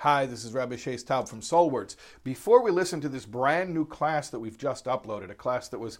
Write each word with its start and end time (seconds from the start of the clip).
Hi, 0.00 0.24
this 0.24 0.46
is 0.46 0.54
Rabbi 0.54 0.76
Shais 0.76 1.04
Taub 1.04 1.28
from 1.28 1.42
Soulwords. 1.42 1.94
Before 2.24 2.62
we 2.62 2.70
listen 2.70 3.02
to 3.02 3.08
this 3.10 3.26
brand 3.26 3.74
new 3.74 3.84
class 3.84 4.30
that 4.30 4.38
we've 4.38 4.56
just 4.56 4.86
uploaded, 4.86 5.30
a 5.30 5.34
class 5.34 5.68
that 5.68 5.78
was 5.78 5.98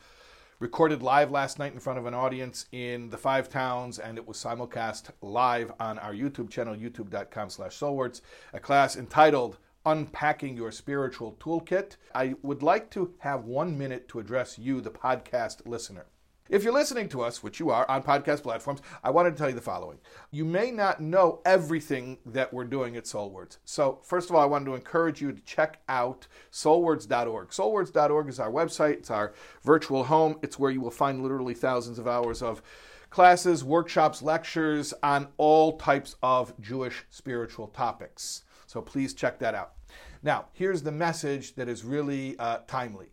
recorded 0.58 1.02
live 1.02 1.30
last 1.30 1.58
night 1.58 1.74
in 1.74 1.80
front 1.80 1.98
of 1.98 2.06
an 2.06 2.14
audience 2.14 2.64
in 2.72 3.10
the 3.10 3.18
five 3.18 3.50
towns 3.50 3.98
and 3.98 4.16
it 4.16 4.26
was 4.26 4.38
simulcast 4.38 5.10
live 5.20 5.70
on 5.78 5.98
our 5.98 6.14
youtube 6.14 6.48
channel 6.48 6.74
youtube.com 6.74 7.50
slash 7.50 7.78
soulwords 7.78 8.22
a 8.54 8.60
class 8.60 8.96
entitled 8.96 9.58
unpacking 9.84 10.56
your 10.56 10.72
spiritual 10.72 11.36
toolkit 11.38 11.96
i 12.14 12.34
would 12.42 12.62
like 12.62 12.90
to 12.90 13.12
have 13.18 13.44
one 13.44 13.76
minute 13.76 14.08
to 14.08 14.18
address 14.18 14.58
you 14.58 14.80
the 14.80 14.90
podcast 14.90 15.66
listener 15.66 16.06
if 16.50 16.64
you're 16.64 16.72
listening 16.72 17.08
to 17.10 17.22
us, 17.22 17.42
which 17.42 17.60
you 17.60 17.70
are 17.70 17.88
on 17.88 18.02
podcast 18.02 18.42
platforms, 18.42 18.80
I 19.04 19.10
wanted 19.10 19.30
to 19.30 19.36
tell 19.36 19.48
you 19.48 19.54
the 19.54 19.60
following. 19.60 19.98
You 20.32 20.44
may 20.44 20.72
not 20.72 21.00
know 21.00 21.40
everything 21.44 22.18
that 22.26 22.52
we're 22.52 22.64
doing 22.64 22.96
at 22.96 23.04
Soulwords. 23.04 23.58
So, 23.64 24.00
first 24.02 24.28
of 24.28 24.36
all, 24.36 24.42
I 24.42 24.46
wanted 24.46 24.66
to 24.66 24.74
encourage 24.74 25.22
you 25.22 25.30
to 25.32 25.40
check 25.42 25.80
out 25.88 26.26
soulwords.org. 26.50 27.48
Soulwords.org 27.50 28.28
is 28.28 28.40
our 28.40 28.50
website, 28.50 28.94
it's 28.94 29.10
our 29.10 29.32
virtual 29.62 30.04
home. 30.04 30.38
It's 30.42 30.58
where 30.58 30.72
you 30.72 30.80
will 30.80 30.90
find 30.90 31.22
literally 31.22 31.54
thousands 31.54 32.00
of 32.00 32.08
hours 32.08 32.42
of 32.42 32.62
classes, 33.10 33.62
workshops, 33.62 34.20
lectures 34.20 34.92
on 35.04 35.28
all 35.36 35.78
types 35.78 36.16
of 36.22 36.52
Jewish 36.60 37.04
spiritual 37.10 37.68
topics. 37.68 38.42
So, 38.66 38.82
please 38.82 39.14
check 39.14 39.38
that 39.38 39.54
out. 39.54 39.74
Now, 40.22 40.46
here's 40.52 40.82
the 40.82 40.92
message 40.92 41.54
that 41.54 41.68
is 41.68 41.84
really 41.84 42.36
uh, 42.38 42.58
timely. 42.66 43.06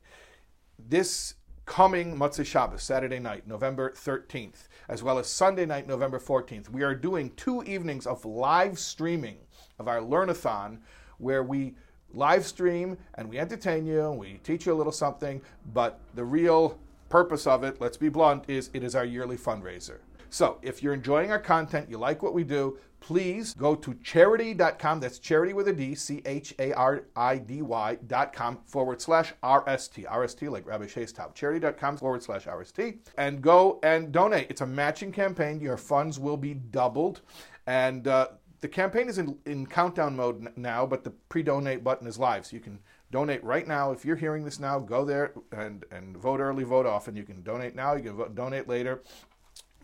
This 0.79 1.35
coming 1.67 2.17
Motzei 2.17 2.45
Shabbos, 2.45 2.81
Saturday 2.81 3.19
night, 3.19 3.45
November 3.45 3.91
13th, 3.91 4.69
as 4.87 5.03
well 5.03 5.19
as 5.19 5.27
Sunday 5.27 5.65
night, 5.65 5.85
November 5.85 6.17
14th, 6.17 6.69
we 6.69 6.81
are 6.81 6.95
doing 6.95 7.29
two 7.35 7.61
evenings 7.63 8.07
of 8.07 8.25
live 8.25 8.79
streaming 8.79 9.37
of 9.77 9.87
our 9.87 9.99
Learnathon 9.99 10.79
where 11.19 11.43
we 11.43 11.75
live 12.13 12.45
stream 12.45 12.97
and 13.15 13.29
we 13.29 13.37
entertain 13.37 13.85
you, 13.85 14.09
and 14.09 14.17
we 14.17 14.39
teach 14.43 14.65
you 14.65 14.73
a 14.73 14.75
little 14.75 14.93
something, 14.93 15.41
but 15.73 15.99
the 16.15 16.23
real 16.23 16.79
purpose 17.09 17.45
of 17.45 17.63
it, 17.63 17.79
let's 17.81 17.97
be 17.97 18.09
blunt, 18.09 18.45
is 18.47 18.69
it 18.73 18.81
is 18.81 18.95
our 18.95 19.05
yearly 19.05 19.37
fundraiser. 19.37 19.97
So 20.29 20.59
if 20.61 20.81
you're 20.81 20.93
enjoying 20.93 21.31
our 21.31 21.39
content, 21.39 21.89
you 21.89 21.97
like 21.97 22.23
what 22.23 22.33
we 22.33 22.45
do, 22.45 22.77
please 23.07 23.53
go 23.53 23.73
to 23.73 23.93
charidy.com. 23.93 24.99
That's 24.99 25.17
charity 25.17 25.53
with 25.53 25.69
a 25.69 25.73
D, 25.73 25.95
C 25.95 26.21
H 26.25 26.53
A 26.59 26.73
R 26.73 27.05
I 27.15 27.37
D 27.37 27.61
Y.com 27.61 28.59
forward 28.65 29.01
slash 29.01 29.33
RST. 29.41 30.05
RST, 30.05 30.51
like 30.51 30.67
Rabbi 30.67 30.87
Shais 30.87 31.13
Taub. 31.13 31.33
Charidy.com 31.33 31.95
forward 31.95 32.21
slash 32.21 32.43
RST. 32.47 32.97
And 33.17 33.41
go 33.41 33.79
and 33.81 34.11
donate. 34.11 34.47
It's 34.49 34.59
a 34.59 34.65
matching 34.65 35.13
campaign. 35.13 35.61
Your 35.61 35.77
funds 35.77 36.19
will 36.19 36.35
be 36.35 36.53
doubled. 36.53 37.21
And 37.65 38.09
uh, 38.09 38.27
the 38.59 38.67
campaign 38.67 39.07
is 39.07 39.19
in, 39.19 39.37
in 39.45 39.65
countdown 39.67 40.17
mode 40.17 40.51
now, 40.57 40.85
but 40.85 41.05
the 41.05 41.11
pre 41.11 41.43
donate 41.43 41.85
button 41.85 42.07
is 42.07 42.19
live. 42.19 42.45
So 42.45 42.57
you 42.57 42.61
can 42.61 42.77
donate 43.09 43.41
right 43.41 43.65
now. 43.65 43.93
If 43.93 44.03
you're 44.03 44.17
hearing 44.17 44.43
this 44.43 44.59
now, 44.59 44.79
go 44.79 45.05
there 45.05 45.31
and, 45.53 45.85
and 45.93 46.17
vote 46.17 46.41
early, 46.41 46.65
vote 46.65 46.85
often. 46.85 47.15
You 47.15 47.23
can 47.23 47.41
donate 47.41 47.73
now, 47.73 47.95
you 47.95 48.03
can 48.03 48.17
vote, 48.17 48.35
donate 48.35 48.67
later. 48.67 49.01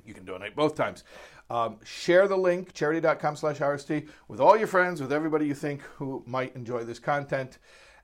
You 0.05 0.13
can 0.13 0.25
donate 0.25 0.55
both 0.55 0.75
times. 0.75 1.05
Um, 1.49 1.77
share 1.83 2.27
the 2.27 2.37
link, 2.37 2.73
charidy.com 2.73 3.35
slash 3.35 3.59
RST, 3.59 4.07
with 4.27 4.39
all 4.39 4.57
your 4.57 4.67
friends, 4.67 5.01
with 5.01 5.11
everybody 5.11 5.45
you 5.45 5.53
think 5.53 5.81
who 5.97 6.23
might 6.25 6.55
enjoy 6.55 6.83
this 6.83 6.99
content. 6.99 7.59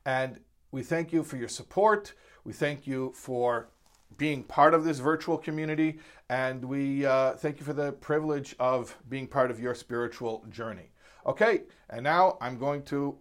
And 0.06 0.40
we 0.72 0.84
thank 0.84 1.12
you 1.12 1.24
for 1.24 1.38
your 1.38 1.48
support. 1.48 2.14
We 2.44 2.54
thank 2.54 2.86
you 2.86 3.12
for 3.16 3.70
being 4.18 4.44
part 4.44 4.74
of 4.74 4.84
this 4.84 5.00
virtual 5.00 5.38
community. 5.38 6.00
And 6.30 6.64
we 6.66 7.06
uh, 7.06 7.34
thank 7.34 7.60
you 7.60 7.66
for 7.66 7.74
the 7.74 7.94
privilege 7.94 8.56
of 8.60 8.96
being 9.08 9.28
part 9.28 9.50
of 9.52 9.60
your 9.60 9.74
spiritual 9.74 10.46
journey. 10.50 10.92
Okay, 11.26 11.64
and 11.90 12.04
now 12.04 12.38
I'm 12.42 12.58
going 12.58 12.84
to 12.84 13.18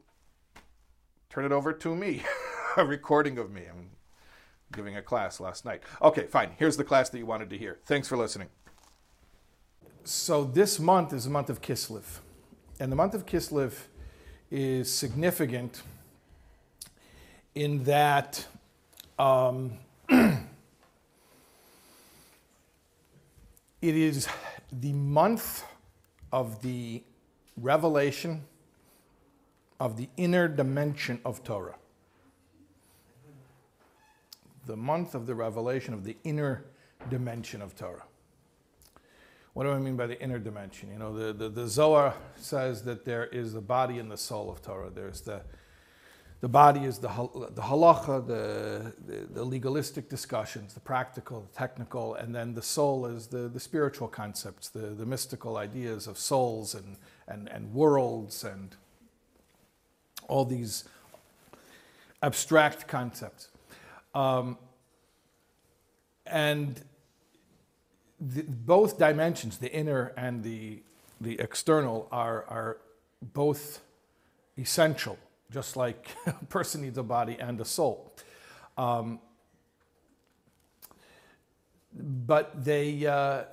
turn 1.30 1.44
it 1.44 1.52
over 1.52 1.72
to 1.72 1.94
me, 1.94 2.22
a 2.76 2.84
recording 2.84 3.38
of 3.38 3.50
me. 3.50 3.62
I'm 3.68 3.90
giving 4.72 4.96
a 4.96 5.02
class 5.02 5.40
last 5.40 5.64
night. 5.64 5.82
Okay, 6.02 6.26
fine. 6.26 6.52
Here's 6.58 6.76
the 6.76 6.84
class 6.84 7.08
that 7.10 7.18
you 7.18 7.26
wanted 7.26 7.50
to 7.50 7.58
hear. 7.58 7.78
Thanks 7.84 8.08
for 8.08 8.16
listening. 8.16 8.48
So 10.10 10.42
this 10.42 10.80
month 10.80 11.12
is 11.12 11.24
the 11.24 11.30
month 11.30 11.50
of 11.50 11.60
Kislev. 11.60 12.20
And 12.80 12.90
the 12.90 12.96
month 12.96 13.12
of 13.12 13.26
Kislev 13.26 13.74
is 14.50 14.90
significant 14.90 15.82
in 17.54 17.84
that 17.84 18.46
um, 19.18 19.72
it 20.08 20.38
is 23.82 24.26
the 24.72 24.94
month 24.94 25.64
of 26.32 26.62
the 26.62 27.02
revelation 27.58 28.44
of 29.78 29.98
the 29.98 30.08
inner 30.16 30.48
dimension 30.48 31.20
of 31.22 31.44
Torah. 31.44 31.76
The 34.64 34.76
month 34.76 35.14
of 35.14 35.26
the 35.26 35.34
revelation 35.34 35.92
of 35.92 36.04
the 36.04 36.16
inner 36.24 36.64
dimension 37.10 37.60
of 37.60 37.76
Torah. 37.76 38.04
What 39.58 39.64
do 39.64 39.72
I 39.72 39.80
mean 39.80 39.96
by 39.96 40.06
the 40.06 40.22
inner 40.22 40.38
dimension? 40.38 40.88
You 40.92 41.00
know, 41.00 41.12
the, 41.12 41.32
the, 41.32 41.48
the 41.48 41.66
Zohar 41.66 42.14
says 42.36 42.82
that 42.84 43.04
there 43.04 43.26
is 43.26 43.54
the 43.54 43.60
body 43.60 43.98
and 43.98 44.08
the 44.08 44.16
soul 44.16 44.52
of 44.52 44.62
Torah. 44.62 44.88
There's 44.88 45.22
the, 45.22 45.40
the 46.40 46.48
body 46.48 46.84
is 46.84 46.98
the, 46.98 47.08
the 47.08 47.62
halacha, 47.62 48.24
the, 48.24 48.92
the, 49.04 49.26
the, 49.34 49.42
legalistic 49.42 50.08
discussions, 50.08 50.74
the 50.74 50.80
practical, 50.80 51.40
the 51.40 51.58
technical, 51.58 52.14
and 52.14 52.32
then 52.32 52.54
the 52.54 52.62
soul 52.62 53.04
is 53.06 53.26
the, 53.26 53.48
the 53.48 53.58
spiritual 53.58 54.06
concepts, 54.06 54.68
the, 54.68 54.78
the 54.78 55.04
mystical 55.04 55.56
ideas 55.56 56.06
of 56.06 56.18
souls 56.18 56.76
and, 56.76 56.96
and, 57.26 57.48
and 57.48 57.74
worlds 57.74 58.44
and 58.44 58.76
all 60.28 60.44
these 60.44 60.84
abstract 62.22 62.86
concepts. 62.86 63.48
Um, 64.14 64.56
and 66.26 66.80
the, 68.20 68.42
both 68.42 68.98
dimensions, 68.98 69.58
the 69.58 69.72
inner 69.72 70.12
and 70.16 70.42
the, 70.42 70.82
the 71.20 71.38
external, 71.40 72.08
are, 72.10 72.44
are 72.48 72.78
both 73.22 73.80
essential, 74.56 75.18
just 75.50 75.76
like 75.76 76.08
a 76.26 76.32
person 76.46 76.82
needs 76.82 76.98
a 76.98 77.02
body 77.02 77.36
and 77.38 77.60
a 77.60 77.64
soul. 77.64 78.12
Um, 78.76 79.20
but 81.92 82.64
they, 82.64 83.06
uh, 83.06 83.44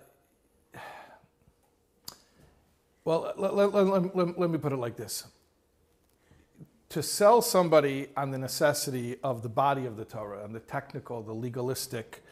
well, 3.03 3.33
let, 3.37 3.55
let, 3.55 3.73
let, 3.73 4.39
let, 4.39 4.49
me 4.49 4.57
put 4.57 4.71
it 4.71 4.77
like 4.77 4.95
this. 4.95 5.25
To 6.89 7.03
sell 7.03 7.41
somebody 7.41 8.07
on 8.15 8.31
the 8.31 8.37
necessity 8.37 9.17
of 9.23 9.41
the 9.41 9.49
body 9.49 9.85
of 9.85 9.97
the 9.97 10.05
Torah 10.05 10.43
and 10.43 10.53
the 10.53 10.59
technical, 10.59 11.21
the 11.21 11.33
legalistic, 11.33 12.23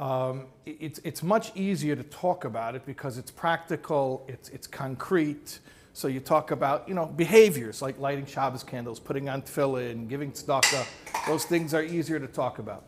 um, 0.00 0.46
it's, 0.64 0.98
it's 1.04 1.22
much 1.22 1.54
easier 1.54 1.94
to 1.94 2.02
talk 2.04 2.46
about 2.46 2.74
it 2.74 2.86
because 2.86 3.18
it's 3.18 3.30
practical, 3.30 4.24
it's, 4.28 4.48
it's 4.48 4.66
concrete. 4.66 5.58
So 5.92 6.08
you 6.08 6.20
talk 6.20 6.52
about, 6.52 6.88
you 6.88 6.94
know, 6.94 7.04
behaviors 7.04 7.82
like 7.82 8.00
lighting 8.00 8.24
Shabbos 8.24 8.64
candles, 8.64 8.98
putting 8.98 9.28
on 9.28 9.42
tefillin, 9.42 10.08
giving 10.08 10.32
tzedakah. 10.32 10.86
Those 11.26 11.44
things 11.44 11.74
are 11.74 11.82
easier 11.82 12.18
to 12.18 12.26
talk 12.26 12.58
about. 12.58 12.84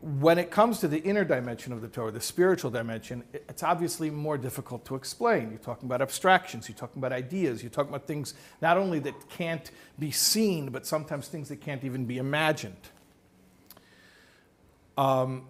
When 0.00 0.38
it 0.38 0.50
comes 0.50 0.80
to 0.80 0.88
the 0.88 1.02
inner 1.02 1.22
dimension 1.22 1.70
of 1.74 1.82
the 1.82 1.88
Torah, 1.88 2.10
the 2.10 2.20
spiritual 2.22 2.70
dimension, 2.70 3.22
it's 3.34 3.62
obviously 3.62 4.08
more 4.08 4.38
difficult 4.38 4.86
to 4.86 4.94
explain. 4.94 5.50
You're 5.50 5.58
talking 5.58 5.86
about 5.86 6.00
abstractions, 6.00 6.66
you're 6.66 6.78
talking 6.78 6.98
about 6.98 7.12
ideas, 7.12 7.62
you're 7.62 7.68
talking 7.68 7.90
about 7.90 8.06
things 8.06 8.32
not 8.62 8.78
only 8.78 9.00
that 9.00 9.28
can't 9.28 9.70
be 9.98 10.10
seen, 10.10 10.70
but 10.70 10.86
sometimes 10.86 11.28
things 11.28 11.50
that 11.50 11.60
can't 11.60 11.84
even 11.84 12.06
be 12.06 12.16
imagined. 12.16 12.88
Um, 14.96 15.44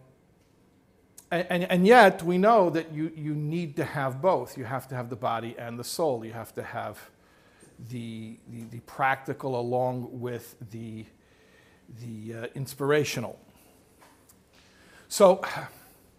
and, 1.31 1.65
and, 1.65 1.87
yet, 1.87 2.25
we 2.25 2.39
know 2.39 2.71
that 2.71 2.93
you, 2.93 3.13
you 3.15 3.35
need 3.35 3.77
to 3.77 3.85
have 3.85 4.21
both. 4.21 4.59
You 4.59 4.65
have 4.65 4.89
to 4.89 4.97
have 4.97 5.11
the 5.11 5.17
body 5.17 5.55
and 5.57 5.79
the 5.79 5.85
soul. 5.85 6.25
You 6.25 6.33
have 6.33 6.53
to 6.57 6.63
have 6.63 6.99
the, 7.89 8.37
the, 8.49 8.65
the 8.65 8.81
practical 8.81 9.59
along 9.59 10.09
with 10.21 10.57
the, 10.71 11.05
the 12.01 12.35
uh, 12.35 12.47
inspirational. 12.57 13.39
So, 15.09 15.43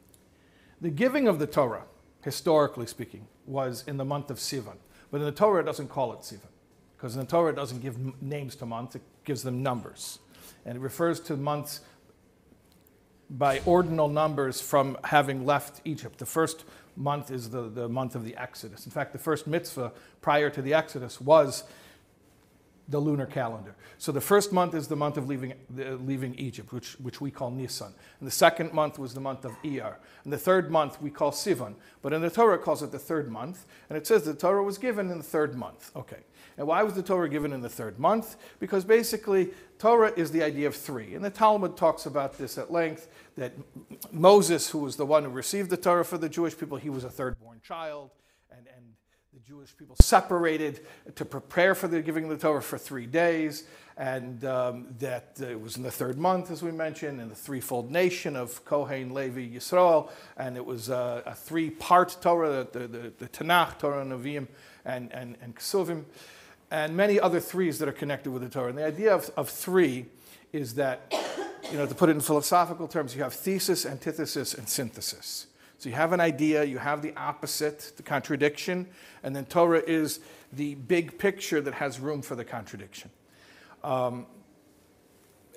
the 0.82 0.90
giving 0.90 1.28
of 1.28 1.40
the 1.40 1.48
Torah, 1.48 1.84
historically 2.24 2.88
speaking, 2.88 3.28
was 3.46 3.84
in 3.88 3.98
the 3.98 4.06
month 4.06 4.32
of 4.32 4.38
Sivan. 4.38 4.78
But 5.12 5.18
in 5.18 5.26
the 5.26 5.34
Torah, 5.34 5.62
it 5.62 5.66
doesn't 5.66 5.90
call 5.90 6.14
it 6.14 6.20
Sivan. 6.20 6.48
Because 6.96 7.16
in 7.16 7.22
the 7.22 7.28
Torah, 7.28 7.52
it 7.52 7.56
doesn't 7.56 7.82
give 7.82 8.22
names 8.22 8.56
to 8.58 8.66
months, 8.66 8.96
it 8.96 9.02
gives 9.26 9.44
them 9.44 9.62
numbers. 9.62 10.20
And 10.66 10.78
it 10.78 10.82
refers 10.82 11.20
to 11.22 11.36
months 11.36 11.82
by 13.32 13.62
ordinal 13.66 14.10
numbers 14.10 14.60
from 14.62 14.98
having 15.06 15.46
left 15.46 15.82
Egypt. 15.86 16.20
The 16.20 16.26
first 16.26 16.66
month 16.98 17.32
is 17.32 17.50
the, 17.50 17.64
the 17.70 17.88
month 17.88 18.16
of 18.16 18.26
the 18.26 18.36
Exodus. 18.36 18.86
In 18.86 18.92
fact, 18.92 19.14
the 19.14 19.20
first 19.20 19.48
mitzvah 19.48 19.94
prior 20.22 20.50
to 20.50 20.62
the 20.62 20.74
Exodus 20.74 21.22
was 21.22 21.64
the 22.90 23.00
lunar 23.00 23.26
calendar. 23.26 23.74
So 23.98 24.12
the 24.12 24.20
first 24.20 24.52
month 24.52 24.74
is 24.74 24.88
the 24.88 24.98
month 24.98 25.16
of 25.16 25.30
leaving, 25.30 25.54
the, 25.70 25.96
leaving 25.96 26.36
Egypt, 26.36 26.74
which, 26.74 26.94
which 27.00 27.22
we 27.22 27.32
call 27.32 27.52
Nisan. 27.52 27.94
And 28.20 28.28
the 28.28 28.32
second 28.32 28.74
month 28.74 29.00
was 29.00 29.14
the 29.14 29.22
month 29.22 29.46
of 29.46 29.54
Iyar. 29.64 29.96
And 30.26 30.34
the 30.34 30.38
third 30.38 30.70
month 30.70 31.02
we 31.02 31.10
call 31.10 31.32
Sivan. 31.32 31.76
But 32.02 32.12
in 32.12 32.22
the 32.22 32.30
Torah 32.30 32.56
it 32.56 32.64
calls 32.64 32.84
it 32.84 32.92
the 32.92 33.00
third 33.00 33.32
month. 33.32 33.66
And 33.90 33.98
it 33.98 34.06
says 34.06 34.24
the 34.24 34.34
Torah 34.34 34.64
was 34.64 34.78
given 34.78 35.10
in 35.10 35.18
the 35.18 35.24
third 35.24 35.56
month. 35.56 35.92
Okay. 35.96 36.18
And 36.58 36.68
why 36.68 36.84
was 36.84 36.94
the 36.94 37.04
Torah 37.04 37.30
given 37.30 37.54
in 37.54 37.62
the 37.62 37.70
third 37.70 37.98
month? 37.98 38.36
Because 38.60 38.84
basically, 38.84 39.50
Torah 39.80 40.12
is 40.16 40.32
the 40.32 40.44
idea 40.44 40.68
of 40.68 40.76
three. 40.76 41.16
And 41.16 41.24
the 41.24 41.30
Talmud 41.30 41.78
talks 41.78 42.06
about 42.06 42.38
this 42.38 42.58
at 42.58 42.72
length 42.72 43.08
that 43.38 43.54
Moses, 44.12 44.70
who 44.70 44.80
was 44.80 44.96
the 44.96 45.06
one 45.06 45.24
who 45.24 45.30
received 45.30 45.70
the 45.70 45.78
Torah 45.78 46.06
for 46.06 46.18
the 46.18 46.30
Jewish 46.30 46.58
people, 46.58 46.78
he 46.78 46.90
was 46.90 47.04
a 47.04 47.10
third 47.10 47.40
born 47.40 47.62
child. 47.64 48.12
And, 48.52 48.68
and 48.76 48.86
the 49.34 49.40
Jewish 49.40 49.76
people 49.78 49.96
separated 50.02 50.82
to 51.16 51.24
prepare 51.24 51.74
for 51.74 51.88
the 51.88 52.02
giving 52.02 52.26
of 52.26 52.30
the 52.32 52.38
Torah 52.38 52.62
for 52.62 52.78
three 52.78 53.06
days, 53.06 53.64
and 53.96 54.44
um, 54.44 54.88
that 55.00 55.38
uh, 55.42 55.46
it 55.46 55.62
was 55.62 55.78
in 55.78 55.84
the 55.84 55.92
third 55.92 56.18
month, 56.18 56.52
as 56.52 56.62
we 56.62 56.72
mentioned, 56.72 57.22
in 57.22 57.30
the 57.30 57.36
threefold 57.36 57.90
nation 57.90 58.36
of 58.36 58.66
Kohen, 58.66 59.14
Levi, 59.14 59.56
Yisrael, 59.56 60.10
and 60.36 60.58
it 60.58 60.66
was 60.66 60.90
uh, 60.90 61.22
a 61.26 61.34
three-part 61.34 62.18
Torah, 62.22 62.68
the, 62.72 62.88
the, 62.88 63.14
the 63.18 63.30
Tanakh, 63.30 63.80
Torah, 63.80 64.04
Nevi'im, 64.04 64.48
and, 64.84 65.14
and, 65.14 65.38
and 65.42 65.56
Kesuvim, 65.56 66.04
and 66.70 66.96
many 66.96 67.20
other 67.20 67.40
threes 67.40 67.80
that 67.80 67.88
are 67.88 67.94
connected 67.94 68.32
with 68.32 68.42
the 68.42 68.50
Torah. 68.50 68.70
And 68.70 68.78
the 68.78 68.86
idea 68.86 69.14
of, 69.14 69.30
of 69.38 69.50
three 69.50 70.08
is 70.54 70.76
that, 70.76 71.14
you 71.72 71.78
know, 71.78 71.86
to 71.86 71.96
put 71.96 72.10
it 72.10 72.14
in 72.14 72.22
philosophical 72.22 72.88
terms, 72.88 73.16
you 73.16 73.24
have 73.24 73.34
thesis, 73.34 73.86
antithesis, 73.86 74.54
and 74.54 74.68
synthesis. 74.68 75.48
So 75.78 75.90
you 75.90 75.96
have 75.96 76.14
an 76.14 76.20
idea, 76.20 76.64
you 76.64 76.78
have 76.78 77.02
the 77.02 77.14
opposite, 77.16 77.94
the 77.98 78.04
contradiction, 78.04 78.88
and 79.24 79.36
then 79.36 79.46
Torah 79.46 79.82
is 79.86 80.20
the 80.54 80.76
big 80.76 81.18
picture 81.18 81.62
that 81.62 81.74
has 81.76 82.00
room 82.00 82.22
for 82.22 82.36
the 82.36 82.46
contradiction. 82.46 83.10
Um, 83.84 84.28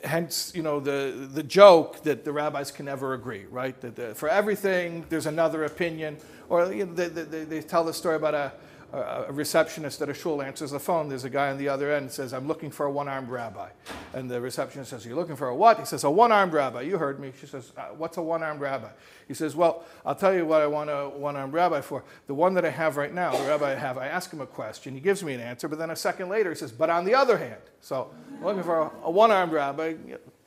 hence, 0.02 0.52
you 0.54 0.62
know, 0.62 0.80
the, 0.80 1.28
the 1.32 1.42
joke 1.42 2.02
that 2.04 2.24
the 2.24 2.32
rabbis 2.32 2.70
can 2.70 2.86
never 2.86 3.14
agree, 3.14 3.44
right? 3.50 3.78
That 3.80 3.96
the, 3.96 4.14
for 4.14 4.28
everything, 4.28 5.04
there's 5.08 5.26
another 5.26 5.64
opinion. 5.64 6.16
Or 6.48 6.72
you 6.72 6.86
know, 6.86 6.94
they, 6.94 7.08
they, 7.08 7.44
they 7.44 7.60
tell 7.60 7.84
the 7.84 7.92
story 7.92 8.16
about 8.16 8.34
a, 8.34 8.52
a 8.92 9.32
receptionist 9.32 10.00
at 10.02 10.08
a 10.08 10.14
shul 10.14 10.42
answers 10.42 10.70
the 10.70 10.78
phone. 10.78 11.08
There's 11.08 11.24
a 11.24 11.30
guy 11.30 11.50
on 11.50 11.58
the 11.58 11.68
other 11.68 11.92
end 11.92 12.10
says, 12.10 12.32
I'm 12.32 12.46
looking 12.46 12.70
for 12.70 12.86
a 12.86 12.90
one 12.90 13.08
armed 13.08 13.28
rabbi. 13.28 13.70
And 14.12 14.30
the 14.30 14.40
receptionist 14.40 14.90
says, 14.90 15.04
You're 15.04 15.16
looking 15.16 15.36
for 15.36 15.48
a 15.48 15.54
what? 15.54 15.78
He 15.78 15.84
says, 15.84 16.04
A 16.04 16.10
one 16.10 16.30
armed 16.30 16.52
rabbi. 16.52 16.82
You 16.82 16.98
heard 16.98 17.18
me. 17.18 17.32
She 17.40 17.46
says, 17.46 17.72
uh, 17.76 17.86
What's 17.96 18.16
a 18.16 18.22
one 18.22 18.42
armed 18.42 18.60
rabbi? 18.60 18.88
He 19.26 19.34
says, 19.34 19.56
Well, 19.56 19.84
I'll 20.04 20.14
tell 20.14 20.34
you 20.34 20.46
what 20.46 20.60
I 20.60 20.66
want 20.66 20.90
a 20.90 21.08
one 21.08 21.36
armed 21.36 21.54
rabbi 21.54 21.80
for. 21.80 22.04
The 22.26 22.34
one 22.34 22.54
that 22.54 22.64
I 22.64 22.70
have 22.70 22.96
right 22.96 23.12
now, 23.12 23.36
the 23.36 23.48
rabbi 23.48 23.72
I 23.72 23.74
have, 23.74 23.98
I 23.98 24.06
ask 24.06 24.32
him 24.32 24.40
a 24.40 24.46
question. 24.46 24.94
He 24.94 25.00
gives 25.00 25.24
me 25.24 25.34
an 25.34 25.40
answer, 25.40 25.66
but 25.66 25.78
then 25.78 25.90
a 25.90 25.96
second 25.96 26.28
later 26.28 26.50
he 26.50 26.56
says, 26.56 26.70
But 26.70 26.90
on 26.90 27.04
the 27.04 27.14
other 27.14 27.38
hand. 27.38 27.60
So 27.80 28.10
I'm 28.36 28.44
looking 28.44 28.62
for 28.62 28.80
a, 28.80 28.90
a 29.04 29.10
one 29.10 29.30
armed 29.30 29.52
rabbi. 29.52 29.94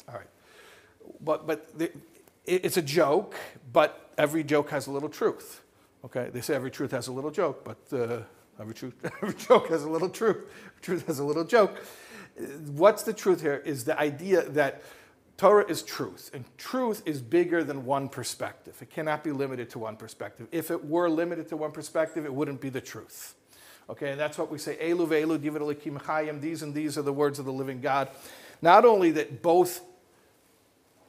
All 0.08 0.16
right. 0.16 0.28
But, 1.20 1.48
but 1.48 1.78
the, 1.78 1.92
it, 2.46 2.66
it's 2.66 2.78
a 2.78 2.82
joke, 2.82 3.36
but 3.74 4.10
every 4.18 4.44
joke 4.44 4.70
has 4.70 4.88
a 4.88 4.92
little 4.92 5.10
truth. 5.10 5.62
Okay? 6.06 6.30
They 6.32 6.42
say 6.42 6.56
every 6.56 6.72
truth 6.72 6.92
has 6.92 7.08
a 7.08 7.12
little 7.12 7.32
joke, 7.32 7.64
but. 7.64 7.98
Uh, 7.98 8.22
Every, 8.60 8.74
truth, 8.74 8.96
every 9.22 9.36
joke 9.36 9.70
has 9.70 9.84
a 9.84 9.90
little 9.90 10.10
truth. 10.10 10.38
Truth 10.82 11.08
has 11.08 11.20
a 11.20 11.24
little 11.24 11.44
joke. 11.44 11.84
What's 12.68 13.04
the 13.04 13.14
truth 13.14 13.42
here 13.42 13.62
is 13.66 13.86
the 13.86 14.00
idea 14.00 14.44
that 14.50 14.84
Torah 15.38 15.66
is 15.68 15.84
truth, 15.84 16.32
and 16.34 16.46
truth 16.58 17.04
is 17.06 17.22
bigger 17.22 17.64
than 17.64 17.86
one 17.86 18.10
perspective. 18.10 18.78
It 18.82 18.90
cannot 18.90 19.24
be 19.24 19.32
limited 19.32 19.70
to 19.72 19.80
one 19.80 19.96
perspective. 19.96 20.48
If 20.52 20.72
it 20.72 20.86
were 20.86 21.10
limited 21.10 21.48
to 21.50 21.58
one 21.58 21.72
perspective, 21.72 22.26
it 22.26 22.34
wouldn't 22.34 22.62
be 22.62 22.70
the 22.70 22.82
truth. 22.82 23.36
Okay, 23.90 24.12
and 24.12 24.20
that's 24.20 24.38
what 24.38 24.52
we 24.52 24.58
say, 24.58 24.76
Elu 24.78 25.08
ve'elu 25.08 25.38
divrei 25.38 25.76
Elokim 25.76 26.02
chayim, 26.02 26.42
these 26.42 26.64
and 26.64 26.74
these 26.74 26.98
are 26.98 27.04
the 27.04 27.14
words 27.14 27.40
of 27.40 27.46
the 27.46 27.54
living 27.54 27.82
God. 27.82 28.10
Not 28.62 28.86
only 28.86 29.12
that 29.12 29.42
both 29.42 29.82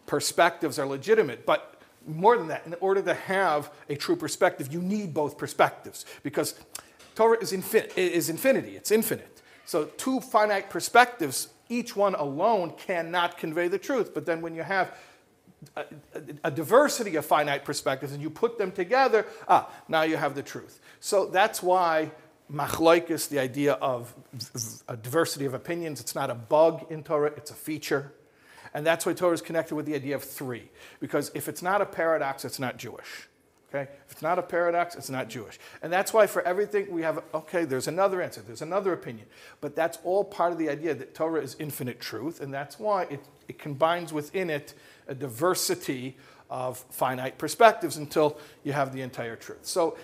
perspectives 0.07 0.79
are 0.79 0.87
legitimate, 0.87 1.45
but 1.47 1.78
more 2.09 2.39
than 2.39 2.49
that, 2.49 2.67
in 2.67 2.75
order 2.81 3.03
to 3.03 3.15
have 3.15 3.71
a 3.89 3.97
true 3.97 4.17
perspective, 4.17 4.73
you 4.73 4.81
need 4.81 5.15
both 5.15 5.39
perspectives. 5.39 6.05
Because 6.23 6.55
Torah 7.15 7.39
is, 7.41 7.53
infin- 7.53 7.97
is 7.97 8.29
infinity, 8.29 8.77
it's 8.77 8.91
infinite. 8.91 9.43
So, 9.65 9.85
two 9.85 10.21
finite 10.21 10.71
perspectives, 10.71 11.49
each 11.69 11.95
one 11.95 12.15
alone 12.15 12.73
cannot 12.79 13.37
convey 13.37 13.69
the 13.69 13.79
truth. 13.79 14.15
But 14.15 14.25
then 14.25 14.41
when 14.41 14.55
you 14.55 14.63
have 14.63 14.97
a, 15.77 15.81
a, 16.15 16.23
a, 16.45 16.51
diversity 16.51 17.17
of 17.17 17.27
finite 17.27 17.65
perspectives 17.65 18.13
and 18.13 18.23
you 18.23 18.31
put 18.31 18.57
them 18.57 18.73
together, 18.73 19.27
ah, 19.47 19.71
now 19.89 20.03
you 20.03 20.17
have 20.17 20.35
the 20.35 20.43
truth. 20.43 20.81
So 21.01 21.27
that's 21.27 21.63
why 21.63 22.13
machloikis, 22.51 23.29
the 23.29 23.39
idea 23.39 23.75
of 23.75 24.15
a 24.89 24.97
diversity 24.97 25.45
of 25.45 25.55
opinions, 25.55 26.01
it's 26.01 26.15
not 26.15 26.31
a 26.31 26.35
bug 26.35 26.87
in 26.91 27.03
Torah, 27.03 27.33
it's 27.37 27.51
a 27.51 27.55
feature. 27.55 28.13
And 28.75 28.87
that's 28.87 29.07
why 29.07 29.13
Torah 29.13 29.35
is 29.35 29.43
connected 29.43 29.75
with 29.75 29.87
the 29.87 29.95
idea 29.95 30.15
of 30.15 30.23
three. 30.23 30.71
Because 31.01 31.31
if 31.35 31.49
it's 31.49 31.63
not 31.63 31.81
a 31.81 31.87
paradox, 31.87 32.45
it's 32.45 32.59
not 32.59 32.77
Jewish. 32.77 33.29
Okay? 33.69 33.91
If 34.07 34.13
it's 34.13 34.23
not 34.23 34.39
a 34.39 34.43
paradox, 34.43 34.95
it's 34.95 35.11
not 35.11 35.29
Jewish. 35.29 35.59
And 35.83 35.93
that's 35.93 36.13
why 36.15 36.27
for 36.27 36.43
everything 36.43 36.91
we 36.91 37.03
have, 37.03 37.23
okay, 37.35 37.65
there's 37.65 37.87
another 37.87 38.23
answer, 38.23 38.41
there's 38.41 38.63
another 38.63 38.93
opinion. 38.93 39.27
But 39.61 39.77
that's 39.77 39.99
all 40.05 40.25
part 40.25 40.53
of 40.53 40.59
the 40.59 40.71
idea 40.71 40.95
that 40.95 41.15
Torah 41.15 41.43
is 41.43 41.55
infinite 41.59 42.01
truth, 42.01 42.41
and 42.41 42.53
that's 42.53 42.79
why 42.79 43.05
it, 43.05 43.21
it 43.47 43.59
combines 43.59 44.13
within 44.13 44.49
it 44.49 44.73
a 45.07 45.15
diversity 45.15 46.17
of 46.49 46.79
finite 46.91 47.37
perspectives 47.37 47.99
until 47.99 48.39
you 48.65 48.73
have 48.73 48.95
the 48.95 49.03
entire 49.03 49.37
truth. 49.37 49.67
So 49.67 49.99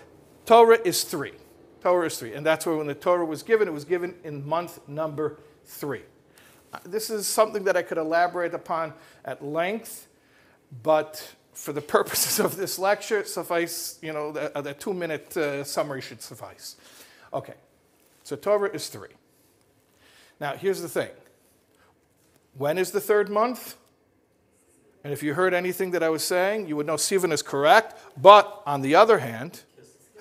Torah 0.44 0.78
is 0.84 1.04
three. 1.04 1.32
Torah 1.80 2.06
is 2.06 2.18
three. 2.18 2.34
And 2.34 2.44
that's 2.44 2.66
why 2.66 2.74
when 2.74 2.86
the 2.86 2.94
Torah 2.94 3.24
was 3.24 3.42
given, 3.42 3.66
it 3.66 3.72
was 3.72 3.84
given 3.84 4.14
in 4.24 4.46
month 4.46 4.86
number 4.86 5.38
three. 5.64 6.02
Uh, 6.74 6.78
this 6.84 7.08
is 7.08 7.28
something 7.28 7.62
that 7.62 7.76
I 7.76 7.82
could 7.82 7.98
elaborate 7.98 8.52
upon 8.52 8.94
at 9.24 9.44
length, 9.44 10.08
but 10.82 11.34
for 11.52 11.72
the 11.72 11.80
purposes 11.96 12.40
of 12.40 12.56
this 12.56 12.80
lecture, 12.80 13.22
suffice, 13.24 13.96
you 14.02 14.12
know, 14.12 14.32
the, 14.32 14.50
the 14.60 14.74
two 14.74 14.92
minute 14.92 15.36
uh, 15.36 15.62
summary 15.62 16.00
should 16.00 16.20
suffice. 16.20 16.74
Okay, 17.32 17.54
so 18.24 18.34
Torah 18.34 18.70
is 18.70 18.88
three. 18.88 19.10
Now, 20.40 20.54
here's 20.54 20.82
the 20.82 20.88
thing 20.88 21.10
when 22.58 22.76
is 22.76 22.90
the 22.90 23.00
third 23.00 23.30
month? 23.30 23.76
And 25.04 25.12
if 25.12 25.22
you 25.22 25.34
heard 25.34 25.54
anything 25.54 25.92
that 25.92 26.02
I 26.02 26.08
was 26.08 26.24
saying, 26.24 26.66
you 26.66 26.76
would 26.76 26.86
know 26.86 26.96
Stephen 26.96 27.30
is 27.30 27.42
correct. 27.42 28.00
But 28.20 28.62
on 28.66 28.80
the 28.80 28.94
other 28.94 29.18
hand, 29.18 29.60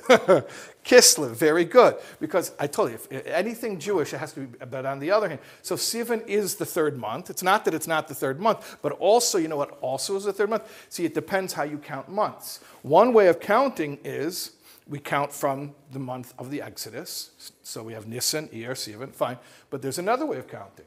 Kislev, 0.83 1.31
very 1.31 1.65
good. 1.65 1.95
Because 2.19 2.51
I 2.59 2.67
told 2.67 2.91
you, 2.91 2.95
if 2.95 3.27
anything 3.27 3.79
Jewish, 3.79 4.13
it 4.13 4.17
has 4.17 4.33
to 4.33 4.41
be, 4.41 4.65
but 4.65 4.85
on 4.85 4.99
the 4.99 5.11
other 5.11 5.29
hand, 5.29 5.39
so 5.61 5.75
Sivan 5.75 6.27
is 6.27 6.55
the 6.55 6.65
third 6.65 6.97
month. 6.97 7.29
It's 7.29 7.43
not 7.43 7.65
that 7.65 7.73
it's 7.73 7.87
not 7.87 8.07
the 8.07 8.15
third 8.15 8.39
month, 8.39 8.77
but 8.81 8.91
also, 8.93 9.37
you 9.37 9.47
know 9.47 9.57
what 9.57 9.77
also 9.81 10.15
is 10.15 10.25
the 10.25 10.33
third 10.33 10.49
month? 10.49 10.63
See, 10.89 11.05
it 11.05 11.13
depends 11.13 11.53
how 11.53 11.63
you 11.63 11.77
count 11.77 12.09
months. 12.09 12.59
One 12.81 13.13
way 13.13 13.27
of 13.27 13.39
counting 13.39 13.99
is 14.03 14.51
we 14.87 14.99
count 14.99 15.31
from 15.31 15.73
the 15.91 15.99
month 15.99 16.33
of 16.37 16.51
the 16.51 16.61
Exodus. 16.61 17.31
So 17.63 17.83
we 17.83 17.93
have 17.93 18.07
Nisan, 18.07 18.49
Iyar, 18.49 18.71
Sivan, 18.71 19.13
fine. 19.13 19.37
But 19.69 19.81
there's 19.81 19.99
another 19.99 20.25
way 20.25 20.37
of 20.37 20.47
counting. 20.47 20.85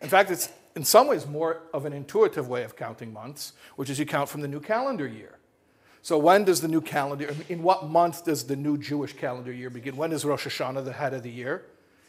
In 0.00 0.08
fact, 0.08 0.30
it's 0.30 0.48
in 0.74 0.84
some 0.84 1.06
ways 1.08 1.26
more 1.26 1.62
of 1.72 1.84
an 1.84 1.92
intuitive 1.92 2.48
way 2.48 2.64
of 2.64 2.76
counting 2.76 3.12
months, 3.12 3.52
which 3.76 3.90
is 3.90 3.98
you 3.98 4.06
count 4.06 4.28
from 4.28 4.40
the 4.40 4.48
new 4.48 4.60
calendar 4.60 5.06
year. 5.06 5.37
So 6.02 6.16
when 6.18 6.44
does 6.44 6.60
the 6.60 6.68
new 6.68 6.80
calendar, 6.80 7.34
in 7.48 7.62
what 7.62 7.88
month 7.88 8.24
does 8.24 8.44
the 8.44 8.56
new 8.56 8.78
Jewish 8.78 9.12
calendar 9.12 9.52
year 9.52 9.70
begin? 9.70 9.96
When 9.96 10.12
is 10.12 10.24
Rosh 10.24 10.46
Hashanah 10.46 10.84
the 10.84 10.92
head 10.92 11.14
of 11.14 11.22
the 11.22 11.30
year? 11.30 11.64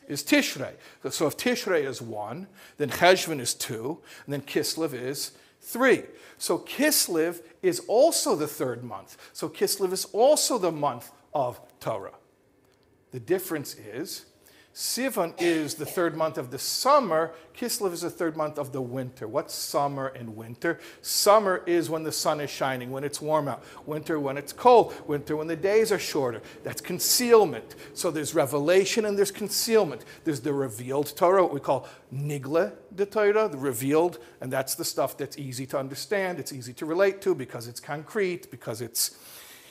Is 0.07 0.23
Tishrei. 0.23 0.73
So 1.09 1.27
if 1.27 1.37
Tishrei 1.37 1.85
is 1.85 2.01
one, 2.01 2.47
then 2.77 2.89
Cheshvan 2.89 3.39
is 3.39 3.53
two, 3.53 3.99
and 4.25 4.33
then 4.33 4.41
Kislev 4.41 4.93
is 4.93 5.33
three. 5.61 6.03
So 6.37 6.57
Kislev 6.57 7.41
is 7.61 7.81
also 7.81 8.35
the 8.35 8.47
third 8.47 8.83
month. 8.83 9.17
So 9.33 9.49
Kislev 9.49 9.91
is 9.91 10.05
also 10.05 10.57
the 10.57 10.71
month 10.71 11.11
of 11.33 11.59
Torah. 11.79 12.15
The 13.11 13.19
difference 13.19 13.75
is 13.75 14.25
Sivan 14.79 15.33
is 15.41 15.75
the 15.75 15.85
third 15.85 16.15
month 16.15 16.37
of 16.37 16.51
the 16.51 16.57
summer. 16.57 17.33
Kislev 17.53 17.91
is 17.91 17.99
the 17.99 18.09
third 18.09 18.37
month 18.37 18.57
of 18.57 18.71
the 18.71 18.81
winter. 18.81 19.27
What's 19.27 19.53
summer 19.53 20.07
and 20.07 20.37
winter? 20.37 20.79
Summer 21.01 21.63
is 21.65 21.89
when 21.89 22.03
the 22.03 22.13
sun 22.13 22.39
is 22.39 22.49
shining, 22.49 22.89
when 22.89 23.03
it's 23.03 23.19
warm 23.19 23.49
out. 23.49 23.61
Winter 23.85 24.21
when 24.21 24.37
it's 24.37 24.53
cold. 24.53 24.93
Winter 25.05 25.35
when 25.35 25.47
the 25.47 25.57
days 25.57 25.91
are 25.91 25.99
shorter. 25.99 26.41
That's 26.63 26.79
concealment. 26.79 27.75
So 27.93 28.09
there's 28.09 28.33
revelation 28.33 29.03
and 29.03 29.17
there's 29.17 29.31
concealment. 29.31 30.05
There's 30.23 30.39
the 30.39 30.53
revealed 30.53 31.13
Torah, 31.13 31.43
what 31.43 31.53
we 31.53 31.59
call 31.59 31.85
nigle 32.13 32.71
the 32.95 33.05
Torah, 33.05 33.49
the 33.49 33.57
revealed, 33.57 34.19
and 34.39 34.49
that's 34.49 34.75
the 34.75 34.85
stuff 34.85 35.17
that's 35.17 35.37
easy 35.37 35.65
to 35.67 35.77
understand. 35.77 36.39
It's 36.39 36.53
easy 36.53 36.71
to 36.75 36.85
relate 36.85 37.21
to 37.23 37.35
because 37.35 37.67
it's 37.67 37.81
concrete, 37.81 38.49
because 38.49 38.79
it's 38.79 39.17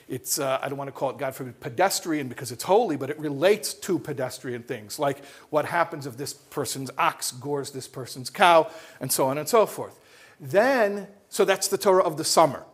it's, 0.08 0.38
uh, 0.38 0.58
I 0.62 0.68
don't 0.68 0.78
want 0.78 0.88
to 0.88 0.92
call 0.92 1.10
it, 1.10 1.18
God 1.18 1.34
forbid, 1.34 1.60
pedestrian 1.60 2.28
because 2.28 2.50
it's 2.50 2.64
holy, 2.64 2.96
but 2.96 3.10
it 3.10 3.18
relates 3.18 3.74
to 3.74 3.98
pedestrian 3.98 4.62
things, 4.62 4.98
like 4.98 5.24
what 5.50 5.66
happens 5.66 6.06
if 6.06 6.16
this 6.16 6.32
person's 6.32 6.90
ox 6.96 7.30
gores 7.30 7.70
this 7.72 7.86
person's 7.86 8.30
cow, 8.30 8.70
and 9.00 9.12
so 9.12 9.26
on 9.26 9.36
and 9.36 9.48
so 9.48 9.66
forth. 9.66 10.00
Then, 10.40 11.08
so 11.28 11.44
that's 11.44 11.68
the 11.68 11.78
Torah 11.78 12.02
of 12.02 12.16
the 12.16 12.24
summer. 12.24 12.64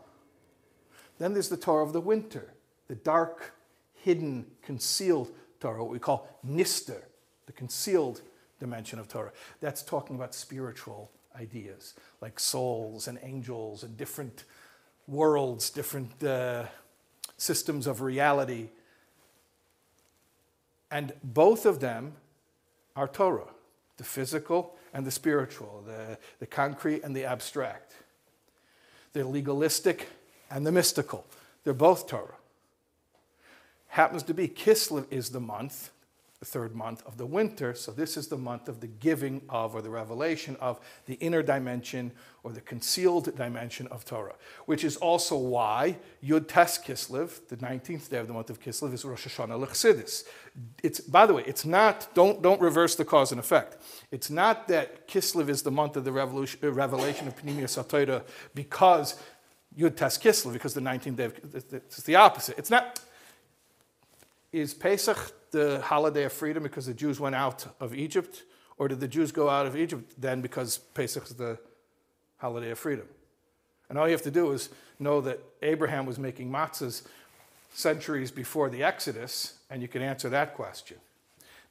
Then 1.18 1.32
there's 1.32 1.48
the 1.48 1.56
Torah 1.56 1.84
of 1.84 1.92
the 1.92 2.00
winter, 2.00 2.54
the 2.88 2.94
dark, 2.94 3.54
hidden, 3.94 4.46
concealed 4.62 5.30
Torah, 5.60 5.82
what 5.82 5.92
we 5.92 5.98
call 5.98 6.28
nister, 6.46 7.02
the 7.46 7.52
concealed 7.52 8.20
dimension 8.60 8.98
of 8.98 9.08
Torah. 9.08 9.32
That's 9.60 9.82
talking 9.82 10.14
about 10.14 10.34
spiritual 10.34 11.10
ideas, 11.38 11.94
like 12.20 12.38
souls 12.38 13.08
and 13.08 13.18
angels 13.22 13.82
and 13.82 13.96
different 13.96 14.44
worlds, 15.08 15.70
different. 15.70 16.22
Uh, 16.22 16.66
systems 17.44 17.86
of 17.86 18.00
reality. 18.00 18.70
And 20.90 21.12
both 21.22 21.66
of 21.66 21.80
them 21.80 22.14
are 22.96 23.06
Torah, 23.06 23.48
the 23.96 24.04
physical 24.04 24.76
and 24.92 25.04
the 25.04 25.10
spiritual, 25.10 25.84
the, 25.86 26.18
the 26.38 26.46
concrete 26.46 27.02
and 27.02 27.14
the 27.14 27.24
abstract, 27.24 27.94
the 29.12 29.26
legalistic 29.26 30.08
and 30.50 30.66
the 30.66 30.72
mystical. 30.72 31.26
They're 31.64 31.74
both 31.74 32.06
Torah. 32.06 32.36
Happens 33.88 34.22
to 34.24 34.34
be 34.34 34.48
Kislev 34.48 35.06
is 35.10 35.30
the 35.30 35.40
month 35.40 35.90
third 36.44 36.74
month 36.74 37.02
of 37.06 37.16
the 37.16 37.26
winter. 37.26 37.74
So 37.74 37.92
this 37.92 38.16
is 38.16 38.28
the 38.28 38.36
month 38.36 38.68
of 38.68 38.80
the 38.80 38.86
giving 38.86 39.42
of, 39.48 39.74
or 39.74 39.82
the 39.82 39.90
revelation 39.90 40.56
of, 40.60 40.80
the 41.06 41.14
inner 41.14 41.42
dimension 41.42 42.12
or 42.42 42.52
the 42.52 42.60
concealed 42.60 43.34
dimension 43.36 43.86
of 43.88 44.04
Torah, 44.04 44.34
which 44.66 44.84
is 44.84 44.96
also 44.96 45.36
why 45.36 45.96
Yud 46.22 46.46
Tes 46.46 46.78
Kislev, 46.78 47.48
the 47.48 47.56
19th 47.56 48.08
day 48.10 48.18
of 48.18 48.26
the 48.26 48.34
month 48.34 48.50
of 48.50 48.60
Kislev, 48.60 48.92
is 48.92 49.04
Rosh 49.04 49.26
Hashanah 49.26 49.58
L'Chassidus. 49.58 50.24
It's, 50.82 51.00
by 51.00 51.26
the 51.26 51.34
way, 51.34 51.44
it's 51.46 51.64
not, 51.64 52.08
don't, 52.14 52.42
don't 52.42 52.60
reverse 52.60 52.94
the 52.96 53.04
cause 53.04 53.32
and 53.32 53.40
effect. 53.40 53.78
It's 54.10 54.30
not 54.30 54.68
that 54.68 55.08
Kislev 55.08 55.48
is 55.48 55.62
the 55.62 55.70
month 55.70 55.96
of 55.96 56.04
the 56.04 56.10
uh, 56.10 56.70
revelation 56.70 57.26
of 57.28 57.36
Pnimiyus 57.42 57.88
Torah 57.88 58.22
because 58.54 59.16
Yud 59.76 59.96
Tes 59.96 60.18
Kislev, 60.18 60.52
because 60.52 60.74
the 60.74 60.80
19th 60.80 61.16
day, 61.16 61.24
of, 61.24 61.34
it's 61.72 62.02
the 62.02 62.16
opposite. 62.16 62.58
It's 62.58 62.70
not, 62.70 63.00
is 64.54 64.72
Pesach 64.72 65.32
the 65.50 65.80
holiday 65.80 66.22
of 66.22 66.32
freedom 66.32 66.62
because 66.62 66.86
the 66.86 66.94
Jews 66.94 67.18
went 67.18 67.34
out 67.34 67.66
of 67.80 67.92
Egypt? 67.92 68.44
Or 68.78 68.86
did 68.86 69.00
the 69.00 69.08
Jews 69.08 69.32
go 69.32 69.48
out 69.48 69.66
of 69.66 69.76
Egypt 69.76 70.14
then 70.16 70.40
because 70.42 70.78
Pesach 70.78 71.24
is 71.24 71.34
the 71.34 71.58
holiday 72.38 72.70
of 72.70 72.78
freedom? 72.78 73.06
And 73.88 73.98
all 73.98 74.06
you 74.06 74.12
have 74.12 74.22
to 74.22 74.30
do 74.30 74.52
is 74.52 74.68
know 75.00 75.20
that 75.22 75.40
Abraham 75.62 76.06
was 76.06 76.18
making 76.18 76.50
matzahs 76.50 77.02
centuries 77.72 78.30
before 78.30 78.70
the 78.70 78.84
Exodus, 78.84 79.54
and 79.68 79.82
you 79.82 79.88
can 79.88 80.02
answer 80.02 80.28
that 80.28 80.54
question. 80.54 80.98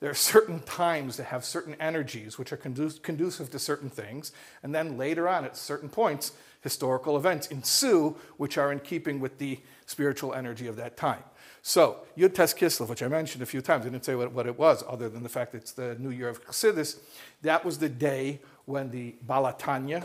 There 0.02 0.12
are 0.12 0.16
certain 0.16 0.60
times 0.60 1.16
that 1.16 1.28
have 1.28 1.46
certain 1.46 1.76
energies 1.80 2.38
which 2.38 2.52
are 2.52 2.58
conducive 2.58 3.50
to 3.50 3.60
certain 3.60 3.90
things, 3.90 4.34
and 4.62 4.76
then 4.76 4.98
later 4.98 5.30
on, 5.30 5.46
at 5.46 5.56
certain 5.56 5.88
points, 5.88 6.34
historical 6.60 7.16
events 7.16 7.48
ensue 7.48 8.18
which 8.36 8.58
are 8.58 8.74
in 8.74 8.80
keeping 8.80 9.22
with 9.22 9.38
the 9.38 9.60
spiritual 9.86 10.34
energy 10.34 10.68
of 10.68 10.76
that 10.76 10.98
time. 10.98 11.24
So, 11.66 12.00
Yud 12.18 12.34
Tes 12.34 12.54
Kislev, 12.54 12.90
which 12.90 13.02
I 13.02 13.08
mentioned 13.08 13.42
a 13.42 13.46
few 13.46 13.62
times, 13.62 13.86
I 13.86 13.90
didn't 13.90 14.04
say 14.04 14.16
what, 14.16 14.34
what 14.34 14.46
it 14.46 14.60
was, 14.60 14.84
other 14.86 15.08
than 15.08 15.24
the 15.24 15.30
fact 15.30 15.56
it's 15.56 15.72
the 15.72 15.96
new 15.98 16.10
year 16.10 16.28
of 16.28 16.46
Chassidus. 16.46 17.00
That 17.42 17.64
was 17.64 17.78
the 17.78 17.88
day 17.88 18.42
when 18.66 18.92
the 18.92 19.16
Baal 19.26 19.46
HaTanya, 19.46 20.04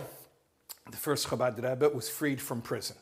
the 0.89 0.97
first 0.97 1.27
Chabad 1.27 1.57
Rebbe, 1.57 1.89
was 1.89 2.09
freed 2.09 2.41
from 2.41 2.63
prison. 2.63 2.97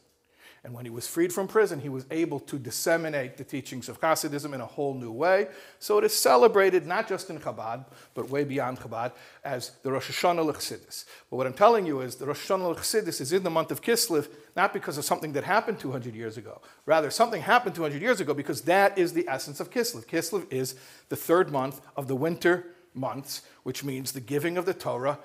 And 0.66 0.74
when 0.74 0.84
he 0.84 0.90
was 0.90 1.06
freed 1.06 1.32
from 1.32 1.46
prison, 1.46 1.78
he 1.78 1.88
was 1.88 2.06
able 2.10 2.40
to 2.40 2.58
disseminate 2.58 3.36
the 3.36 3.44
teachings 3.44 3.88
of 3.88 4.00
Hasidism 4.00 4.52
in 4.52 4.60
a 4.60 4.66
whole 4.66 4.94
new 4.94 5.12
way. 5.12 5.46
So 5.78 5.96
it 5.96 6.02
is 6.02 6.12
celebrated 6.12 6.88
not 6.88 7.06
just 7.06 7.30
in 7.30 7.38
Chabad, 7.38 7.84
but 8.14 8.30
way 8.30 8.42
beyond 8.42 8.80
Chabad, 8.80 9.12
as 9.44 9.70
the 9.84 9.92
Rosh 9.92 10.10
Hashanah 10.10 10.44
L'Chassidus. 10.44 11.04
But 11.30 11.36
what 11.36 11.46
I'm 11.46 11.52
telling 11.52 11.86
you 11.86 12.00
is 12.00 12.16
the 12.16 12.26
Rosh 12.26 12.50
Hashanah 12.50 12.68
L'Chassidus 12.68 13.20
is 13.20 13.32
in 13.32 13.44
the 13.44 13.50
month 13.50 13.70
of 13.70 13.80
Kislev, 13.80 14.28
not 14.56 14.72
because 14.72 14.98
of 14.98 15.04
something 15.04 15.34
that 15.34 15.44
happened 15.44 15.78
200 15.78 16.16
years 16.16 16.36
ago. 16.36 16.60
Rather, 16.84 17.12
something 17.12 17.42
happened 17.42 17.76
200 17.76 18.02
years 18.02 18.18
ago 18.18 18.34
because 18.34 18.62
that 18.62 18.98
is 18.98 19.12
the 19.12 19.24
essence 19.28 19.60
of 19.60 19.70
Kislev. 19.70 20.04
Kislev 20.06 20.52
is 20.52 20.74
the 21.10 21.16
third 21.16 21.52
month 21.52 21.80
of 21.96 22.08
the 22.08 22.16
winter 22.16 22.66
months, 22.92 23.42
which 23.62 23.84
means 23.84 24.10
the 24.10 24.20
giving 24.20 24.58
of 24.58 24.66
the 24.66 24.74
Torah 24.74 25.20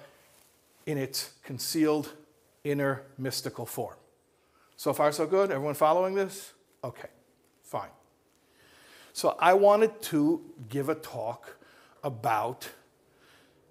in 0.85 0.99
its 0.99 1.31
concealed 1.43 2.09
inner 2.63 3.01
mystical 3.17 3.65
form. 3.65 3.95
So 4.81 4.93
far, 4.93 5.11
so 5.11 5.27
good? 5.27 5.51
Everyone 5.51 5.75
following 5.75 6.15
this? 6.15 6.53
Okay, 6.83 7.09
fine. 7.61 7.91
So 9.13 9.35
I 9.37 9.53
wanted 9.53 10.01
to 10.01 10.41
give 10.69 10.89
a 10.89 10.95
talk 10.95 11.55
about 12.03 12.67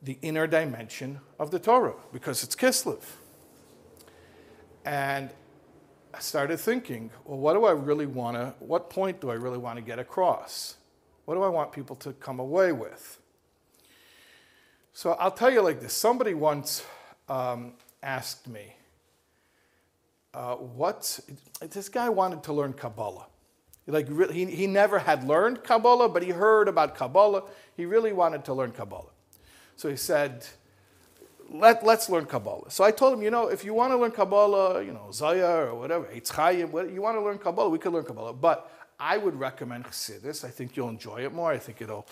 the 0.00 0.18
inner 0.22 0.46
dimension 0.46 1.18
of 1.40 1.50
the 1.50 1.58
Torah 1.58 1.96
because 2.12 2.44
it's 2.44 2.54
Kislev. 2.54 3.02
And 4.84 5.30
I 6.14 6.20
started 6.20 6.60
thinking, 6.60 7.10
well, 7.24 7.38
what 7.38 7.54
do 7.54 7.64
I 7.64 7.72
really 7.72 8.06
want 8.06 8.36
to, 8.36 8.54
what 8.60 8.88
point 8.88 9.20
do 9.20 9.30
I 9.30 9.34
really 9.34 9.58
want 9.58 9.78
to 9.78 9.82
get 9.82 9.98
across? 9.98 10.76
What 11.24 11.34
do 11.34 11.42
I 11.42 11.48
want 11.48 11.72
people 11.72 11.96
to 11.96 12.12
come 12.12 12.38
away 12.38 12.70
with? 12.70 13.18
So 14.92 15.14
I'll 15.14 15.32
tell 15.32 15.50
you 15.50 15.60
like 15.60 15.80
this 15.80 15.92
somebody 15.92 16.34
once 16.34 16.84
um, 17.28 17.72
asked 18.00 18.46
me, 18.46 18.76
uh, 20.34 20.54
what 20.54 21.20
this 21.60 21.88
guy 21.88 22.08
wanted 22.08 22.42
to 22.44 22.52
learn 22.52 22.72
Kabbalah. 22.72 23.26
Like 23.86 24.08
he, 24.30 24.44
he 24.46 24.66
never 24.66 24.98
had 24.98 25.24
learned 25.24 25.64
Kabbalah, 25.64 26.08
but 26.08 26.22
he 26.22 26.30
heard 26.30 26.68
about 26.68 26.94
Kabbalah. 26.94 27.42
He 27.76 27.84
really 27.86 28.12
wanted 28.12 28.44
to 28.44 28.54
learn 28.54 28.72
Kabbalah. 28.72 29.10
So 29.76 29.88
he 29.88 29.96
said, 29.96 30.46
Let, 31.48 31.84
let's 31.84 32.08
learn 32.08 32.26
Kabbalah. 32.26 32.70
So 32.70 32.84
I 32.84 32.90
told 32.90 33.14
him, 33.14 33.22
you 33.22 33.30
know, 33.30 33.48
if 33.48 33.64
you 33.64 33.74
want 33.74 33.92
to 33.92 33.96
learn 33.96 34.12
Kabbalah, 34.12 34.84
you 34.84 34.92
know, 34.92 35.08
Zaya 35.12 35.66
or 35.66 35.74
whatever, 35.74 36.04
Eitz 36.06 36.92
you 36.92 37.02
want 37.02 37.16
to 37.16 37.22
learn 37.22 37.38
Kabbalah, 37.38 37.68
we 37.68 37.78
could 37.78 37.92
learn 37.92 38.04
Kabbalah. 38.04 38.34
But 38.34 38.70
I 39.00 39.16
would 39.16 39.34
recommend 39.34 39.84
Chassidus. 39.84 40.44
I 40.44 40.50
think 40.50 40.76
you'll 40.76 40.90
enjoy 40.90 41.24
it 41.24 41.32
more. 41.32 41.50
I 41.50 41.58
think 41.58 41.80
it'll 41.80 42.06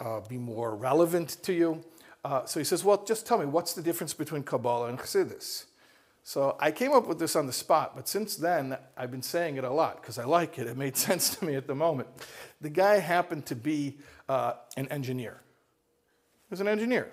uh, 0.00 0.20
be 0.20 0.38
more 0.38 0.74
relevant 0.74 1.36
to 1.42 1.52
you. 1.52 1.84
Uh, 2.24 2.44
so 2.46 2.58
he 2.58 2.64
says, 2.64 2.82
well, 2.82 3.04
just 3.04 3.26
tell 3.26 3.38
me, 3.38 3.46
what's 3.46 3.74
the 3.74 3.82
difference 3.82 4.14
between 4.14 4.42
Kabbalah 4.42 4.88
and 4.88 4.98
Chassidus? 4.98 5.66
So 6.22 6.56
I 6.60 6.70
came 6.70 6.92
up 6.92 7.06
with 7.06 7.18
this 7.18 7.34
on 7.34 7.46
the 7.46 7.52
spot, 7.52 7.92
but 7.96 8.06
since 8.06 8.36
then 8.36 8.76
I've 8.96 9.10
been 9.10 9.22
saying 9.22 9.56
it 9.56 9.64
a 9.64 9.70
lot 9.70 10.00
because 10.00 10.18
I 10.18 10.24
like 10.24 10.58
it. 10.58 10.66
It 10.66 10.76
made 10.76 10.96
sense 11.08 11.36
to 11.36 11.44
me 11.44 11.54
at 11.54 11.66
the 11.66 11.74
moment. 11.74 12.08
The 12.60 12.70
guy 12.70 12.98
happened 12.98 13.46
to 13.46 13.56
be 13.56 13.98
uh, 14.28 14.54
an 14.76 14.88
engineer. 14.88 15.40
He 16.48 16.52
was 16.52 16.60
an 16.60 16.68
engineer. 16.68 17.10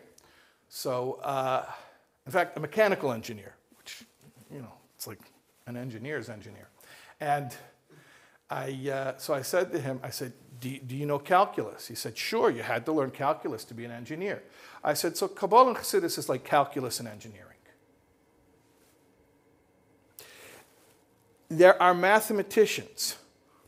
So, 0.70 1.20
uh, 1.24 1.66
in 2.26 2.32
fact, 2.32 2.58
a 2.58 2.60
mechanical 2.60 3.12
engineer, 3.14 3.56
which, 3.78 4.04
you 4.52 4.60
know, 4.60 4.74
it's 4.96 5.08
like 5.08 5.20
an 5.66 5.78
engineer's 5.78 6.30
engineer. 6.30 6.68
And 7.20 7.56
I, 8.50 8.90
uh, 8.92 9.18
so 9.18 9.34
I 9.34 9.42
said 9.42 9.72
to 9.72 9.80
him, 9.80 10.00
I 10.04 10.10
said, 10.10 10.34
do, 10.60 10.78
do, 10.80 10.96
you 10.96 11.06
know 11.06 11.20
calculus? 11.20 11.88
He 11.88 11.96
said, 11.96 12.18
sure, 12.18 12.50
you 12.50 12.64
had 12.64 12.86
to 12.86 12.92
learn 12.92 13.12
calculus 13.12 13.64
to 13.66 13.74
be 13.74 13.86
an 13.86 13.92
engineer. 13.92 14.44
I 14.84 14.94
said, 14.94 15.16
so 15.16 15.28
Kabbalah 15.28 15.70
and 15.70 15.78
Chassidus 15.78 16.18
is 16.18 16.30
like 16.30 16.44
calculus 16.44 17.00
and 17.00 17.08
engineering. 17.08 17.57
There 21.50 21.82
are 21.82 21.94
mathematicians 21.94 23.16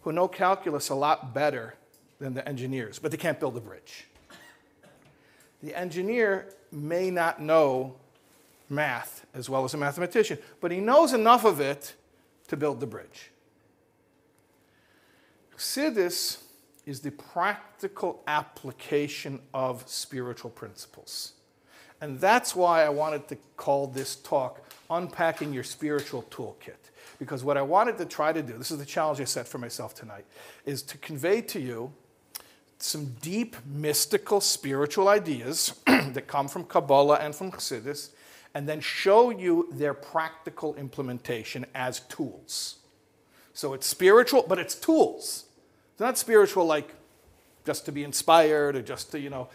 who 0.02 0.12
know 0.12 0.28
calculus 0.28 0.90
a 0.90 0.96
lot 0.96 1.34
better 1.34 1.76
than 2.20 2.34
the 2.34 2.48
engineers, 2.48 3.00
but 3.00 3.12
they 3.12 3.18
can't 3.18 3.40
build 3.40 3.56
a 3.56 3.62
bridge. 3.62 4.06
The 5.64 5.78
engineer 5.78 6.54
may 6.72 7.10
not 7.10 7.42
know 7.42 7.96
math 8.70 9.26
as 9.34 9.50
well 9.50 9.66
as 9.66 9.74
a 9.74 9.78
mathematician, 9.78 10.38
but 10.62 10.72
he 10.72 10.80
knows 10.80 11.14
enough 11.14 11.46
of 11.46 11.60
it 11.60 11.96
to 12.48 12.58
build 12.58 12.80
the 12.80 12.88
bridge. 12.88 13.32
Chassidus 15.56 16.44
is 16.86 17.02
the 17.02 17.12
practical 17.12 18.24
application 18.28 19.40
of 19.54 19.84
spiritual 19.88 20.50
principles. 20.50 21.34
And 22.02 22.20
that's 22.20 22.56
why 22.56 22.84
I 22.84 22.90
wanted 22.90 23.28
to 23.28 23.38
call 23.58 23.88
this 23.88 24.16
talk 24.16 24.64
Unpacking 24.90 25.54
Your 25.54 25.64
Spiritual 25.64 26.24
Toolkit. 26.32 26.79
Because 27.20 27.44
what 27.44 27.58
I 27.58 27.62
wanted 27.62 27.98
to 27.98 28.06
try 28.06 28.32
to 28.32 28.42
do, 28.42 28.58
this 28.58 28.72
is 28.72 28.80
the 28.80 28.86
challenge 28.86 29.20
I 29.20 29.26
set 29.26 29.48
for 29.48 29.58
myself 29.58 29.94
tonight, 29.94 30.26
is 30.66 30.82
to 30.84 30.98
convey 30.98 31.42
to 31.42 31.60
you 31.60 31.94
some 32.78 33.14
deep 33.22 33.58
mystical 33.66 34.40
spiritual 34.40 35.10
ideas 35.10 35.74
that 35.86 36.28
come 36.28 36.48
from 36.48 36.64
Kabbalah 36.64 37.18
and 37.18 37.36
from 37.36 37.52
Chassidus, 37.52 38.12
and 38.54 38.68
then 38.68 38.80
show 38.80 39.30
you 39.30 39.68
their 39.72 39.94
practical 39.94 40.74
implementation 40.76 41.66
as 41.76 42.00
tools. 42.02 42.78
So 43.54 43.74
it's 43.74 43.86
spiritual, 43.86 44.46
but 44.48 44.58
it's 44.58 44.76
tools. 44.76 45.46
It's 45.92 46.00
not 46.00 46.18
spiritual 46.18 46.66
like 46.66 46.96
just 47.66 47.86
to 47.86 47.92
be 47.92 48.06
inspired 48.06 48.78
or 48.78 48.82
just 48.82 49.12
to, 49.12 49.20
you 49.20 49.30
know, 49.30 49.50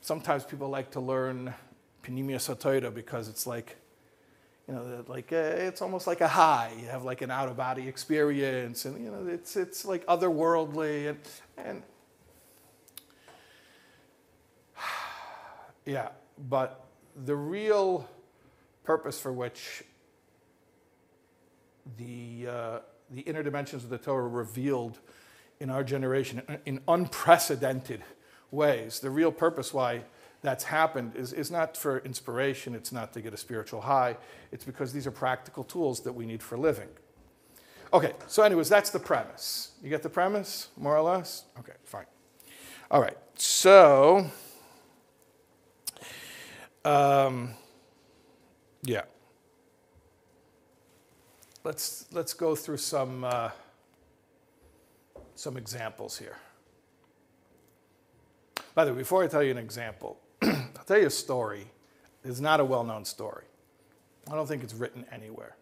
sometimes 0.00 0.44
people 0.44 0.68
like 0.68 0.90
to 0.90 1.00
learn 1.00 1.54
Pnimiyus 2.02 2.58
Torah 2.58 2.90
because 2.90 3.28
it's 3.28 3.46
like 3.46 3.76
you 4.70 4.76
know, 4.76 5.04
like 5.08 5.32
uh, 5.32 5.36
it's 5.36 5.82
almost 5.82 6.06
like 6.06 6.20
a 6.20 6.28
high. 6.28 6.70
You 6.80 6.86
have 6.86 7.02
like 7.02 7.22
an 7.22 7.30
out 7.32 7.48
of 7.48 7.56
body 7.56 7.88
experience, 7.88 8.84
and 8.84 9.02
you 9.02 9.10
know, 9.10 9.26
it's 9.26 9.56
it's 9.56 9.84
like 9.84 10.06
otherworldly, 10.06 11.08
and 11.08 11.18
and 11.56 11.82
yeah. 15.84 16.10
But 16.48 16.84
the 17.24 17.34
real 17.34 18.08
purpose 18.84 19.18
for 19.18 19.32
which 19.32 19.82
the 21.98 22.46
uh, 22.48 22.78
the 23.10 23.22
inner 23.22 23.42
dimensions 23.42 23.82
of 23.82 23.90
the 23.90 23.98
Torah 23.98 24.28
revealed 24.28 25.00
in 25.58 25.68
our 25.68 25.82
generation 25.82 26.42
in 26.64 26.80
unprecedented 26.86 28.04
ways. 28.52 29.00
The 29.00 29.10
real 29.10 29.32
purpose 29.32 29.74
why 29.74 30.04
that's 30.42 30.64
happened 30.64 31.16
is, 31.16 31.32
is 31.32 31.50
not 31.50 31.76
for 31.76 31.98
inspiration, 31.98 32.74
it's 32.74 32.92
not 32.92 33.12
to 33.12 33.20
get 33.20 33.34
a 33.34 33.36
spiritual 33.36 33.82
high, 33.82 34.16
it's 34.52 34.64
because 34.64 34.92
these 34.92 35.06
are 35.06 35.10
practical 35.10 35.64
tools 35.64 36.00
that 36.00 36.12
we 36.12 36.26
need 36.26 36.42
for 36.42 36.56
living. 36.56 36.88
Okay, 37.92 38.12
so, 38.26 38.42
anyways, 38.42 38.68
that's 38.68 38.90
the 38.90 39.00
premise. 39.00 39.72
You 39.82 39.90
get 39.90 40.02
the 40.02 40.08
premise, 40.08 40.68
more 40.76 40.96
or 40.96 41.02
less? 41.02 41.44
Okay, 41.58 41.72
fine. 41.84 42.06
All 42.90 43.00
right, 43.00 43.18
so 43.34 44.30
Um, 46.84 47.54
yeah. 48.82 49.02
Let's, 51.62 52.06
let's 52.10 52.32
go 52.32 52.54
through 52.54 52.78
some, 52.78 53.24
uh, 53.24 53.50
some 55.34 55.56
examples 55.56 56.18
here. 56.18 56.36
By 58.74 58.84
the 58.86 58.92
way, 58.92 58.98
before 58.98 59.22
I 59.22 59.26
tell 59.26 59.42
you 59.42 59.50
an 59.50 59.58
example, 59.58 60.18
I'll 60.80 60.86
tell 60.86 60.98
you 60.98 61.08
a 61.08 61.10
story. 61.10 61.66
It's 62.24 62.40
not 62.40 62.58
a 62.58 62.64
well 62.64 62.84
known 62.84 63.04
story. 63.04 63.44
I 64.30 64.34
don't 64.34 64.46
think 64.46 64.64
it's 64.64 64.72
written 64.72 65.04
anywhere. 65.12 65.56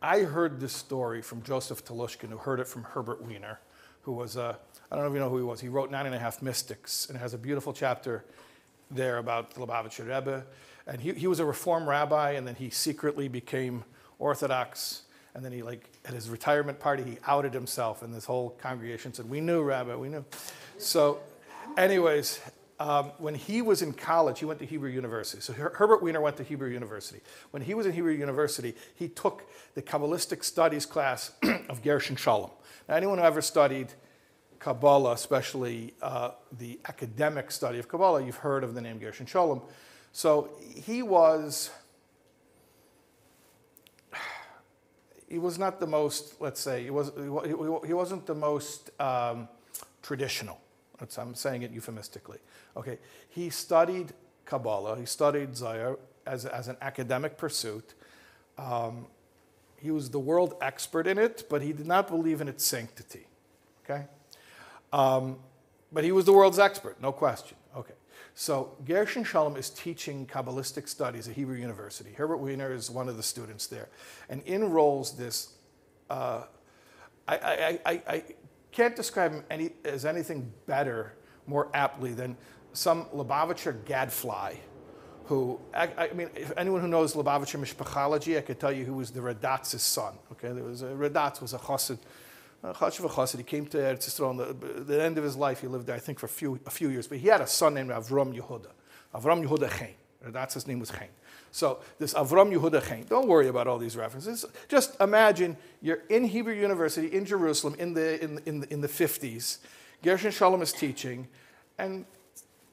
I 0.00 0.20
heard 0.20 0.60
this 0.60 0.72
story 0.72 1.22
from 1.22 1.42
Joseph 1.42 1.84
Telushkin, 1.84 2.28
who 2.28 2.36
heard 2.36 2.60
it 2.60 2.68
from 2.68 2.84
Herbert 2.84 3.20
Weiner, 3.20 3.58
who 4.02 4.12
was 4.12 4.36
a, 4.36 4.56
I 4.92 4.94
don't 4.94 5.04
know 5.04 5.10
if 5.10 5.14
you 5.14 5.18
know 5.18 5.28
who 5.28 5.38
he 5.38 5.42
was. 5.42 5.60
He 5.60 5.68
wrote 5.68 5.90
Nine 5.90 6.06
and 6.06 6.14
a 6.14 6.20
Half 6.20 6.40
Mystics 6.40 7.08
and 7.08 7.18
has 7.18 7.34
a 7.34 7.38
beautiful 7.38 7.72
chapter 7.72 8.24
there 8.92 9.18
about 9.18 9.50
the 9.54 9.60
Lubavitcher 9.60 10.06
Rebbe. 10.06 10.44
And 10.86 11.00
he, 11.00 11.12
he 11.14 11.26
was 11.26 11.40
a 11.40 11.44
Reform 11.44 11.88
rabbi, 11.88 12.32
and 12.32 12.46
then 12.46 12.54
he 12.54 12.70
secretly 12.70 13.26
became 13.26 13.82
Orthodox. 14.20 15.02
And 15.34 15.44
then 15.44 15.50
he, 15.50 15.62
like, 15.64 15.90
at 16.04 16.14
his 16.14 16.30
retirement 16.30 16.78
party, 16.78 17.02
he 17.02 17.18
outed 17.26 17.52
himself, 17.52 18.02
and 18.02 18.14
this 18.14 18.24
whole 18.24 18.50
congregation 18.50 19.12
said, 19.12 19.28
We 19.28 19.40
knew, 19.40 19.62
Rabbi, 19.62 19.96
we 19.96 20.10
knew. 20.10 20.24
So, 20.78 21.18
anyways, 21.76 22.40
um, 22.80 23.12
when 23.18 23.34
he 23.34 23.62
was 23.62 23.82
in 23.82 23.92
college, 23.92 24.40
he 24.40 24.44
went 24.44 24.58
to 24.58 24.66
Hebrew 24.66 24.90
University. 24.90 25.40
So 25.40 25.52
Her- 25.52 25.72
Herbert 25.76 26.02
Weiner 26.02 26.20
went 26.20 26.36
to 26.38 26.42
Hebrew 26.42 26.70
University. 26.70 27.20
When 27.52 27.62
he 27.62 27.74
was 27.74 27.86
in 27.86 27.92
Hebrew 27.92 28.12
University, 28.12 28.74
he 28.96 29.08
took 29.08 29.44
the 29.74 29.82
Kabbalistic 29.82 30.42
studies 30.42 30.84
class 30.84 31.32
of 31.68 31.82
Gershom 31.82 32.16
Scholem. 32.16 32.50
Now, 32.88 32.96
anyone 32.96 33.18
who 33.18 33.24
ever 33.24 33.40
studied 33.40 33.92
Kabbalah, 34.58 35.12
especially 35.12 35.94
uh, 36.02 36.30
the 36.58 36.80
academic 36.88 37.50
study 37.50 37.78
of 37.78 37.86
Kabbalah, 37.86 38.24
you've 38.24 38.36
heard 38.36 38.64
of 38.64 38.74
the 38.74 38.80
name 38.80 38.98
Gershom 38.98 39.26
Scholem. 39.26 39.62
So 40.12 40.50
he 40.74 41.02
was, 41.02 41.70
he 45.28 45.38
was 45.38 45.58
not 45.58 45.78
the 45.78 45.86
most, 45.86 46.40
let's 46.40 46.60
say, 46.60 46.82
he, 46.82 46.90
was, 46.90 47.12
he 47.86 47.92
wasn't 47.92 48.26
the 48.26 48.34
most 48.34 48.90
um, 49.00 49.48
traditional. 50.02 50.58
I'm 51.18 51.34
saying 51.34 51.62
it 51.62 51.70
euphemistically. 51.70 52.38
Okay, 52.76 52.98
he 53.28 53.50
studied 53.50 54.12
Kabbalah, 54.44 54.98
he 54.98 55.06
studied 55.06 55.56
Zohar 55.56 55.98
as, 56.26 56.46
as 56.46 56.68
an 56.68 56.76
academic 56.80 57.36
pursuit. 57.36 57.94
Um, 58.58 59.06
he 59.76 59.90
was 59.90 60.10
the 60.10 60.18
world 60.18 60.54
expert 60.62 61.06
in 61.06 61.18
it, 61.18 61.44
but 61.50 61.62
he 61.62 61.72
did 61.72 61.86
not 61.86 62.08
believe 62.08 62.40
in 62.40 62.48
its 62.48 62.64
sanctity. 62.64 63.26
Okay? 63.84 64.06
Um, 64.92 65.38
but 65.92 66.04
he 66.04 66.12
was 66.12 66.24
the 66.24 66.32
world's 66.32 66.58
expert, 66.58 67.00
no 67.02 67.12
question. 67.12 67.56
Okay. 67.76 67.94
So 68.34 68.76
Gershom 68.84 69.24
Scholem 69.24 69.56
is 69.56 69.70
teaching 69.70 70.26
Kabbalistic 70.26 70.88
studies 70.88 71.28
at 71.28 71.34
Hebrew 71.34 71.56
University. 71.56 72.12
Herbert 72.12 72.38
Weiner 72.38 72.72
is 72.72 72.90
one 72.90 73.08
of 73.08 73.16
the 73.16 73.22
students 73.22 73.66
there 73.66 73.88
and 74.28 74.42
enrolls 74.46 75.16
this. 75.16 75.52
Uh, 76.10 76.42
I, 77.28 77.36
I, 77.36 77.80
I, 77.86 78.02
I, 78.08 78.24
can't 78.74 78.96
describe 78.96 79.32
him 79.32 79.44
any, 79.50 79.70
as 79.84 80.04
anything 80.04 80.52
better, 80.66 81.14
more 81.46 81.68
aptly 81.74 82.12
than 82.12 82.36
some 82.72 83.04
Lubavitcher 83.06 83.84
gadfly 83.84 84.56
who, 85.26 85.58
I, 85.72 85.88
I, 85.96 86.12
mean, 86.12 86.28
if 86.34 86.52
anyone 86.56 86.80
who 86.80 86.88
knows 86.88 87.14
Lubavitcher 87.14 87.58
mishpachology, 87.58 88.36
I 88.36 88.42
could 88.42 88.60
tell 88.60 88.72
you 88.72 88.84
who 88.84 88.94
was 88.94 89.10
the 89.10 89.20
Radatz's 89.20 89.82
son. 89.82 90.14
Okay, 90.32 90.52
there 90.52 90.64
was 90.64 90.82
a, 90.82 90.88
Radatz 90.88 91.40
was 91.40 91.54
a 91.54 91.58
chassid, 91.58 91.98
a 92.62 92.74
chassid. 92.74 93.38
He 93.38 93.42
came 93.42 93.66
to 93.66 93.78
Eretz 93.78 94.08
Yisrael. 94.08 94.36
The, 94.60 94.80
the 94.80 95.02
end 95.02 95.16
of 95.16 95.24
his 95.24 95.36
life, 95.36 95.60
he 95.60 95.66
lived 95.66 95.86
there, 95.86 95.96
I 95.96 95.98
think, 95.98 96.18
for 96.18 96.26
a 96.26 96.28
few, 96.28 96.60
a 96.66 96.70
few 96.70 96.90
years. 96.90 97.06
But 97.06 97.18
he 97.18 97.28
had 97.28 97.40
a 97.40 97.46
son 97.46 97.74
named 97.74 97.90
Avram 97.90 98.38
Yehuda. 98.38 98.70
Avram 99.14 99.46
Yehuda 99.46 99.70
Chaim. 99.70 99.94
Radatz's 100.26 100.66
name 100.66 100.80
was 100.80 100.90
Chaim. 100.90 101.08
So 101.54 101.78
this 102.00 102.14
Avram 102.14 102.52
Yehuda 102.52 102.82
Chaim. 102.82 103.04
Don't 103.04 103.28
worry 103.28 103.46
about 103.46 103.68
all 103.68 103.78
these 103.78 103.96
references. 103.96 104.44
Just 104.66 105.00
imagine 105.00 105.56
you're 105.80 106.02
in 106.08 106.24
Hebrew 106.24 106.52
University 106.52 107.06
in 107.06 107.24
Jerusalem 107.24 107.76
in 107.78 107.94
the 107.94 108.20
in, 108.20 108.40
in, 108.44 108.64
in 108.70 108.80
the 108.80 108.88
50s. 108.88 109.58
Gershom 110.02 110.32
Scholem 110.32 110.62
is 110.62 110.72
teaching, 110.72 111.28
and 111.78 112.06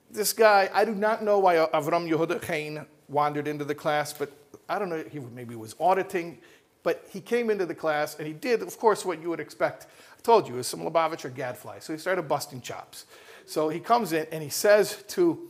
this 0.10 0.34
guy, 0.34 0.68
I 0.74 0.84
do 0.84 0.96
not 0.96 1.24
know 1.24 1.38
why 1.38 1.58
Avram 1.58 2.10
Yehuda 2.10 2.44
Chaim 2.44 2.88
wandered 3.08 3.48
into 3.48 3.64
the 3.64 3.76
class, 3.76 4.14
but 4.14 4.32
I 4.68 4.80
don't 4.80 4.90
know, 4.90 5.04
he 5.08 5.20
maybe 5.20 5.56
was 5.56 5.76
auditing, 5.80 6.40
but 6.82 7.06
he 7.12 7.22
came 7.22 7.52
into 7.52 7.68
the 7.68 7.76
class 7.76 8.18
and 8.18 8.26
he 8.26 8.34
did, 8.34 8.64
of 8.64 8.80
course, 8.80 9.06
what 9.06 9.22
you 9.22 9.30
would 9.30 9.40
expect. 9.40 9.86
I 10.18 10.22
told 10.24 10.48
you, 10.48 10.56
it 10.56 10.58
was 10.58 10.68
some 10.68 10.80
Lubavitcher 10.80 11.34
gadfly. 11.34 11.80
So 11.80 11.94
he 11.94 12.00
started 12.00 12.24
busting 12.24 12.62
chops. 12.62 13.06
So 13.46 13.70
he 13.70 13.80
comes 13.80 14.12
in 14.12 14.26
and 14.32 14.42
he 14.42 14.50
says 14.50 15.04
to 15.10 15.50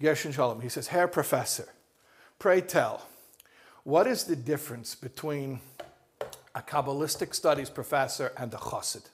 Gershom 0.00 0.32
Scholem, 0.32 0.62
he 0.62 0.68
says, 0.68 0.86
Herr 0.86 1.08
Professor, 1.08 1.68
pray 2.38 2.60
tell, 2.60 3.06
what 3.84 4.06
is 4.06 4.24
the 4.24 4.36
difference 4.36 4.94
between 4.94 5.60
a 6.54 6.60
Kabbalistic 6.60 7.34
studies 7.34 7.70
professor 7.70 8.32
and 8.36 8.52
a 8.54 8.58
chassid? 8.58 9.06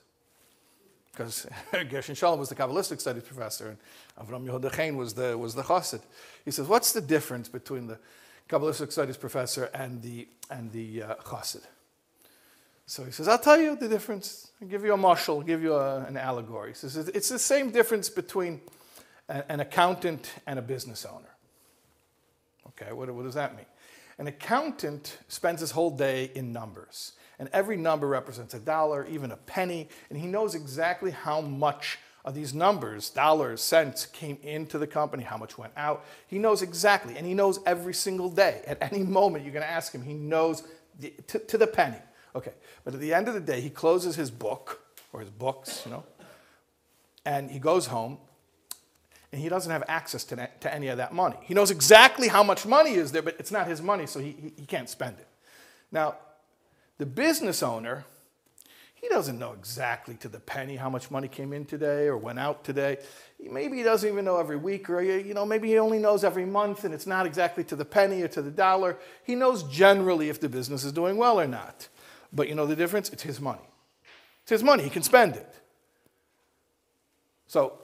because 1.15 1.47
Gershom 1.89 2.15
Scholem 2.15 2.39
was 2.39 2.49
the 2.49 2.55
Kabbalistic 2.55 2.99
studies 2.99 3.23
professor, 3.23 3.69
and 3.69 4.27
Avram 4.27 4.45
Yehuda 4.45 4.73
Chaim 4.75 4.97
was 4.97 5.13
the, 5.13 5.37
was 5.37 5.55
the 5.55 5.63
chassid. 5.63 6.01
He 6.43 6.51
says, 6.51 6.67
what's 6.67 6.91
the 6.91 7.01
difference 7.01 7.47
between 7.47 7.87
the 7.87 7.97
Kabbalistic 8.49 8.91
studies 8.91 9.17
professor 9.17 9.69
and 9.73 10.01
the, 10.01 10.27
and 10.49 10.71
the 10.71 11.03
uh, 11.03 11.15
chassid? 11.15 11.63
So 12.85 13.03
he 13.03 13.11
says, 13.11 13.27
I'll 13.27 13.39
tell 13.39 13.59
you 13.59 13.75
the 13.75 13.87
difference. 13.87 14.51
I'll 14.61 14.67
give 14.67 14.83
you 14.83 14.93
a 14.93 14.97
mashal, 14.97 15.45
give 15.45 15.63
you 15.63 15.73
a, 15.73 16.01
an 16.01 16.17
allegory. 16.17 16.69
He 16.69 16.75
says, 16.75 16.97
it's 16.97 17.29
the 17.29 17.39
same 17.39 17.71
difference 17.71 18.09
between 18.09 18.61
an 19.27 19.59
accountant 19.59 20.33
and 20.45 20.59
a 20.59 20.61
business 20.61 21.03
owner. 21.03 21.34
Okay, 22.79 22.91
what, 22.91 23.09
what 23.11 23.23
does 23.23 23.35
that 23.35 23.55
mean? 23.55 23.65
An 24.17 24.27
accountant 24.27 25.17
spends 25.27 25.61
his 25.61 25.71
whole 25.71 25.91
day 25.91 26.31
in 26.35 26.53
numbers 26.53 27.13
and 27.39 27.49
every 27.51 27.77
number 27.77 28.07
represents 28.07 28.53
a 28.53 28.59
dollar, 28.59 29.05
even 29.07 29.31
a 29.31 29.37
penny, 29.37 29.89
and 30.09 30.19
he 30.19 30.27
knows 30.27 30.55
exactly 30.55 31.11
how 31.11 31.41
much 31.41 31.99
of 32.23 32.33
these 32.33 32.53
numbers, 32.53 33.09
dollars, 33.09 33.61
cents, 33.61 34.05
came 34.05 34.37
into 34.41 34.77
the 34.77 34.87
company, 34.87 35.23
how 35.23 35.37
much 35.37 35.57
went 35.57 35.73
out. 35.77 36.05
He 36.27 36.39
knows 36.39 36.61
exactly, 36.61 37.15
and 37.17 37.25
he 37.25 37.33
knows 37.33 37.59
every 37.65 37.93
single 37.93 38.29
day. 38.29 38.61
At 38.65 38.81
any 38.81 39.03
moment, 39.03 39.43
you're 39.43 39.53
going 39.53 39.65
to 39.65 39.69
ask 39.69 39.93
him, 39.93 40.01
he 40.01 40.13
knows 40.13 40.63
the, 40.99 41.13
to, 41.27 41.39
to 41.39 41.57
the 41.57 41.67
penny. 41.67 41.99
Okay, 42.35 42.53
but 42.83 42.93
at 42.93 42.99
the 42.99 43.13
end 43.13 43.27
of 43.27 43.33
the 43.33 43.39
day, 43.39 43.61
he 43.61 43.69
closes 43.69 44.15
his 44.15 44.31
book, 44.31 44.81
or 45.13 45.19
his 45.19 45.29
books, 45.29 45.83
you 45.85 45.91
know, 45.91 46.03
and 47.25 47.51
he 47.51 47.59
goes 47.59 47.87
home, 47.87 48.17
and 49.35 49.43
he 49.43 49.49
doesn't 49.49 49.71
have 49.71 49.83
access 49.89 50.23
to, 50.23 50.49
to 50.61 50.73
any 50.73 50.87
of 50.87 50.95
that 50.95 51.13
money. 51.13 51.35
He 51.41 51.53
knows 51.53 51.69
exactly 51.69 52.29
how 52.29 52.41
much 52.41 52.65
money 52.65 52.93
is 52.93 53.11
there, 53.11 53.21
but 53.21 53.35
it's 53.37 53.51
not 53.51 53.67
his 53.67 53.81
money, 53.81 54.05
so 54.05 54.21
he, 54.21 54.31
he, 54.31 54.53
he 54.61 54.65
can't 54.65 54.87
spend 54.87 55.17
it. 55.19 55.27
Now, 55.91 56.15
the 56.99 57.05
business 57.05 57.61
owner, 57.61 58.05
he 58.93 59.09
doesn't 59.09 59.37
know 59.37 59.51
exactly 59.51 60.15
to 60.15 60.29
the 60.29 60.39
penny 60.39 60.77
how 60.77 60.89
much 60.89 61.11
money 61.11 61.27
came 61.27 61.51
in 61.51 61.65
today 61.65 62.07
or 62.07 62.15
went 62.15 62.39
out 62.39 62.63
today. 62.63 62.95
Maybe 63.37 63.75
he 63.75 63.83
doesn't 63.83 64.09
even 64.09 64.23
know 64.23 64.39
every 64.39 64.55
week, 64.55 64.89
or 64.89 65.01
you 65.01 65.33
know, 65.33 65.45
maybe 65.45 65.67
he 65.67 65.79
only 65.79 65.99
knows 65.99 66.23
every 66.23 66.45
month 66.45 66.85
and 66.85 66.93
it's 66.93 67.05
not 67.05 67.25
exactly 67.25 67.65
to 67.65 67.75
the 67.75 67.83
penny 67.83 68.21
or 68.21 68.29
to 68.29 68.41
the 68.41 68.51
dollar. 68.51 68.97
He 69.25 69.35
knows 69.35 69.63
generally 69.63 70.29
if 70.29 70.39
the 70.39 70.47
business 70.47 70.85
is 70.85 70.93
doing 70.93 71.17
well 71.17 71.41
or 71.41 71.47
not. 71.47 71.89
But 72.31 72.47
you 72.47 72.55
know 72.55 72.65
the 72.65 72.75
difference? 72.77 73.09
It's 73.09 73.23
his 73.23 73.41
money. 73.41 73.67
It's 74.43 74.51
his 74.51 74.63
money, 74.63 74.83
he 74.83 74.89
can 74.89 75.03
spend 75.03 75.35
it. 75.35 75.53
So 77.47 77.79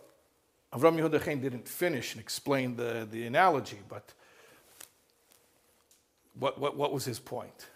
Avram 0.73 0.97
Yehuda 0.97 1.21
Chaim 1.23 1.41
didn't 1.41 1.67
finish 1.67 2.13
and 2.13 2.21
explain 2.21 2.77
the, 2.77 3.07
the 3.09 3.25
analogy, 3.25 3.79
but 3.89 4.13
what, 6.39 6.59
what, 6.59 6.77
what 6.77 6.93
was 6.93 7.05
his 7.05 7.19
point? 7.19 7.67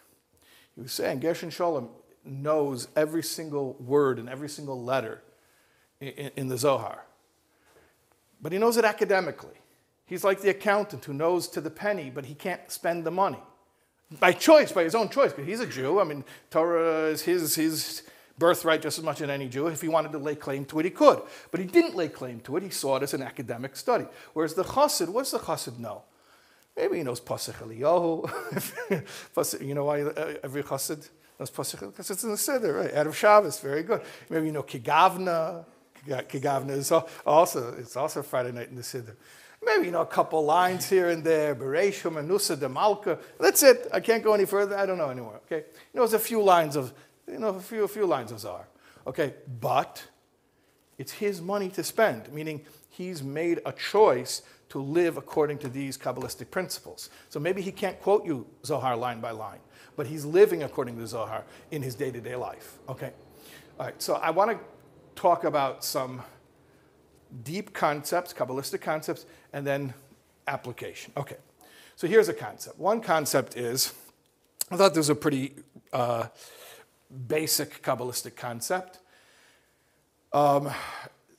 He 0.75 0.81
was 0.81 0.93
saying 0.93 1.19
Gershom 1.19 1.49
Scholem 1.49 1.89
knows 2.23 2.88
every 2.95 3.23
single 3.23 3.73
word 3.73 4.17
and 4.17 4.29
every 4.29 4.49
single 4.49 4.81
letter 4.81 5.21
in, 5.99 6.31
in, 6.36 6.47
the 6.47 6.58
Zohar. 6.58 7.05
But 8.41 8.51
he 8.51 8.58
knows 8.58 8.77
it 8.77 8.86
academically. 8.86 9.55
He's 10.05 10.23
like 10.23 10.41
the 10.41 10.49
accountant 10.49 11.05
who 11.05 11.13
knows 11.13 11.47
to 11.49 11.62
the 11.62 11.69
penny, 11.69 12.10
but 12.13 12.25
he 12.25 12.36
can't 12.36 12.71
spend 12.71 13.05
the 13.05 13.12
money. 13.12 13.41
By 14.19 14.34
choice, 14.34 14.71
by 14.71 14.84
his 14.84 14.95
own 14.95 15.10
choice, 15.10 15.31
because 15.31 15.47
he's 15.47 15.60
a 15.60 15.67
Jew. 15.67 15.99
I 15.99 16.03
mean, 16.03 16.23
Torah 16.51 17.08
is 17.08 17.23
his, 17.23 17.55
his 17.55 18.03
birthright 18.38 18.82
just 18.82 18.98
as 18.98 19.04
much 19.04 19.21
as 19.21 19.30
any 19.30 19.48
Jew. 19.48 19.67
If 19.67 19.82
he 19.82 19.88
wanted 19.88 20.12
to 20.12 20.17
lay 20.17 20.36
claim 20.36 20.65
to 20.65 20.80
it, 20.80 20.86
he 20.86 20.91
could. 20.91 21.21
But 21.52 21.60
he 21.60 21.65
didn't 21.65 21.95
lay 21.95 22.08
claim 22.08 22.39
to 22.41 22.58
it. 22.58 22.63
He 22.63 22.69
saw 22.69 22.98
it 22.98 23.04
as 23.04 23.13
an 23.13 23.21
academic 23.21 23.76
study. 23.76 24.06
Whereas 24.34 24.54
the 24.54 24.63
chassid, 24.63 25.10
what 25.10 25.21
does 25.21 25.32
the 25.32 25.39
chassid 25.39 25.80
know? 25.80 26.04
Maybe 26.76 26.98
he 26.98 27.04
knows 27.04 27.21
Pasach 27.21 27.56
Eliyahu. 27.56 29.62
you 29.65 29.74
know 29.74 29.86
why 29.86 30.02
uh, 30.02 30.34
every 30.43 30.62
chassid 30.62 31.10
knows 31.39 31.50
Pasach 31.50 31.80
Because 31.80 32.12
it's 32.12 32.24
in 32.24 32.32
the 32.32 32.36
Siddur, 32.36 32.84
right? 32.84 32.93
Out 32.93 33.08
of 33.08 33.15
Shabbos, 33.15 33.60
very 33.60 33.84
good. 33.84 34.02
Maybe 34.30 34.48
you 34.48 34.52
know 34.52 34.63
Kigavna. 34.63 35.65
Kigavna 36.06 36.71
is 36.71 36.91
also, 36.91 37.74
it's 37.80 37.95
also 37.95 38.21
Friday 38.21 38.52
night 38.52 38.69
in 38.69 38.76
the 38.76 38.82
Siddur. 38.82 39.15
Maybe 39.65 39.86
you 39.86 39.91
know 39.91 40.02
a 40.02 40.06
couple 40.06 40.43
lines 40.43 40.89
here 40.89 41.10
and 41.10 41.24
there. 41.24 41.56
Bereishu, 41.56 42.12
Menusa, 42.12 42.58
Demalka. 42.58 43.19
That's 43.39 43.63
it. 43.63 43.88
I 43.93 44.00
can't 44.00 44.24
go 44.24 44.34
any 44.34 44.45
further. 44.45 44.78
I 44.78 44.86
don't 44.86 44.98
know 44.98 45.10
anymore. 45.10 45.39
Okay. 45.45 45.65
You 45.93 46.00
know, 46.00 46.04
it's 46.04 46.13
a 46.13 46.19
few 46.19 46.41
lines 46.41 46.76
of, 46.76 46.93
you 47.27 47.39
know, 47.39 47.49
a 47.49 47.59
few, 47.59 47.83
a 47.83 47.88
few 47.88 48.05
lines 48.05 48.31
of 48.31 48.39
Zohar. 48.39 48.67
Okay. 49.07 49.33
But 49.59 50.03
it's 50.97 51.13
his 51.13 51.41
money 51.41 51.69
to 51.69 51.83
spend, 51.83 52.31
meaning 52.31 52.65
he's 52.89 53.21
made 53.21 53.61
a 53.65 53.71
choice 53.71 54.41
to 54.69 54.81
live 54.81 55.17
according 55.17 55.57
to 55.59 55.69
these 55.69 55.97
Kabbalistic 55.97 56.49
principles. 56.51 57.09
So 57.29 57.39
maybe 57.39 57.61
he 57.61 57.71
can't 57.71 57.99
quote 58.01 58.25
you 58.25 58.47
Zohar 58.65 58.95
line 58.95 59.19
by 59.19 59.31
line, 59.31 59.59
but 59.95 60.07
he's 60.07 60.25
living 60.25 60.63
according 60.63 60.97
to 60.97 61.07
Zohar 61.07 61.43
in 61.71 61.81
his 61.81 61.95
day 61.95 62.11
to 62.11 62.21
day 62.21 62.35
life. 62.35 62.77
Okay? 62.89 63.11
All 63.79 63.85
right, 63.85 64.01
so 64.01 64.15
I 64.15 64.31
want 64.31 64.51
to 64.51 64.59
talk 65.15 65.43
about 65.43 65.83
some 65.83 66.21
deep 67.43 67.73
concepts, 67.73 68.33
Kabbalistic 68.33 68.81
concepts, 68.81 69.25
and 69.53 69.67
then 69.67 69.93
application. 70.47 71.11
Okay, 71.17 71.38
so 71.95 72.07
here's 72.07 72.29
a 72.29 72.33
concept. 72.33 72.79
One 72.79 73.01
concept 73.01 73.57
is 73.57 73.93
I 74.71 74.77
thought 74.77 74.89
this 74.91 74.97
was 74.97 75.09
a 75.09 75.15
pretty 75.15 75.53
uh, 75.93 76.27
basic 77.27 77.81
Kabbalistic 77.81 78.35
concept 78.35 78.99
um, 80.33 80.71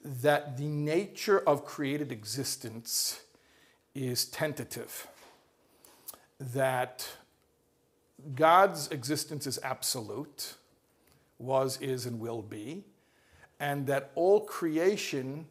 that 0.03 0.57
the 0.57 0.69
nature 0.69 1.39
of 1.41 1.65
created 1.65 2.13
existence 2.13 3.21
is 3.95 4.25
tentative, 4.25 5.07
that 6.39 7.09
God's 8.35 8.89
existence 8.89 9.47
is 9.47 9.59
absolute, 9.63 10.55
was, 11.39 11.81
is, 11.81 12.07
and 12.07 12.21
will 12.21 12.43
be, 12.43 12.85
and 13.61 13.87
that 13.87 14.11
all 14.15 14.41
creation 14.41 15.47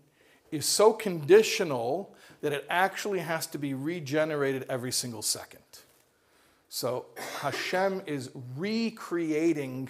is 0.52 0.66
so 0.66 0.94
conditional 0.94 2.16
that 2.42 2.54
it 2.54 2.66
actually 2.70 3.20
has 3.20 3.48
to 3.48 3.58
be 3.58 3.74
regenerated 3.74 4.66
every 4.70 4.92
single 4.92 5.22
second. 5.22 5.62
So 6.70 7.08
Hashem 7.40 8.04
is 8.06 8.32
recreating 8.56 9.90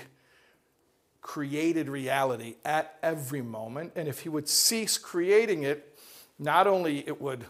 created 1.25 1.89
reality 1.89 2.53
at 2.63 2.99
every 3.01 3.41
moment. 3.41 3.91
And 3.95 4.07
if 4.07 4.19
he 4.19 4.29
would 4.29 4.47
cease 4.47 4.99
creating 4.99 5.63
it, 5.63 5.97
not 6.38 6.67
only 6.67 6.99
it 7.07 7.19
would 7.19 7.45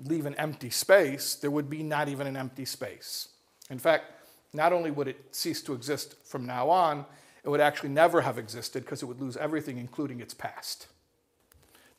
leave 0.00 0.26
an 0.26 0.34
empty 0.34 0.68
space, 0.68 1.36
there 1.36 1.52
would 1.52 1.70
be 1.70 1.84
not 1.84 2.08
even 2.08 2.26
an 2.26 2.36
empty 2.36 2.64
space. 2.64 3.28
In 3.70 3.78
fact, 3.78 4.06
not 4.52 4.72
only 4.72 4.90
would 4.90 5.06
it 5.06 5.26
cease 5.30 5.62
to 5.62 5.74
exist 5.74 6.16
from 6.24 6.44
now 6.44 6.68
on, 6.68 7.06
it 7.44 7.48
would 7.48 7.60
actually 7.60 7.90
never 7.90 8.20
have 8.20 8.36
existed 8.36 8.84
because 8.84 9.00
it 9.00 9.06
would 9.06 9.20
lose 9.20 9.36
everything, 9.36 9.78
including 9.78 10.18
its 10.18 10.34
past. 10.34 10.88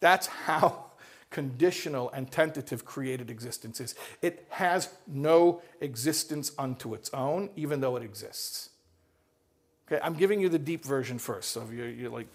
That's 0.02 0.28
how 0.28 0.88
conditional 1.30 2.10
and 2.12 2.30
tentative 2.30 2.84
created 2.84 3.30
existence 3.30 3.80
is. 3.80 3.96
It 4.22 4.46
has 4.50 4.90
no 5.08 5.62
existence 5.80 6.52
unto 6.60 6.94
its 6.94 7.10
own, 7.14 7.52
even 7.56 7.80
though 7.80 7.96
it 7.96 8.04
exists. 8.04 8.72
Okay, 9.88 10.02
I'm 10.04 10.16
giving 10.16 10.40
you 10.40 10.50
the 10.50 10.60
deep 10.60 10.84
version 10.84 11.20
first. 11.20 11.52
So 11.52 11.62
if 11.62 11.72
you're, 11.72 11.90
you're 11.90 12.10
like, 12.10 12.28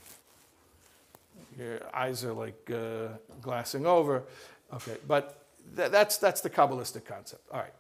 your 1.59 1.81
eyes 1.93 2.25
are 2.25 2.33
like 2.33 2.71
uh, 2.73 3.09
glassing 3.43 3.87
over. 3.87 4.23
Okay, 4.73 4.97
but 5.07 5.43
th- 5.77 5.91
that's, 5.91 6.17
that's 6.19 6.41
the 6.41 6.51
Kabbalistic 6.51 7.05
concept. 7.05 7.43
All 7.53 7.61
right. 7.61 7.73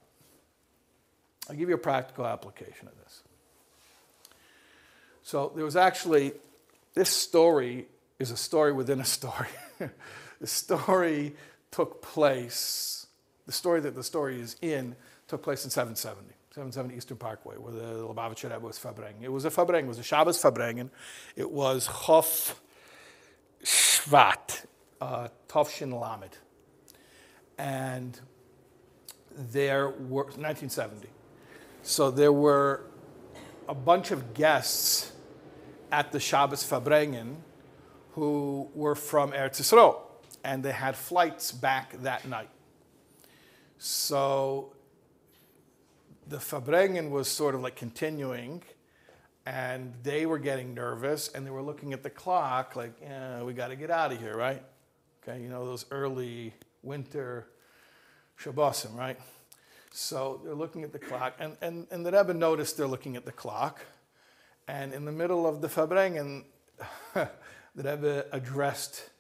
I'll 1.49 1.57
give 1.57 1.69
you 1.69 1.75
a 1.75 1.79
practical 1.79 2.27
application 2.27 2.89
of 2.89 2.97
this. 3.05 3.23
So 5.23 5.53
there 5.55 5.65
was 5.65 5.77
actually, 5.77 6.33
this 6.95 7.11
story 7.11 7.87
is 8.19 8.31
a 8.31 8.37
story 8.37 8.73
within 8.73 9.01
a 9.01 9.05
story. 9.05 9.49
the 10.41 10.47
story 10.47 11.35
took 11.71 12.03
place, 12.03 13.07
the 13.47 13.53
story 13.53 13.81
that 13.81 13.95
the 13.95 14.05
story 14.05 14.41
is 14.41 14.57
in 14.61 14.97
took 15.29 15.43
place 15.43 15.65
in 15.65 15.71
770. 15.71 16.35
770 16.53 16.97
Eastern 16.97 17.17
Parkway, 17.17 17.55
where 17.57 17.73
the 17.73 18.03
Lubavitcher 18.03 18.51
Rebbe 18.51 18.67
was 18.67 18.77
Farbrengen. 18.77 19.23
It 19.23 19.31
was 19.31 19.45
a 19.45 19.51
Farbrengen, 19.51 19.85
it 19.85 19.87
was 19.87 20.01
a 20.01 20.03
Shabbos 20.03 20.43
Farbrengen. 20.43 20.91
It 21.37 21.49
was 21.49 21.87
Chof 21.87 22.57
Shvat, 23.63 24.67
uh, 25.01 25.29
Lamed. 25.55 26.39
And 27.57 28.19
there 29.37 29.91
were, 29.91 30.25
1970. 30.25 31.09
So 31.83 32.11
there 32.11 32.33
were 32.33 32.83
a 33.69 33.75
bunch 33.75 34.11
of 34.11 34.35
guests 34.35 35.13
at 35.93 36.11
the 36.11 36.19
Shabbos 36.19 36.69
Farbrengen 36.69 37.37
who 38.15 38.69
were 38.75 38.97
from 38.97 39.31
Eretz 39.31 39.61
Yisrael, 39.61 40.01
and 40.43 40.65
they 40.65 40.73
had 40.73 40.97
flights 40.97 41.53
back 41.53 41.93
that 42.03 42.27
night. 42.27 42.51
So 43.79 44.73
the 46.31 46.37
Farbrengen 46.37 47.11
was 47.11 47.27
sort 47.27 47.57
of 47.57 47.61
like 47.61 47.75
continuing, 47.75 48.63
and 49.45 49.93
they 50.05 50.27
were 50.27 50.39
getting 50.39 50.75
nervous, 50.75 51.29
and 51.29 51.45
they 51.45 51.51
were 51.51 51.61
looking 51.61 51.93
at 51.93 52.05
the 52.05 52.11
clock, 52.11 52.77
like, 52.77 52.93
we 53.45 53.53
got 53.53 53.69
to 53.69 53.77
get 53.77 53.91
out 53.91 54.13
of 54.13 54.21
here, 54.21 54.37
right? 54.37 54.63
Okay, 55.23 55.43
you 55.43 55.49
know 55.49 55.67
those 55.67 55.87
early 55.91 56.55
winter 56.85 57.49
Shabbosim, 58.41 58.97
right? 58.97 59.19
So 59.93 60.41
they're 60.45 60.55
looking 60.55 60.85
at 60.85 60.93
the 60.93 61.01
clock, 61.01 61.35
and, 61.41 61.57
and, 61.61 61.89
and 61.91 62.07
the 62.07 62.13
Rebbe 62.13 62.33
noticed 62.33 62.77
they're 62.77 62.87
looking 62.87 63.17
at 63.17 63.25
the 63.25 63.33
clock, 63.33 63.81
and 64.69 64.95
in 64.95 65.05
the 65.05 65.13
middle 65.13 65.49
of 65.49 65.61
the 65.61 65.69
Farbrengen, 65.69 66.45
the 67.15 67.29
Rebbe 67.75 68.27
addressed 68.31 69.11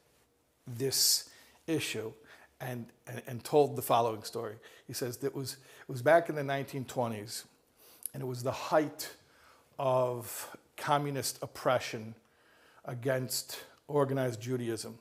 this 0.64 1.28
issue 1.66 2.12
and, 2.60 2.86
and, 3.06 3.22
and, 3.26 3.42
told 3.42 3.76
the 3.76 3.82
following 3.82 4.22
story. 4.22 4.56
He 4.86 4.92
says 4.92 5.16
that 5.18 5.28
it 5.28 5.34
was, 5.34 5.54
it 5.54 5.88
was 5.88 6.02
back 6.02 6.28
in 6.28 6.34
the 6.34 6.42
1920s, 6.42 7.44
and 8.12 8.22
it 8.22 8.26
was 8.26 8.42
the 8.42 8.52
height 8.52 9.10
of 9.78 10.56
communist 10.76 11.38
oppression 11.42 12.14
against 12.84 13.64
organized 13.88 14.40
Judaism. 14.40 14.98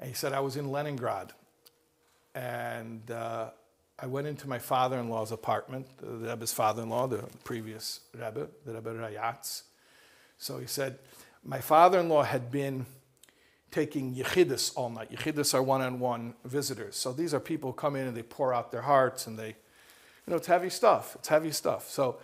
And 0.00 0.08
he 0.08 0.14
said, 0.14 0.32
I 0.32 0.40
was 0.40 0.56
in 0.56 0.70
Leningrad, 0.70 1.32
and 2.34 3.10
uh, 3.10 3.50
I 3.98 4.06
went 4.06 4.26
into 4.26 4.48
my 4.48 4.58
father 4.58 4.98
in 4.98 5.08
law's 5.08 5.32
apartment, 5.32 5.86
the 5.98 6.28
Rebbe's 6.28 6.52
father 6.52 6.82
in 6.82 6.88
law, 6.88 7.06
the 7.06 7.24
previous 7.44 8.00
Rebbe, 8.12 8.48
the 8.66 8.74
Rebbe 8.74 8.94
Rayatz. 8.94 9.62
So 10.38 10.58
he 10.58 10.66
said, 10.66 10.98
My 11.44 11.60
father 11.60 12.00
in 12.00 12.08
law 12.08 12.24
had 12.24 12.50
been 12.50 12.86
taking 13.72 14.14
yechidus 14.14 14.72
all 14.76 14.90
night. 14.90 15.10
Yechidus 15.10 15.54
are 15.54 15.62
one-on-one 15.62 16.34
visitors. 16.44 16.94
So 16.94 17.12
these 17.12 17.34
are 17.34 17.40
people 17.40 17.72
who 17.72 17.76
come 17.76 17.96
in 17.96 18.06
and 18.06 18.16
they 18.16 18.22
pour 18.22 18.54
out 18.54 18.70
their 18.70 18.82
hearts 18.82 19.26
and 19.26 19.36
they, 19.36 19.48
you 19.48 20.28
know, 20.28 20.36
it's 20.36 20.46
heavy 20.46 20.70
stuff. 20.70 21.16
It's 21.16 21.28
heavy 21.28 21.50
stuff. 21.50 21.90
So 21.90 22.18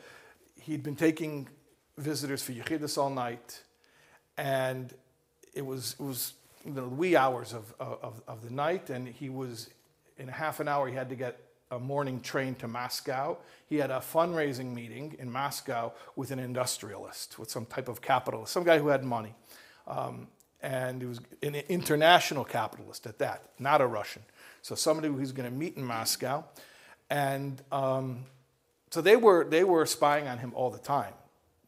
he'd 0.60 0.82
been 0.82 0.96
taking 0.96 1.48
visitors 1.96 2.42
for 2.42 2.52
yechidus 2.52 2.96
all 2.96 3.10
night, 3.10 3.62
and 4.36 4.94
it 5.54 5.66
was 5.66 5.96
it 5.98 6.02
was 6.02 6.34
you 6.64 6.72
know, 6.72 6.82
the 6.82 6.88
wee 6.88 7.16
hours 7.16 7.52
of, 7.52 7.74
of, 7.80 8.22
of 8.28 8.44
the 8.44 8.50
night, 8.50 8.90
and 8.90 9.08
he 9.08 9.30
was 9.30 9.70
in 10.18 10.28
a 10.28 10.32
half 10.32 10.60
an 10.60 10.68
hour 10.68 10.88
he 10.88 10.94
had 10.94 11.08
to 11.08 11.16
get 11.16 11.40
a 11.70 11.78
morning 11.78 12.20
train 12.20 12.54
to 12.56 12.68
Moscow. 12.68 13.36
He 13.66 13.76
had 13.76 13.90
a 13.90 13.98
fundraising 13.98 14.74
meeting 14.74 15.16
in 15.18 15.30
Moscow 15.30 15.92
with 16.16 16.30
an 16.30 16.38
industrialist, 16.38 17.38
with 17.38 17.50
some 17.50 17.66
type 17.66 17.88
of 17.88 18.00
capitalist, 18.00 18.52
some 18.52 18.64
guy 18.64 18.78
who 18.78 18.88
had 18.88 19.04
money. 19.04 19.34
Um, 19.86 20.28
and 20.60 21.00
he 21.00 21.06
was 21.06 21.20
an 21.42 21.54
international 21.68 22.44
capitalist 22.44 23.06
at 23.06 23.18
that, 23.18 23.42
not 23.58 23.80
a 23.80 23.86
Russian. 23.86 24.22
So 24.62 24.74
somebody 24.74 25.08
who's 25.08 25.32
going 25.32 25.48
to 25.48 25.54
meet 25.54 25.76
in 25.76 25.84
Moscow, 25.84 26.44
and 27.10 27.62
um, 27.70 28.24
so 28.90 29.00
they 29.00 29.16
were 29.16 29.44
they 29.44 29.64
were 29.64 29.86
spying 29.86 30.26
on 30.28 30.38
him 30.38 30.52
all 30.54 30.70
the 30.70 30.78
time. 30.78 31.14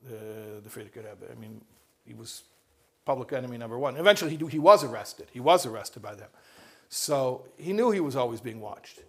The 0.09 0.61
the 0.63 0.69
Frierdiker 0.69 0.97
Rebbe. 0.97 1.31
I 1.31 1.35
mean, 1.41 1.61
he 2.05 2.15
was 2.15 2.43
public 3.05 3.33
enemy 3.33 3.59
number 3.59 3.79
one. 3.79 3.97
Eventually, 3.97 4.37
he 4.37 4.47
he 4.47 4.59
was 4.59 4.85
arrested. 4.85 5.29
He 5.33 5.41
was 5.41 5.67
arrested 5.67 6.03
by 6.03 6.15
them. 6.15 6.29
So 6.89 7.45
he 7.57 7.73
knew 7.73 7.93
he 7.93 8.01
was 8.01 8.17
always 8.17 8.41
being 8.41 8.61
watched. 8.61 9.01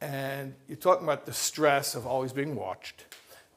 And 0.00 0.54
you're 0.68 0.76
talking 0.76 1.04
about 1.04 1.24
the 1.24 1.32
stress 1.32 1.94
of 1.94 2.06
always 2.06 2.32
being 2.32 2.56
watched 2.56 3.04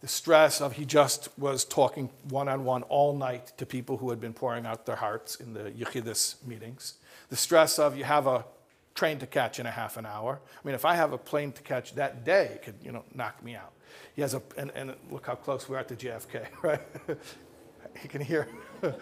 the 0.01 0.07
stress 0.07 0.61
of 0.61 0.73
he 0.73 0.85
just 0.85 1.29
was 1.37 1.65
talking 1.65 2.09
one 2.29 2.47
on 2.47 2.63
one 2.63 2.83
all 2.83 3.15
night 3.15 3.51
to 3.57 3.65
people 3.65 3.97
who 3.97 4.09
had 4.09 4.21
been 4.21 4.33
pouring 4.33 4.65
out 4.65 4.85
their 4.85 4.95
hearts 4.95 5.35
in 5.35 5.53
the 5.53 5.71
Yechidus 5.71 6.35
meetings. 6.45 6.95
The 7.29 7.35
stress 7.35 7.79
of 7.79 7.97
you 7.97 8.03
have 8.03 8.27
a 8.27 8.45
train 8.93 9.19
to 9.19 9.27
catch 9.27 9.59
in 9.59 9.65
a 9.65 9.71
half 9.71 9.97
an 9.97 10.05
hour. 10.05 10.39
I 10.45 10.67
mean, 10.67 10.75
if 10.75 10.85
I 10.85 10.95
have 10.95 11.13
a 11.13 11.17
plane 11.17 11.51
to 11.53 11.61
catch 11.61 11.95
that 11.95 12.23
day, 12.23 12.51
it 12.55 12.63
could 12.63 12.75
you 12.83 12.91
know 12.91 13.03
knock 13.13 13.43
me 13.43 13.55
out. 13.55 13.73
He 14.15 14.21
has 14.21 14.33
a 14.33 14.41
and, 14.57 14.71
and 14.75 14.93
look 15.09 15.25
how 15.25 15.35
close 15.35 15.67
we 15.67 15.75
are 15.75 15.83
to 15.83 15.95
JFK, 15.95 16.47
right? 16.61 16.81
you 18.03 18.09
can 18.09 18.21
hear. 18.21 18.47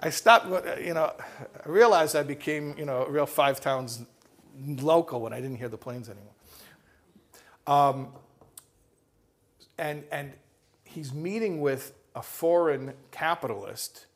I 0.00 0.10
stopped. 0.10 0.46
You 0.80 0.94
know, 0.94 1.12
I 1.64 1.68
realized 1.68 2.16
I 2.16 2.22
became 2.22 2.74
you 2.78 2.84
know 2.84 3.04
a 3.04 3.10
real 3.10 3.26
five 3.26 3.60
towns 3.60 4.00
local 4.66 5.20
when 5.20 5.32
I 5.32 5.40
didn't 5.40 5.56
hear 5.56 5.68
the 5.68 5.78
planes 5.78 6.08
anymore. 6.08 6.34
Um, 7.66 8.08
and, 9.78 10.04
and 10.10 10.32
he's 10.84 11.12
meeting 11.12 11.60
with 11.60 11.94
a 12.14 12.22
foreign 12.22 12.94
capitalist, 13.10 14.06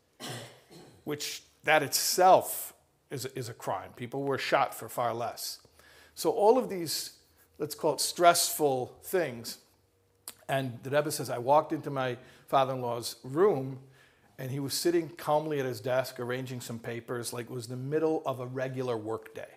which 1.04 1.42
that 1.64 1.82
itself 1.82 2.74
is, 3.10 3.26
is 3.26 3.48
a 3.48 3.54
crime. 3.54 3.90
People 3.94 4.22
were 4.22 4.38
shot 4.38 4.74
for 4.74 4.88
far 4.88 5.14
less. 5.14 5.60
So 6.14 6.30
all 6.30 6.58
of 6.58 6.68
these, 6.68 7.12
let's 7.58 7.74
call 7.74 7.94
it 7.94 8.00
stressful 8.00 8.96
things. 9.02 9.58
And 10.48 10.78
the 10.82 10.90
Rebbe 10.90 11.10
says, 11.10 11.30
I 11.30 11.38
walked 11.38 11.72
into 11.72 11.90
my 11.90 12.16
father-in-law's 12.48 13.16
room 13.22 13.78
and 14.38 14.50
he 14.50 14.58
was 14.58 14.74
sitting 14.74 15.08
calmly 15.10 15.60
at 15.60 15.66
his 15.66 15.80
desk 15.80 16.18
arranging 16.18 16.60
some 16.60 16.78
papers 16.78 17.32
like 17.32 17.46
it 17.46 17.52
was 17.52 17.68
the 17.68 17.76
middle 17.76 18.22
of 18.26 18.40
a 18.40 18.46
regular 18.46 18.96
workday. 18.96 19.48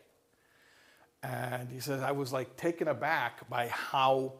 And 1.23 1.71
he 1.71 1.79
says, 1.79 2.01
I 2.01 2.11
was 2.11 2.31
like 2.31 2.55
taken 2.55 2.87
aback 2.87 3.49
by 3.49 3.67
how, 3.67 4.33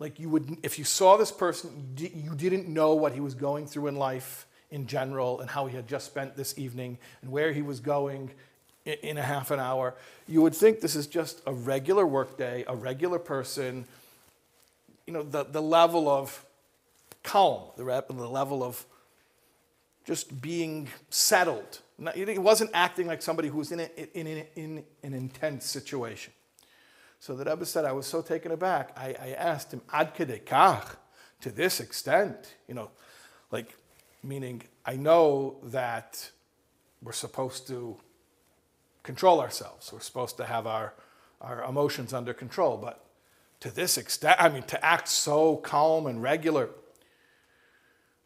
like, 0.00 0.18
you 0.18 0.30
would, 0.30 0.56
if 0.62 0.78
you 0.78 0.84
saw 0.84 1.18
this 1.18 1.30
person, 1.30 1.94
you 1.96 2.34
didn't 2.34 2.66
know 2.66 2.94
what 2.94 3.12
he 3.12 3.20
was 3.20 3.34
going 3.34 3.66
through 3.66 3.88
in 3.88 3.96
life 3.96 4.46
in 4.70 4.86
general 4.86 5.40
and 5.40 5.50
how 5.50 5.66
he 5.66 5.76
had 5.76 5.86
just 5.86 6.06
spent 6.06 6.36
this 6.36 6.58
evening 6.58 6.96
and 7.20 7.30
where 7.30 7.52
he 7.52 7.60
was 7.60 7.80
going 7.80 8.30
in 8.86 9.18
a 9.18 9.22
half 9.22 9.50
an 9.50 9.60
hour. 9.60 9.94
You 10.26 10.40
would 10.40 10.54
think 10.54 10.80
this 10.80 10.96
is 10.96 11.06
just 11.06 11.42
a 11.46 11.52
regular 11.52 12.06
workday, 12.06 12.64
a 12.66 12.74
regular 12.74 13.18
person. 13.18 13.84
You 15.06 15.12
know, 15.12 15.22
the, 15.22 15.44
the 15.44 15.60
level 15.60 16.08
of 16.08 16.46
calm, 17.22 17.64
the, 17.76 17.84
the 18.08 18.14
level 18.26 18.64
of 18.64 18.86
just 20.06 20.40
being 20.40 20.88
settled. 21.10 21.80
He 22.14 22.38
wasn't 22.38 22.70
acting 22.72 23.06
like 23.06 23.20
somebody 23.20 23.48
who 23.48 23.58
was 23.58 23.70
in, 23.70 23.80
a, 23.80 23.90
in, 24.18 24.26
in, 24.26 24.46
in 24.56 24.84
an 25.02 25.12
intense 25.12 25.66
situation. 25.66 26.32
So 27.20 27.36
the 27.36 27.44
Rebbe 27.44 27.66
said, 27.66 27.84
I 27.84 27.92
was 27.92 28.06
so 28.06 28.22
taken 28.22 28.50
aback. 28.50 28.96
I, 28.96 29.14
I 29.20 29.28
asked 29.32 29.72
him, 29.72 29.82
ad 29.92 30.14
kedekach, 30.14 30.96
to 31.42 31.50
this 31.50 31.78
extent, 31.78 32.54
you 32.66 32.74
know, 32.74 32.90
like, 33.50 33.76
meaning 34.22 34.62
I 34.86 34.96
know 34.96 35.56
that 35.64 36.30
we're 37.02 37.12
supposed 37.12 37.66
to 37.68 37.98
control 39.02 39.40
ourselves. 39.40 39.92
We're 39.92 40.00
supposed 40.00 40.38
to 40.38 40.46
have 40.46 40.66
our, 40.66 40.94
our 41.42 41.62
emotions 41.64 42.14
under 42.14 42.32
control. 42.32 42.78
But 42.78 43.04
to 43.60 43.70
this 43.70 43.98
extent, 43.98 44.36
I 44.40 44.48
mean, 44.48 44.62
to 44.64 44.82
act 44.82 45.06
so 45.06 45.56
calm 45.56 46.06
and 46.06 46.22
regular. 46.22 46.70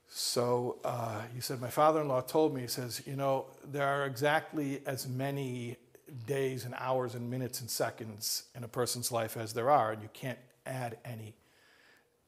So 0.09 0.79
uh, 0.85 1.23
he 1.35 1.41
said, 1.41 1.61
My 1.61 1.71
father 1.71 2.01
in 2.01 2.07
law 2.07 2.21
told 2.21 2.55
me, 2.55 2.61
he 2.61 2.69
says, 2.69 3.03
you 3.07 3.17
know, 3.17 3.47
there 3.65 3.87
are 3.89 4.07
exactly 4.07 4.83
as 4.87 5.09
many 5.09 5.79
days 6.27 6.65
and 6.65 6.75
hours 6.79 7.15
and 7.15 7.31
minutes 7.31 7.61
and 7.61 7.69
seconds 7.69 8.45
in 8.55 8.65
a 8.65 8.69
person's 8.69 9.11
life 9.11 9.37
as 9.37 9.53
there 9.53 9.71
are, 9.71 9.93
and 9.93 10.03
you 10.03 10.09
can't 10.13 10.39
add 10.67 10.99
any 11.05 11.35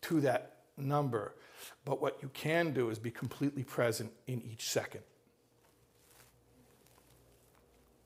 to 0.03 0.21
that 0.21 0.57
number. 0.77 1.35
But 1.85 2.01
what 2.01 2.19
you 2.23 2.31
can 2.35 2.73
do 2.73 2.91
is 2.91 2.99
be 2.99 3.11
completely 3.11 3.63
present 3.63 4.13
in 4.27 4.43
each 4.51 4.69
second. 4.71 5.03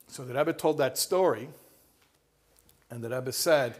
So 0.07 0.23
the 0.23 0.33
Rebbe 0.33 0.53
told 0.53 0.77
that 0.79 0.97
story, 0.97 1.49
and 2.89 3.03
the 3.03 3.09
Rebbe 3.09 3.31
said, 3.31 3.75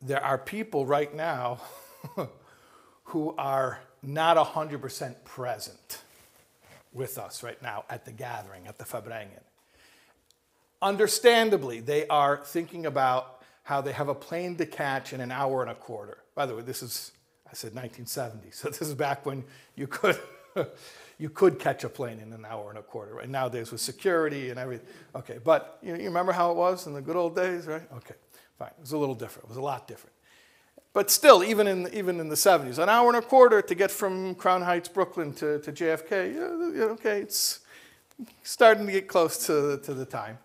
There 0.00 0.22
are 0.22 0.38
people 0.38 0.86
right 0.86 1.14
now 1.14 1.60
who 3.04 3.34
are 3.38 3.80
not 4.02 4.36
100% 4.36 5.24
present 5.24 6.02
with 6.92 7.16
us 7.18 7.42
right 7.42 7.60
now 7.62 7.84
at 7.88 8.04
the 8.04 8.12
gathering, 8.12 8.66
at 8.66 8.76
the 8.76 8.84
Farbrengen. 8.84 9.40
Understandably, 10.82 11.80
they 11.80 12.06
are 12.08 12.38
thinking 12.44 12.86
about 12.86 13.42
how 13.62 13.80
they 13.80 13.92
have 13.92 14.08
a 14.08 14.14
plane 14.14 14.56
to 14.56 14.66
catch 14.66 15.12
in 15.12 15.20
an 15.20 15.30
hour 15.30 15.62
and 15.62 15.70
a 15.70 15.74
quarter. 15.74 16.18
By 16.34 16.44
the 16.44 16.56
way, 16.56 16.62
this 16.62 16.82
is, 16.82 17.12
I 17.46 17.54
said 17.54 17.74
1970, 17.74 18.50
so 18.50 18.68
this 18.68 18.82
is 18.82 18.94
back 18.94 19.24
when 19.24 19.44
you 19.76 19.86
could. 19.86 20.18
you 21.18 21.30
could 21.30 21.58
catch 21.60 21.84
a 21.84 21.88
plane 21.88 22.18
in 22.18 22.32
an 22.32 22.44
hour 22.44 22.68
and 22.68 22.78
a 22.78 22.82
quarter. 22.82 23.14
Right 23.14 23.28
nowadays 23.28 23.70
with 23.70 23.80
security 23.80 24.50
and 24.50 24.58
everything. 24.58 24.86
Okay, 25.14 25.38
but 25.42 25.78
you, 25.80 25.94
you 25.94 26.04
remember 26.06 26.32
how 26.32 26.50
it 26.50 26.56
was 26.56 26.88
in 26.88 26.94
the 26.94 27.00
good 27.00 27.14
old 27.14 27.36
days, 27.36 27.66
right? 27.66 27.82
Okay, 27.96 28.16
fine. 28.58 28.70
It 28.70 28.80
was 28.80 28.92
a 28.92 28.98
little 28.98 29.14
different. 29.14 29.44
It 29.44 29.48
was 29.50 29.56
a 29.56 29.62
lot 29.62 29.86
different. 29.86 30.14
But 30.92 31.10
still, 31.10 31.44
even 31.44 31.68
in, 31.68 31.88
even 31.94 32.18
in 32.18 32.28
the 32.28 32.34
70s, 32.34 32.78
an 32.78 32.88
hour 32.88 33.08
and 33.08 33.16
a 33.16 33.22
quarter 33.22 33.62
to 33.62 33.74
get 33.74 33.90
from 33.90 34.34
Crown 34.34 34.62
Heights, 34.62 34.88
Brooklyn 34.88 35.32
to, 35.34 35.60
to 35.60 35.72
JFK, 35.72 36.34
yeah, 36.76 36.84
okay, 36.84 37.20
it's 37.20 37.60
starting 38.42 38.84
to 38.86 38.92
get 38.92 39.08
close 39.08 39.46
to, 39.46 39.78
to 39.84 39.94
the 39.94 40.04
time. 40.04 40.38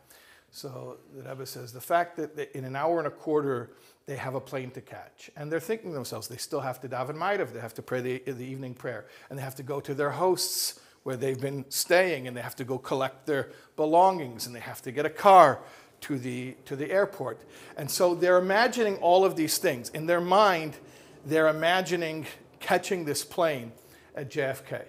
So 0.52 0.98
the 1.16 1.30
Rebbe 1.30 1.46
says 1.46 1.74
the 1.74 1.82
fact 1.82 2.18
that 2.18 2.56
in 2.58 2.64
an 2.64 2.76
hour 2.76 2.98
and 3.00 3.08
a 3.08 3.12
quarter 3.12 3.72
they 4.08 4.16
have 4.16 4.36
a 4.36 4.40
plane 4.40 4.72
to 4.72 4.82
catch. 4.82 5.30
And 5.36 5.52
they're 5.52 5.60
thinking 5.60 5.92
to 5.92 5.96
themselves, 5.96 6.30
they 6.30 6.38
still 6.38 6.62
have 6.62 6.80
to 6.82 6.90
daven 6.90 7.16
Ma'ariv, 7.16 7.52
they 7.52 7.60
have 7.60 7.74
to 7.76 7.82
pray 7.82 8.00
the, 8.02 8.20
the 8.26 8.46
evening 8.46 8.74
prayer, 8.74 9.06
and 9.30 9.38
they 9.38 9.44
have 9.44 9.56
to 9.56 9.64
go 9.64 9.82
to 9.82 9.94
their 9.94 10.12
hosts 10.12 10.80
where 11.04 11.18
they've 11.18 11.40
been 11.40 11.66
staying, 11.70 12.28
and 12.28 12.36
they 12.36 12.42
have 12.42 12.56
to 12.56 12.64
go 12.64 12.78
collect 12.78 13.26
their 13.26 13.52
belongings, 13.76 14.48
and 14.48 14.56
they 14.56 14.62
have 14.62 14.82
to 14.82 14.92
get 14.92 15.06
a 15.06 15.10
car 15.10 15.60
to 16.02 16.18
the, 16.18 16.56
to 16.66 16.76
the 16.76 16.90
airport. 16.90 17.42
And 17.76 17.92
so 17.92 18.16
they're 18.16 18.38
imagining 18.38 18.96
all 18.98 19.26
of 19.26 19.36
these 19.36 19.58
things. 19.58 19.90
In 19.90 20.06
their 20.06 20.22
mind, 20.22 20.76
they're 21.26 21.48
imagining 21.48 22.26
catching 22.60 23.04
this 23.04 23.24
plane 23.24 23.74
at 24.16 24.30
JFK. 24.30 24.84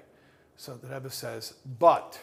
So 0.56 0.74
the 0.76 0.88
Rebbe 0.88 1.10
says, 1.10 1.54
but 1.78 2.18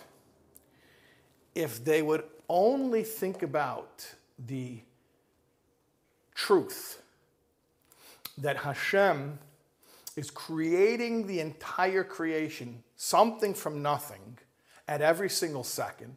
if 1.54 1.84
they 1.84 2.02
would 2.02 2.24
only 2.49 3.03
think 3.03 3.43
about 3.43 4.13
the 4.38 4.79
truth 6.34 7.01
that 8.38 8.58
Hashem 8.58 9.39
is 10.15 10.31
creating 10.31 11.27
the 11.27 11.39
entire 11.39 12.03
creation, 12.03 12.84
something 12.95 13.53
from 13.53 13.81
nothing, 13.81 14.38
at 14.88 15.01
every 15.01 15.29
single 15.29 15.63
second, 15.63 16.15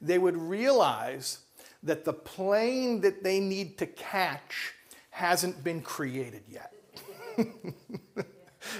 they 0.00 0.18
would 0.18 0.36
realize 0.36 1.40
that 1.82 2.04
the 2.04 2.12
plane 2.12 3.00
that 3.00 3.22
they 3.22 3.40
need 3.40 3.78
to 3.78 3.86
catch 3.86 4.72
hasn't 5.10 5.64
been 5.64 5.80
created 5.80 6.42
yet. 6.48 6.72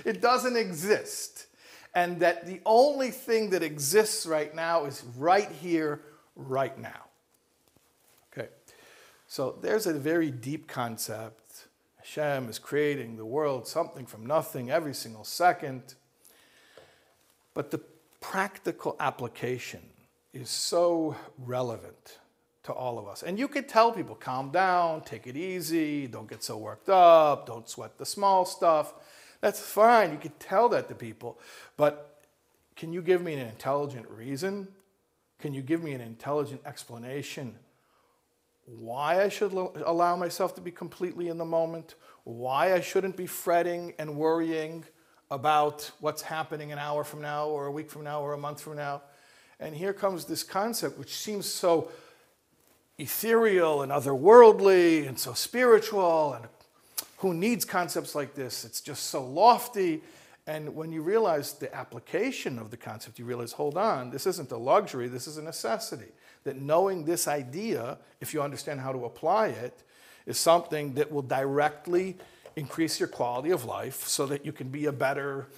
it 0.04 0.20
doesn't 0.20 0.56
exist. 0.56 1.46
And 1.94 2.20
that 2.20 2.46
the 2.46 2.60
only 2.66 3.10
thing 3.10 3.50
that 3.50 3.62
exists 3.62 4.26
right 4.26 4.54
now 4.54 4.84
is 4.84 5.02
right 5.16 5.50
here, 5.50 6.02
right 6.36 6.78
now. 6.78 7.06
Okay, 8.32 8.48
so 9.26 9.58
there's 9.60 9.86
a 9.86 9.94
very 9.94 10.30
deep 10.30 10.68
concept. 10.68 11.66
Hashem 11.96 12.48
is 12.48 12.58
creating 12.58 13.16
the 13.16 13.24
world, 13.24 13.66
something 13.66 14.06
from 14.06 14.24
nothing, 14.24 14.70
every 14.70 14.94
single 14.94 15.24
second. 15.24 15.94
But 17.54 17.70
the 17.70 17.80
practical 18.20 18.96
application 19.00 19.80
is 20.32 20.50
so 20.50 21.16
relevant 21.38 22.18
to 22.64 22.72
all 22.72 22.98
of 22.98 23.08
us. 23.08 23.22
And 23.22 23.38
you 23.38 23.48
could 23.48 23.68
tell 23.68 23.92
people, 23.92 24.14
calm 24.14 24.50
down, 24.50 25.00
take 25.02 25.26
it 25.26 25.36
easy, 25.36 26.06
don't 26.06 26.28
get 26.28 26.42
so 26.42 26.58
worked 26.58 26.88
up, 26.88 27.46
don't 27.46 27.68
sweat 27.68 27.96
the 27.96 28.04
small 28.04 28.44
stuff. 28.44 28.92
That's 29.40 29.60
fine. 29.60 30.12
You 30.12 30.18
could 30.18 30.38
tell 30.38 30.68
that 30.70 30.88
to 30.88 30.94
people. 30.94 31.38
But 31.76 32.22
can 32.74 32.92
you 32.92 33.02
give 33.02 33.22
me 33.22 33.34
an 33.34 33.46
intelligent 33.48 34.08
reason? 34.10 34.68
Can 35.38 35.52
you 35.52 35.62
give 35.62 35.82
me 35.82 35.92
an 35.92 36.00
intelligent 36.00 36.62
explanation 36.64 37.56
why 38.66 39.22
I 39.22 39.28
should 39.28 39.52
allow 39.52 40.16
myself 40.16 40.54
to 40.56 40.60
be 40.60 40.72
completely 40.72 41.28
in 41.28 41.38
the 41.38 41.44
moment, 41.44 41.94
why 42.24 42.74
I 42.74 42.80
shouldn't 42.80 43.16
be 43.16 43.26
fretting 43.26 43.94
and 43.98 44.16
worrying 44.16 44.84
about 45.30 45.90
what's 46.00 46.22
happening 46.22 46.72
an 46.72 46.78
hour 46.78 47.04
from 47.04 47.20
now, 47.20 47.46
or 47.46 47.66
a 47.66 47.70
week 47.70 47.90
from 47.90 48.04
now, 48.04 48.22
or 48.22 48.32
a 48.32 48.38
month 48.38 48.60
from 48.60 48.76
now. 48.76 49.02
And 49.60 49.74
here 49.74 49.92
comes 49.92 50.24
this 50.24 50.42
concept, 50.42 50.98
which 50.98 51.14
seems 51.14 51.46
so 51.46 51.90
ethereal 52.98 53.82
and 53.82 53.92
otherworldly 53.92 55.06
and 55.06 55.18
so 55.18 55.32
spiritual. 55.32 56.34
And 56.34 56.46
who 57.18 57.34
needs 57.34 57.64
concepts 57.64 58.14
like 58.14 58.34
this? 58.34 58.64
It's 58.64 58.80
just 58.80 59.04
so 59.04 59.24
lofty. 59.24 60.02
And 60.46 60.76
when 60.76 60.92
you 60.92 61.02
realize 61.02 61.54
the 61.54 61.74
application 61.74 62.58
of 62.58 62.70
the 62.70 62.76
concept, 62.76 63.18
you 63.18 63.24
realize, 63.24 63.52
hold 63.52 63.76
on, 63.76 64.10
this 64.10 64.26
isn't 64.26 64.52
a 64.52 64.56
luxury, 64.56 65.08
this 65.08 65.26
is 65.26 65.38
a 65.38 65.42
necessity 65.42 66.12
that 66.44 66.60
knowing 66.60 67.04
this 67.04 67.26
idea, 67.26 67.98
if 68.20 68.32
you 68.32 68.40
understand 68.40 68.80
how 68.80 68.92
to 68.92 69.04
apply 69.04 69.48
it, 69.48 69.82
is 70.24 70.38
something 70.38 70.94
that 70.94 71.10
will 71.10 71.22
directly 71.22 72.16
increase 72.54 72.98
your 73.00 73.08
quality 73.08 73.50
of 73.50 73.64
life 73.64 74.06
so 74.06 74.26
that 74.26 74.46
you 74.46 74.52
can 74.52 74.68
be 74.68 74.86
a 74.86 74.92
better 74.92 75.48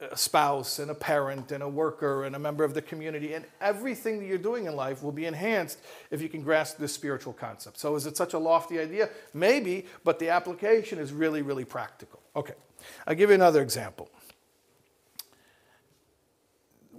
uh, 0.00 0.14
spouse 0.14 0.78
and 0.78 0.90
a 0.90 0.94
parent 0.94 1.52
and 1.52 1.62
a 1.62 1.68
worker 1.68 2.24
and 2.24 2.34
a 2.34 2.38
member 2.38 2.64
of 2.64 2.72
the 2.72 2.80
community. 2.80 3.34
And 3.34 3.44
everything 3.60 4.18
that 4.18 4.26
you're 4.26 4.38
doing 4.38 4.64
in 4.64 4.74
life 4.74 5.02
will 5.02 5.12
be 5.12 5.26
enhanced 5.26 5.78
if 6.10 6.22
you 6.22 6.30
can 6.30 6.42
grasp 6.42 6.78
this 6.78 6.92
spiritual 6.92 7.34
concept. 7.34 7.78
So, 7.78 7.94
is 7.94 8.06
it 8.06 8.16
such 8.16 8.32
a 8.32 8.38
lofty 8.38 8.80
idea? 8.80 9.10
Maybe, 9.34 9.86
but 10.02 10.18
the 10.18 10.30
application 10.30 10.98
is 10.98 11.12
really, 11.12 11.42
really 11.42 11.66
practical. 11.66 12.20
Okay, 12.34 12.54
I'll 13.06 13.14
give 13.14 13.28
you 13.28 13.34
another 13.34 13.60
example. 13.60 14.08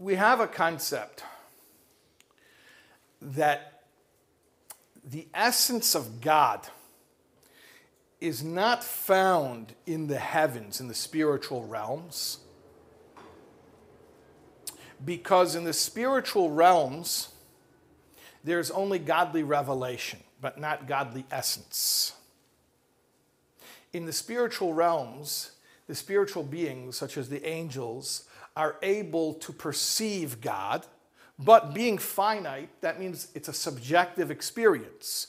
We 0.01 0.15
have 0.15 0.39
a 0.39 0.47
concept 0.47 1.23
that 3.21 3.83
the 5.07 5.27
essence 5.31 5.93
of 5.93 6.21
God 6.21 6.67
is 8.19 8.43
not 8.43 8.83
found 8.83 9.75
in 9.85 10.07
the 10.07 10.17
heavens, 10.17 10.79
in 10.79 10.87
the 10.87 10.95
spiritual 10.95 11.67
realms, 11.67 12.39
because 15.05 15.53
in 15.53 15.65
the 15.65 15.73
spiritual 15.73 16.49
realms, 16.49 17.29
there's 18.43 18.71
only 18.71 18.97
godly 18.97 19.43
revelation, 19.43 20.21
but 20.41 20.59
not 20.59 20.87
godly 20.87 21.25
essence. 21.29 22.13
In 23.93 24.07
the 24.07 24.13
spiritual 24.13 24.73
realms, 24.73 25.51
the 25.85 25.93
spiritual 25.93 26.41
beings, 26.41 26.97
such 26.97 27.17
as 27.17 27.29
the 27.29 27.47
angels, 27.47 28.27
are 28.61 28.75
able 28.81 29.33
to 29.33 29.51
perceive 29.51 30.39
God 30.39 30.85
but 31.43 31.73
being 31.73 31.97
finite, 31.97 32.69
that 32.81 32.99
means 32.99 33.29
it's 33.33 33.47
a 33.47 33.53
subjective 33.53 34.29
experience. 34.29 35.27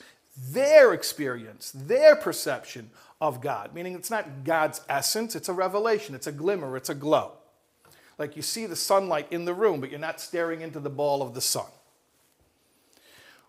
their 0.51 0.95
experience, 0.95 1.73
their 1.75 2.17
perception 2.17 2.91
of 3.21 3.41
God. 3.43 3.75
Meaning 3.75 3.95
it's 3.95 4.11
not 4.11 4.45
God's 4.45 4.81
essence, 4.89 5.37
it's 5.37 5.51
a 5.51 5.53
revelation, 5.53 6.15
it's 6.15 6.27
a 6.27 6.33
glimmer, 6.33 6.75
it's 6.77 6.89
a 6.89 6.95
glow. 6.95 7.33
Like 8.19 8.35
you 8.35 8.43
see 8.43 8.65
the 8.65 8.77
sunlight 8.77 9.27
in 9.31 9.45
the 9.45 9.55
room, 9.55 9.81
but 9.81 9.91
you're 9.91 10.01
not 10.01 10.21
staring 10.21 10.63
into 10.63 10.81
the 10.81 10.91
ball 10.91 11.23
of 11.23 11.35
the 11.35 11.41
sun. 11.43 11.71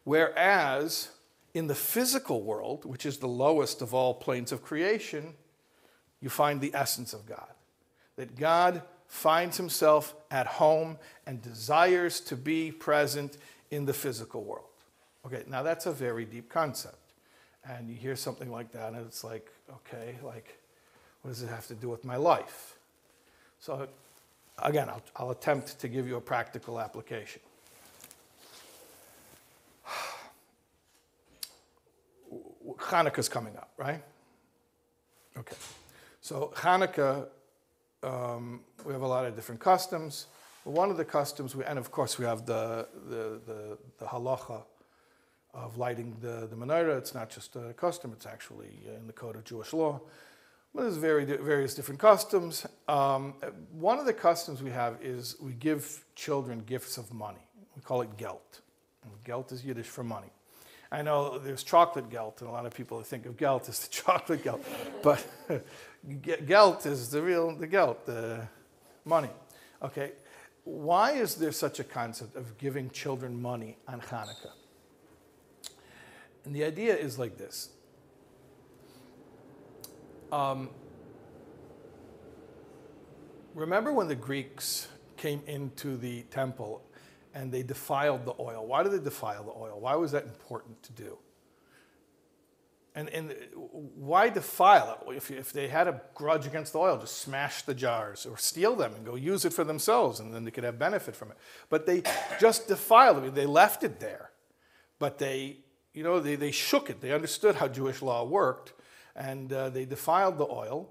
Whereas 0.03 1.09
in 1.53 1.67
the 1.67 1.75
physical 1.75 2.41
world, 2.43 2.83
which 2.83 3.05
is 3.05 3.17
the 3.17 3.27
lowest 3.27 3.81
of 3.81 3.93
all 3.93 4.13
planes 4.13 4.51
of 4.51 4.61
creation, 4.61 5.35
you 6.19 6.29
find 6.29 6.59
the 6.59 6.71
essence 6.73 7.13
of 7.13 7.25
God. 7.25 7.47
That 8.17 8.35
God 8.35 8.81
finds 9.13 9.57
himself 9.57 10.15
at 10.31 10.47
home 10.47 10.97
and 11.27 11.39
desires 11.39 12.19
to 12.19 12.35
be 12.35 12.71
present 12.71 13.37
in 13.69 13.85
the 13.85 13.93
physical 13.93 14.43
world. 14.43 14.65
Okay, 15.23 15.43
now 15.47 15.61
that's 15.61 15.85
a 15.85 15.91
very 15.91 16.25
deep 16.25 16.49
concept. 16.49 16.97
And 17.63 17.87
you 17.87 17.95
hear 17.95 18.15
something 18.15 18.51
like 18.51 18.71
that, 18.71 18.93
and 18.93 19.05
it's 19.05 19.23
like, 19.23 19.51
okay, 19.69 20.15
like, 20.23 20.57
what 21.21 21.29
does 21.29 21.43
it 21.43 21.49
have 21.49 21.67
to 21.67 21.75
do 21.75 21.89
with 21.89 22.03
my 22.03 22.15
life? 22.15 22.75
So, 23.59 23.87
again, 24.57 24.89
I'll, 24.89 25.03
I'll 25.15 25.29
attempt 25.29 25.79
to 25.79 25.87
give 25.87 26.07
you 26.07 26.17
a 26.17 26.21
practical 26.21 26.79
application. 26.79 27.43
Hanukkah's 32.79 33.29
coming 33.29 33.55
up, 33.57 33.69
right? 33.77 34.01
Okay. 35.37 35.55
So 36.19 36.51
Hanukkah, 36.55 37.27
um, 38.03 38.61
we 38.85 38.93
have 38.93 39.01
a 39.01 39.07
lot 39.07 39.25
of 39.25 39.35
different 39.35 39.61
customs. 39.61 40.27
One 40.63 40.89
of 40.89 40.97
the 40.97 41.05
customs, 41.05 41.55
we, 41.55 41.63
and 41.65 41.77
of 41.77 41.91
course 41.91 42.17
we 42.17 42.25
have 42.25 42.45
the, 42.45 42.87
the, 43.09 43.41
the, 43.45 43.77
the 43.99 44.05
halacha 44.05 44.63
of 45.53 45.77
lighting 45.77 46.15
the, 46.21 46.47
the 46.47 46.55
menorah. 46.55 46.97
It's 46.97 47.13
not 47.13 47.29
just 47.29 47.55
a 47.55 47.73
custom, 47.73 48.11
it's 48.13 48.25
actually 48.25 48.79
in 48.95 49.07
the 49.07 49.13
code 49.13 49.35
of 49.35 49.43
Jewish 49.43 49.73
law. 49.73 50.01
But 50.73 50.83
there's 50.83 50.97
very, 50.97 51.25
various 51.25 51.75
different 51.75 51.99
customs. 51.99 52.65
Um, 52.87 53.35
one 53.71 53.99
of 53.99 54.05
the 54.05 54.13
customs 54.13 54.63
we 54.63 54.71
have 54.71 54.97
is 55.03 55.35
we 55.39 55.53
give 55.53 56.03
children 56.15 56.63
gifts 56.65 56.97
of 56.97 57.13
money. 57.13 57.47
We 57.75 57.81
call 57.81 58.01
it 58.01 58.17
gelt. 58.17 58.61
And 59.03 59.11
gelt 59.23 59.51
is 59.51 59.63
Yiddish 59.63 59.85
for 59.85 60.03
money. 60.03 60.31
I 60.91 61.01
know 61.01 61.39
there's 61.39 61.63
chocolate 61.63 62.09
gelt, 62.09 62.41
and 62.41 62.49
a 62.49 62.53
lot 62.53 62.67
of 62.67 62.73
people 62.73 63.01
think 63.01 63.25
of 63.25 63.35
gelt 63.35 63.67
as 63.67 63.79
the 63.79 63.89
chocolate 63.91 64.43
gelt, 64.43 64.63
but 65.01 65.25
gelt 66.45 66.85
is 66.85 67.09
the 67.09 67.21
real 67.21 67.55
the 67.55 67.67
gelt, 67.67 68.05
the 68.05 68.47
money. 69.05 69.29
Okay, 69.81 70.11
why 70.63 71.11
is 71.11 71.35
there 71.35 71.51
such 71.51 71.79
a 71.79 71.83
concept 71.83 72.35
of 72.35 72.57
giving 72.57 72.89
children 72.89 73.41
money 73.41 73.77
on 73.87 74.01
Hanukkah? 74.01 74.51
And 76.45 76.55
the 76.55 76.63
idea 76.63 76.95
is 76.95 77.17
like 77.17 77.37
this. 77.37 77.69
Um, 80.31 80.69
remember 83.53 83.93
when 83.93 84.07
the 84.07 84.15
Greeks 84.15 84.87
came 85.15 85.41
into 85.47 85.95
the 85.95 86.23
temple 86.23 86.83
and 87.33 87.51
they 87.51 87.63
defiled 87.63 88.25
the 88.25 88.33
oil. 88.39 88.65
Why 88.65 88.83
did 88.83 88.91
they 88.91 88.99
defile 88.99 89.43
the 89.43 89.51
oil? 89.51 89.79
Why 89.79 89.95
was 89.95 90.11
that 90.11 90.23
important 90.23 90.81
to 90.83 90.91
do? 90.91 91.17
And, 92.95 93.09
and 93.09 93.35
why 93.71 94.29
defile 94.29 94.99
it? 95.07 95.15
If, 95.15 95.31
if 95.31 95.51
they 95.51 95.67
had 95.67 95.87
a 95.87 95.99
grudge 96.13 96.45
against 96.45 96.73
the 96.73 96.79
oil, 96.79 96.97
just 96.97 97.17
smash 97.21 97.63
the 97.63 97.73
jars 97.73 98.25
or 98.25 98.37
steal 98.37 98.75
them 98.75 98.93
and 98.93 99.03
go 99.03 99.15
use 99.15 99.45
it 99.45 99.53
for 99.53 99.63
themselves, 99.63 100.19
and 100.19 100.33
then 100.33 100.45
they 100.45 100.51
could 100.51 100.63
have 100.63 100.77
benefit 100.77 101.15
from 101.15 101.31
it. 101.31 101.37
But 101.69 101.87
they 101.87 102.03
just 102.39 102.67
defiled 102.67 103.23
it. 103.23 103.33
They 103.33 103.47
left 103.47 103.83
it 103.83 103.99
there. 103.99 104.29
But 104.99 105.17
they, 105.17 105.57
you 105.93 106.03
know, 106.03 106.19
they, 106.19 106.35
they 106.35 106.51
shook 106.51 106.91
it. 106.91 107.01
They 107.01 107.11
understood 107.11 107.55
how 107.55 107.67
Jewish 107.67 108.03
law 108.03 108.23
worked, 108.25 108.73
and 109.15 109.51
uh, 109.51 109.69
they 109.69 109.85
defiled 109.85 110.37
the 110.37 110.47
oil. 110.47 110.89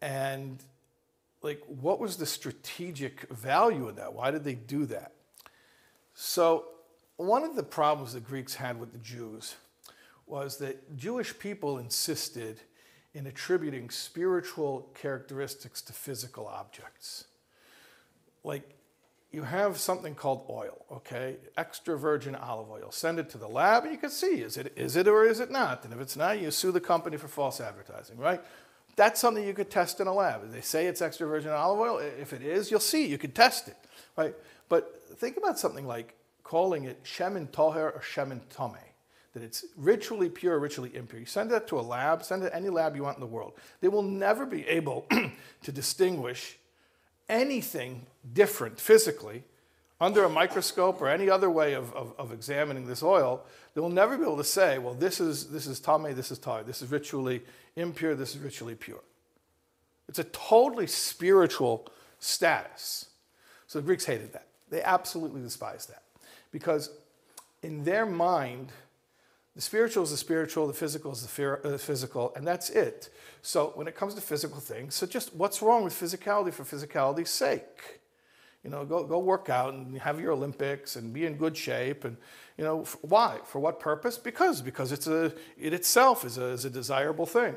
And 0.00 0.62
like, 1.42 1.60
what 1.66 1.98
was 1.98 2.18
the 2.18 2.26
strategic 2.26 3.28
value 3.30 3.88
of 3.88 3.96
that? 3.96 4.14
Why 4.14 4.30
did 4.30 4.44
they 4.44 4.54
do 4.54 4.86
that? 4.86 5.12
So, 6.14 6.66
one 7.16 7.42
of 7.42 7.56
the 7.56 7.62
problems 7.62 8.12
the 8.12 8.20
Greeks 8.20 8.54
had 8.54 8.78
with 8.78 8.92
the 8.92 8.98
Jews 8.98 9.56
was 10.32 10.56
that 10.56 10.96
Jewish 10.96 11.38
people 11.38 11.76
insisted 11.76 12.58
in 13.12 13.26
attributing 13.26 13.90
spiritual 13.90 14.88
characteristics 14.94 15.82
to 15.82 15.92
physical 15.92 16.46
objects. 16.46 17.26
Like, 18.42 18.62
you 19.30 19.42
have 19.42 19.76
something 19.76 20.14
called 20.14 20.46
oil, 20.48 20.86
okay? 20.90 21.36
Extra 21.58 21.98
virgin 21.98 22.34
olive 22.34 22.70
oil. 22.70 22.90
Send 22.90 23.18
it 23.18 23.28
to 23.28 23.36
the 23.36 23.46
lab 23.46 23.82
and 23.82 23.92
you 23.92 23.98
can 23.98 24.08
see 24.08 24.40
is 24.40 24.56
it, 24.56 24.72
is 24.74 24.96
it 24.96 25.06
or 25.06 25.26
is 25.26 25.38
it 25.38 25.50
not? 25.50 25.84
And 25.84 25.92
if 25.92 26.00
it's 26.00 26.16
not, 26.16 26.40
you 26.40 26.50
sue 26.50 26.72
the 26.72 26.80
company 26.80 27.18
for 27.18 27.28
false 27.28 27.60
advertising, 27.60 28.16
right? 28.16 28.42
That's 28.96 29.20
something 29.20 29.46
you 29.46 29.52
could 29.52 29.70
test 29.70 30.00
in 30.00 30.06
a 30.06 30.14
lab. 30.14 30.50
They 30.50 30.62
say 30.62 30.86
it's 30.86 31.02
extra 31.02 31.26
virgin 31.26 31.50
olive 31.50 31.78
oil, 31.78 31.98
if 31.98 32.32
it 32.32 32.40
is, 32.40 32.70
you'll 32.70 32.80
see, 32.80 33.06
you 33.06 33.18
can 33.18 33.32
test 33.32 33.68
it, 33.68 33.76
right? 34.16 34.34
But 34.70 34.98
think 35.18 35.36
about 35.36 35.58
something 35.58 35.86
like 35.86 36.14
calling 36.42 36.84
it 36.84 37.04
shemen 37.04 37.48
toher 37.48 37.94
or 37.94 38.00
shemen 38.00 38.40
tome, 38.48 38.78
that 39.32 39.42
it's 39.42 39.64
ritually 39.76 40.28
pure, 40.28 40.58
ritually 40.58 40.94
impure. 40.94 41.20
You 41.20 41.26
send 41.26 41.50
that 41.50 41.66
to 41.68 41.78
a 41.78 41.82
lab, 41.82 42.22
send 42.22 42.42
it 42.42 42.50
to 42.50 42.56
any 42.56 42.68
lab 42.68 42.96
you 42.96 43.02
want 43.02 43.16
in 43.16 43.20
the 43.20 43.26
world. 43.26 43.54
They 43.80 43.88
will 43.88 44.02
never 44.02 44.44
be 44.44 44.66
able 44.68 45.06
to 45.62 45.72
distinguish 45.72 46.58
anything 47.28 48.06
different 48.32 48.78
physically 48.78 49.44
under 50.02 50.24
a 50.24 50.28
microscope 50.28 51.00
or 51.00 51.08
any 51.08 51.30
other 51.30 51.48
way 51.48 51.74
of, 51.74 51.94
of, 51.94 52.12
of, 52.18 52.32
examining 52.32 52.86
this 52.86 53.04
oil, 53.04 53.40
they 53.74 53.80
will 53.80 53.88
never 53.88 54.18
be 54.18 54.24
able 54.24 54.36
to 54.36 54.42
say, 54.42 54.76
well, 54.78 54.94
this 54.94 55.20
is, 55.20 55.46
this 55.50 55.68
is 55.68 55.78
tame, 55.78 56.12
this 56.16 56.32
is 56.32 56.40
tahor, 56.40 56.66
this 56.66 56.82
is 56.82 56.90
ritually 56.90 57.40
impure, 57.76 58.16
this 58.16 58.34
is 58.34 58.40
ritually 58.40 58.74
pure. 58.74 59.00
It's 60.08 60.18
a 60.18 60.24
totally 60.24 60.88
spiritual 60.88 61.86
status. 62.18 63.06
So 63.68 63.78
the 63.78 63.86
Greeks 63.86 64.04
hated 64.04 64.32
that. 64.32 64.48
They 64.70 64.82
absolutely 64.82 65.40
despised 65.40 65.88
that. 65.90 66.02
Because 66.50 66.90
in 67.62 67.84
their 67.84 68.04
mind, 68.04 68.72
the 69.54 69.60
spiritual 69.60 70.02
is 70.02 70.10
the 70.10 70.16
spiritual, 70.16 70.66
the 70.66 70.72
physical 70.72 71.12
is 71.12 71.26
the 71.26 71.58
uh, 71.64 71.78
physical, 71.78 72.32
and 72.36 72.46
that's 72.46 72.70
it. 72.70 73.10
So 73.42 73.72
when 73.74 73.86
it 73.86 73.94
comes 73.94 74.14
to 74.14 74.20
physical 74.20 74.60
things, 74.60 74.94
so 74.94 75.06
just 75.06 75.34
what's 75.34 75.60
wrong 75.60 75.84
with 75.84 75.92
physicality 75.92 76.52
for 76.52 76.64
physicality's 76.64 77.30
sake? 77.30 78.00
You 78.64 78.70
know, 78.70 78.84
go, 78.84 79.04
go 79.04 79.18
work 79.18 79.50
out 79.50 79.74
and 79.74 79.98
have 79.98 80.20
your 80.20 80.32
Olympics 80.32 80.96
and 80.96 81.12
be 81.12 81.26
in 81.26 81.36
good 81.36 81.56
shape. 81.56 82.04
And, 82.04 82.16
you 82.56 82.64
know, 82.64 82.84
why? 83.02 83.40
For 83.44 83.58
what 83.58 83.80
purpose? 83.80 84.18
Because, 84.18 84.62
because 84.62 84.92
it's 84.92 85.08
a, 85.08 85.32
it 85.58 85.72
itself 85.72 86.24
is 86.24 86.38
a, 86.38 86.46
is 86.46 86.64
a 86.64 86.70
desirable 86.70 87.26
thing 87.26 87.56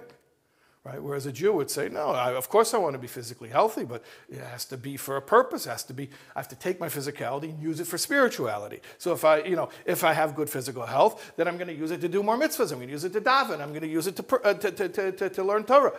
right? 0.86 1.02
Whereas 1.02 1.26
a 1.26 1.32
Jew 1.32 1.52
would 1.54 1.72
say, 1.72 1.90
no, 1.90 2.12
I, 2.12 2.34
of 2.34 2.48
course 2.48 2.76
I 2.76 2.78
want 2.78 2.94
to 2.94 3.00
be 3.00 3.08
physically 3.08 3.50
healthy, 3.50 3.84
but 3.86 4.04
it 4.30 4.40
has 4.40 4.66
to 4.66 4.78
be 4.78 4.98
for 4.98 5.18
a 5.18 5.22
purpose. 5.22 5.66
It 5.66 5.70
has 5.72 5.84
to 5.86 5.96
be, 5.96 6.12
I 6.36 6.40
have 6.40 6.48
to 6.50 6.56
take 6.56 6.80
my 6.80 6.90
physicality 6.90 7.50
and 7.50 7.62
use 7.62 7.80
it 7.80 7.88
for 7.88 7.98
spirituality. 7.98 8.82
So 9.00 9.12
if 9.12 9.26
I, 9.26 9.40
you 9.40 9.56
know, 9.56 9.70
if 9.86 10.04
I 10.04 10.14
have 10.14 10.36
good 10.36 10.48
physical 10.48 10.86
health, 10.86 11.34
then 11.38 11.48
I'm 11.48 11.58
going 11.58 11.70
to 11.70 11.74
use 11.74 11.90
it 11.90 12.02
to 12.02 12.08
do 12.08 12.22
more 12.22 12.38
mitzvahs. 12.38 12.72
I'm 12.72 12.78
going 12.78 12.88
to 12.88 12.94
use 12.94 13.04
it 13.04 13.14
to 13.14 13.22
daven. 13.22 13.62
I'm 13.62 13.70
going 13.70 13.82
to 13.82 13.88
use 13.88 14.06
it 14.06 14.16
to, 14.18 14.42
uh, 14.44 14.54
to, 14.54 14.72
to, 14.72 15.12
to, 15.12 15.30
to, 15.32 15.44
learn 15.44 15.64
Torah. 15.64 15.94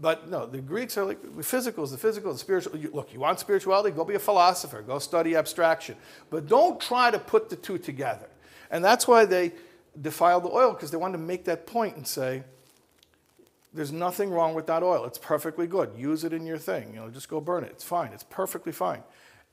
But 0.00 0.28
no, 0.28 0.46
the 0.46 0.58
Greeks 0.58 0.98
are 0.98 1.04
like, 1.04 1.36
the 1.36 1.42
physical 1.44 1.84
is 1.84 1.92
the 1.92 1.98
physical, 1.98 2.32
the 2.32 2.38
spiritual. 2.38 2.76
You, 2.76 2.90
look, 2.92 3.14
you 3.14 3.20
want 3.20 3.38
spirituality? 3.38 3.94
Go 3.94 4.04
be 4.04 4.16
a 4.16 4.18
philosopher. 4.18 4.82
Go 4.82 4.98
study 4.98 5.36
abstraction. 5.36 5.94
But 6.30 6.48
don't 6.48 6.80
try 6.80 7.12
to 7.12 7.20
put 7.20 7.50
the 7.50 7.56
two 7.56 7.78
together. 7.78 8.28
And 8.72 8.84
that's 8.84 9.06
why 9.06 9.26
they 9.26 9.52
defiled 10.00 10.42
the 10.42 10.50
oil, 10.50 10.72
because 10.72 10.90
they 10.90 10.96
wanted 10.96 11.18
to 11.18 11.22
make 11.22 11.44
that 11.44 11.68
point 11.68 11.94
and 11.96 12.04
say, 12.04 12.42
there's 13.74 13.92
nothing 13.92 14.30
wrong 14.30 14.54
with 14.54 14.66
that 14.68 14.82
oil. 14.82 15.04
It's 15.04 15.18
perfectly 15.18 15.66
good. 15.66 15.90
Use 15.96 16.22
it 16.24 16.32
in 16.32 16.46
your 16.46 16.58
thing. 16.58 16.94
You 16.94 17.00
know, 17.00 17.10
just 17.10 17.28
go 17.28 17.40
burn 17.40 17.64
it. 17.64 17.72
It's 17.72 17.84
fine. 17.84 18.12
It's 18.12 18.22
perfectly 18.22 18.72
fine. 18.72 19.02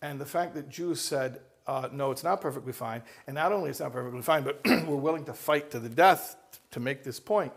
And 0.02 0.22
the 0.22 0.26
fact 0.26 0.54
that 0.54 0.70
Jews 0.70 1.02
said, 1.02 1.42
uh, 1.68 1.90
no, 1.92 2.12
it's 2.12 2.24
not 2.24 2.40
perfectly 2.40 2.74
fine, 2.74 3.02
and 3.28 3.36
not 3.36 3.52
only 3.52 3.70
it's 3.70 3.80
not 3.80 3.94
perfectly 3.94 4.22
fine, 4.22 4.44
but 4.44 4.62
we're 4.66 4.96
willing 4.96 5.26
to 5.26 5.34
fight 5.34 5.72
to 5.72 5.80
the 5.80 5.90
death 5.90 6.36
to 6.72 6.80
make 6.80 7.04
this 7.04 7.20
point, 7.20 7.52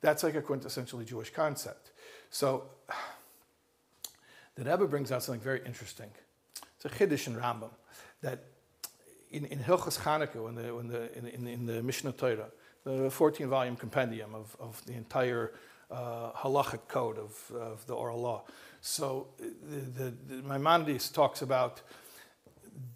that's 0.00 0.22
like 0.22 0.34
a 0.34 0.42
quintessentially 0.42 1.06
Jewish 1.06 1.30
concept. 1.30 1.90
So 2.30 2.64
the 4.54 4.64
Rebbe 4.64 4.86
brings 4.86 5.12
out 5.12 5.22
something 5.22 5.40
very 5.40 5.60
interesting. 5.64 6.10
It's 6.76 6.84
a 6.84 6.88
Chiddush 6.88 7.26
in 7.26 7.36
Rambam 7.36 7.70
that 8.22 8.44
in, 9.30 9.44
in 9.46 9.58
Hilchas 9.58 9.98
Chanukah, 9.98 10.48
in 10.48 10.54
the, 10.54 10.78
in, 10.78 10.88
the, 10.88 11.34
in, 11.34 11.46
in 11.46 11.66
the 11.66 11.82
Mishnah 11.82 12.12
Torah, 12.12 12.48
the 12.84 13.10
14 13.10 13.48
volume 13.48 13.76
compendium 13.76 14.34
of, 14.34 14.56
of 14.60 14.84
the 14.86 14.94
entire 14.94 15.52
uh, 15.90 16.32
halachic 16.32 16.88
code 16.88 17.18
of, 17.18 17.52
of 17.56 17.86
the 17.86 17.94
oral 17.94 18.20
law. 18.20 18.44
So 18.80 19.28
the, 19.38 20.04
the, 20.04 20.14
the 20.28 20.42
Maimonides 20.42 21.10
talks 21.10 21.42
about, 21.42 21.82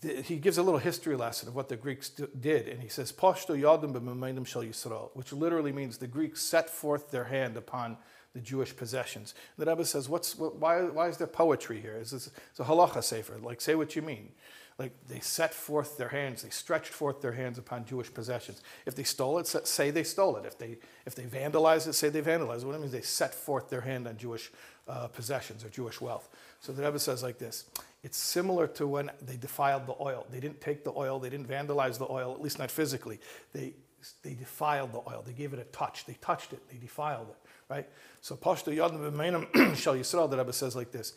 the, 0.01 0.23
he 0.23 0.37
gives 0.37 0.59
a 0.59 0.63
little 0.63 0.79
history 0.79 1.17
lesson 1.17 1.49
of 1.49 1.55
what 1.55 1.69
the 1.69 1.77
Greeks 1.77 2.09
did, 2.09 2.69
and 2.69 2.83
he 2.83 2.89
says, 2.89 3.13
Pashto 3.13 3.59
yadim 3.59 3.93
b'memainim 3.93 4.47
shel 4.47 4.63
Yisrael, 4.63 5.11
which 5.15 5.33
literally 5.33 5.73
means 5.73 5.99
the 5.99 6.07
Greeks 6.07 6.43
set 6.43 6.71
forth 6.71 7.11
their 7.11 7.25
hand 7.25 7.57
upon 7.57 7.97
the 8.35 8.41
Jewish 8.41 8.75
possessions. 8.75 9.35
The 9.59 9.67
Rebbe 9.67 9.85
says, 9.85 10.09
What's, 10.09 10.37
what, 10.37 10.57
why, 10.57 10.83
why 10.83 11.09
is 11.09 11.17
there 11.17 11.27
poetry 11.27 11.81
here? 11.81 11.97
Is 11.97 12.13
this, 12.13 12.31
it's 12.51 12.61
a 12.61 12.65
halacha 12.65 13.03
sefer, 13.03 13.39
like 13.39 13.61
say 13.61 13.75
what 13.75 13.95
you 13.97 14.03
mean. 14.03 14.33
Like 14.79 14.93
they 15.07 15.21
set 15.21 15.53
forth 15.53 15.97
their 15.97 16.09
hands, 16.09 16.43
they 16.43 16.51
stretched 16.51 16.93
forth 16.93 17.21
their 17.21 17.33
hands 17.33 17.59
upon 17.59 17.85
Jewish 17.85 18.13
possessions. 18.13 18.63
If 18.87 18.95
they 18.95 19.03
stole 19.03 19.39
it, 19.39 19.47
say 19.47 19.91
they 19.91 20.03
stole 20.03 20.37
it. 20.37 20.47
If 20.47 20.59
they 20.59 20.79
if 21.07 21.15
they 21.15 21.25
vandalized 21.25 21.87
it, 21.89 21.93
say 21.93 22.09
they 22.09 22.23
vandalized 22.23 22.63
it. 22.63 22.67
What 22.67 22.75
it 22.75 22.81
means 22.81 22.93
they 22.93 23.03
set 23.03 23.35
forth 23.35 23.69
their 23.69 23.83
hand 23.83 24.09
on 24.09 24.17
Jewish 24.17 24.51
uh, 24.89 25.09
possessions 25.09 25.65
or 25.65 25.69
Jewish 25.69 26.01
wealth. 26.01 26.29
So 26.61 26.73
the 26.73 26.83
Rebbe 26.83 26.99
says 26.99 27.23
like 27.23 27.39
this: 27.39 27.67
It's 28.03 28.19
similar 28.19 28.67
to 28.69 28.87
when 28.87 29.11
they 29.21 29.37
defiled 29.37 29.87
the 29.87 29.95
oil. 30.01 30.27
They 30.31 30.41
didn't 30.41 30.61
take 30.61 30.85
the 30.85 30.93
oil, 30.97 31.19
they 31.19 31.31
didn't 31.31 31.49
vandalize 31.49 31.99
the 31.99 32.11
oil, 32.11 32.33
at 32.33 32.41
least 32.41 32.59
not 32.59 32.71
physically. 32.71 33.21
They 33.53 33.75
they 34.23 34.35
defiled 34.35 34.93
the 34.93 34.99
oil. 34.99 35.23
They 35.25 35.33
gave 35.33 35.53
it 35.53 35.61
a 35.61 35.65
touch. 35.65 36.07
They 36.07 36.15
touched 36.15 36.53
it. 36.53 36.69
They 36.71 36.79
defiled 36.79 37.29
it. 37.31 37.37
Right. 37.69 37.89
So 38.21 38.37
Pashto 38.37 38.75
Yad 38.75 38.93
B'Meinam 38.93 39.77
Shal 39.77 39.95
Yisrael. 39.95 40.31
The 40.31 40.39
Rebbe 40.39 40.53
says 40.53 40.75
like 40.75 40.93
this: 40.93 41.15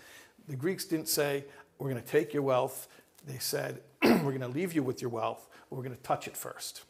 The 0.48 0.56
Greeks 0.56 0.86
didn't 0.86 1.08
say 1.08 1.46
we're 1.78 1.90
going 1.90 2.02
to 2.02 2.08
take 2.08 2.34
your 2.34 2.44
wealth 2.44 2.88
they 3.26 3.40
said, 3.40 3.82
We're 4.04 4.20
going 4.20 4.42
to 4.42 4.48
leave 4.48 4.74
you 4.74 4.84
with 4.84 5.02
your 5.02 5.10
wealth, 5.10 5.48
but 5.70 5.76
we're 5.76 5.84
going 5.84 5.96
to 5.96 6.04
touch 6.04 6.28
it 6.28 6.38
first. 6.38 6.84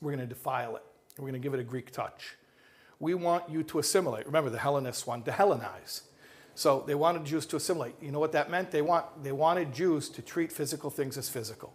We're 0.00 0.10
going 0.10 0.26
to 0.26 0.32
defile 0.34 0.76
it. 0.76 0.82
We're 1.16 1.22
going 1.22 1.34
to 1.34 1.38
give 1.38 1.54
it 1.54 1.60
a 1.60 1.64
Greek 1.64 1.90
touch. 1.90 2.36
We 3.00 3.14
want 3.14 3.48
you 3.48 3.62
to 3.64 3.78
assimilate. 3.78 4.26
Remember, 4.26 4.50
the 4.50 4.58
Hellenists 4.58 5.06
wanted 5.06 5.24
to 5.26 5.32
Hellenize. 5.32 6.02
So 6.54 6.84
they 6.86 6.94
wanted 6.94 7.24
Jews 7.24 7.46
to 7.46 7.56
assimilate. 7.56 7.94
You 8.00 8.12
know 8.12 8.20
what 8.20 8.32
that 8.32 8.50
meant? 8.50 8.70
They, 8.70 8.82
want, 8.82 9.06
they 9.22 9.32
wanted 9.32 9.72
Jews 9.72 10.08
to 10.10 10.22
treat 10.22 10.52
physical 10.52 10.90
things 10.90 11.18
as 11.18 11.28
physical. 11.28 11.72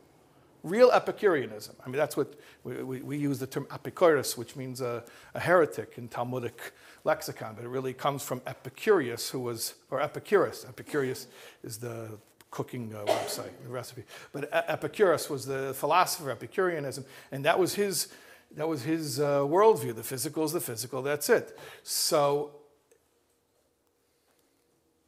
Real 0.63 0.91
Epicureanism. 0.91 1.75
I 1.85 1.89
mean, 1.89 1.97
that's 1.97 2.17
what 2.17 2.35
we, 2.63 2.83
we, 2.83 3.01
we 3.01 3.17
use 3.17 3.39
the 3.39 3.47
term 3.47 3.65
apikoros, 3.65 4.37
which 4.37 4.55
means 4.55 4.81
a, 4.81 5.03
a, 5.33 5.39
heretic 5.39 5.93
in 5.97 6.09
Talmudic 6.09 6.73
lexicon, 7.05 7.55
but 7.55 7.63
it 7.63 7.69
really 7.69 7.93
comes 7.93 8.23
from 8.23 8.41
Epicurus, 8.45 9.29
who 9.29 9.39
was, 9.39 9.75
or 9.89 10.01
Epicurus. 10.01 10.65
Epicurious 10.65 11.27
is 11.63 11.77
the 11.77 12.17
cooking 12.51 12.93
uh, 12.95 13.05
website, 13.05 13.51
the 13.63 13.69
recipe. 13.69 14.03
But 14.31 14.49
Epicurus 14.51 15.29
was 15.29 15.45
the 15.45 15.73
philosopher, 15.75 16.31
Epicureanism, 16.31 17.05
and 17.31 17.45
that 17.45 17.59
was 17.59 17.75
his, 17.75 18.09
that 18.55 18.67
was 18.67 18.83
his 18.83 19.19
uh, 19.19 19.41
worldview. 19.41 19.95
The 19.95 20.03
physical 20.03 20.43
is 20.43 20.53
the 20.53 20.61
physical, 20.61 21.01
that's 21.01 21.29
it. 21.29 21.57
So 21.83 22.51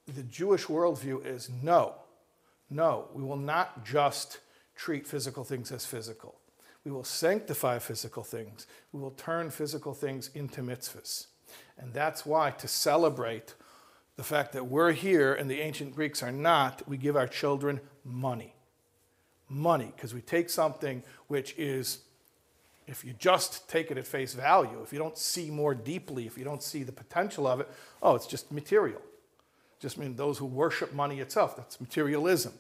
the 0.08 0.24
Jewish 0.24 0.66
worldview 0.66 1.26
is 1.26 1.50
no, 1.64 1.96
no, 2.70 3.08
we 3.14 3.24
will 3.24 3.38
not 3.38 3.86
just 3.86 4.40
treat 4.76 5.08
physical 5.08 5.44
things 5.44 5.72
as 5.72 5.86
physical. 5.86 6.36
We 6.84 6.92
will 6.92 7.04
sanctify 7.04 7.80
physical 7.80 8.24
things. 8.24 8.66
We 8.92 9.00
will 9.00 9.12
turn 9.12 9.52
physical 9.52 9.94
things 9.94 10.32
into 10.34 10.62
mitzvahs. 10.62 11.28
And 11.78 11.94
that's 11.94 12.26
why 12.26 12.52
to 12.52 12.68
celebrate 12.68 13.54
the 14.22 14.28
fact 14.28 14.52
that 14.54 14.68
we're 14.68 14.92
here 14.92 15.34
and 15.34 15.50
the 15.50 15.60
ancient 15.60 15.96
Greeks 15.96 16.22
are 16.22 16.32
not, 16.32 16.88
we 16.88 16.96
give 16.96 17.16
our 17.16 17.26
children 17.26 17.80
money. 18.06 18.54
Money, 19.50 19.92
because 19.96 20.14
we 20.14 20.22
take 20.22 20.48
something 20.48 21.02
which 21.26 21.56
is, 21.58 22.02
if 22.86 23.04
you 23.04 23.14
just 23.14 23.68
take 23.68 23.90
it 23.90 23.98
at 23.98 24.06
face 24.06 24.36
value, 24.36 24.80
if 24.84 24.94
you 24.94 25.00
don't 25.00 25.18
see 25.18 25.50
more 25.50 25.74
deeply, 25.74 26.28
if 26.28 26.38
you 26.38 26.44
don't 26.44 26.62
see 26.62 26.84
the 26.84 26.92
potential 26.92 27.48
of 27.48 27.62
it, 27.62 27.68
oh, 28.04 28.14
it's 28.14 28.28
just 28.28 28.52
material. 28.52 29.02
Just 29.80 29.98
mean 29.98 30.16
those 30.16 30.38
who 30.38 30.46
worship 30.46 30.94
money 30.94 31.20
itself, 31.20 31.58
that's 31.58 31.82
materialism. 31.82 32.54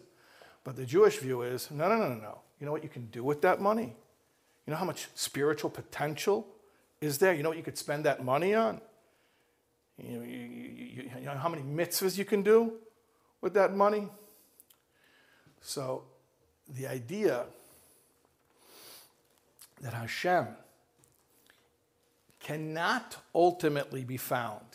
But 0.63 0.77
the 0.77 0.85
Jewish 0.87 1.19
view 1.19 1.43
is 1.43 1.69
no, 1.69 1.87
no, 1.87 1.95
no, 1.95 2.07
no, 2.07 2.15
no. 2.15 2.39
You 2.59 2.65
know 2.65 2.71
what 2.71 2.81
you 2.81 2.89
can 2.89 3.05
do 3.11 3.23
with 3.23 3.43
that 3.43 3.61
money? 3.61 3.95
You 4.65 4.71
know 4.71 4.77
how 4.77 4.85
much 4.85 5.09
spiritual 5.13 5.69
potential 5.69 6.47
is 7.01 7.19
there? 7.19 7.35
You 7.35 7.43
know 7.43 7.49
what 7.49 7.59
you 7.59 7.63
could 7.63 7.77
spend 7.77 8.05
that 8.05 8.25
money 8.25 8.55
on? 8.55 8.81
You 10.03 10.17
know, 10.17 10.23
you, 10.23 10.39
you, 10.39 11.11
you 11.19 11.25
know 11.25 11.37
how 11.37 11.49
many 11.49 11.63
mitzvahs 11.63 12.17
you 12.17 12.25
can 12.25 12.41
do 12.41 12.73
with 13.41 13.53
that 13.53 13.75
money? 13.75 14.07
So 15.61 16.03
the 16.67 16.87
idea 16.87 17.45
that 19.81 19.93
Hashem 19.93 20.47
cannot 22.39 23.17
ultimately 23.35 24.03
be 24.03 24.17
found 24.17 24.65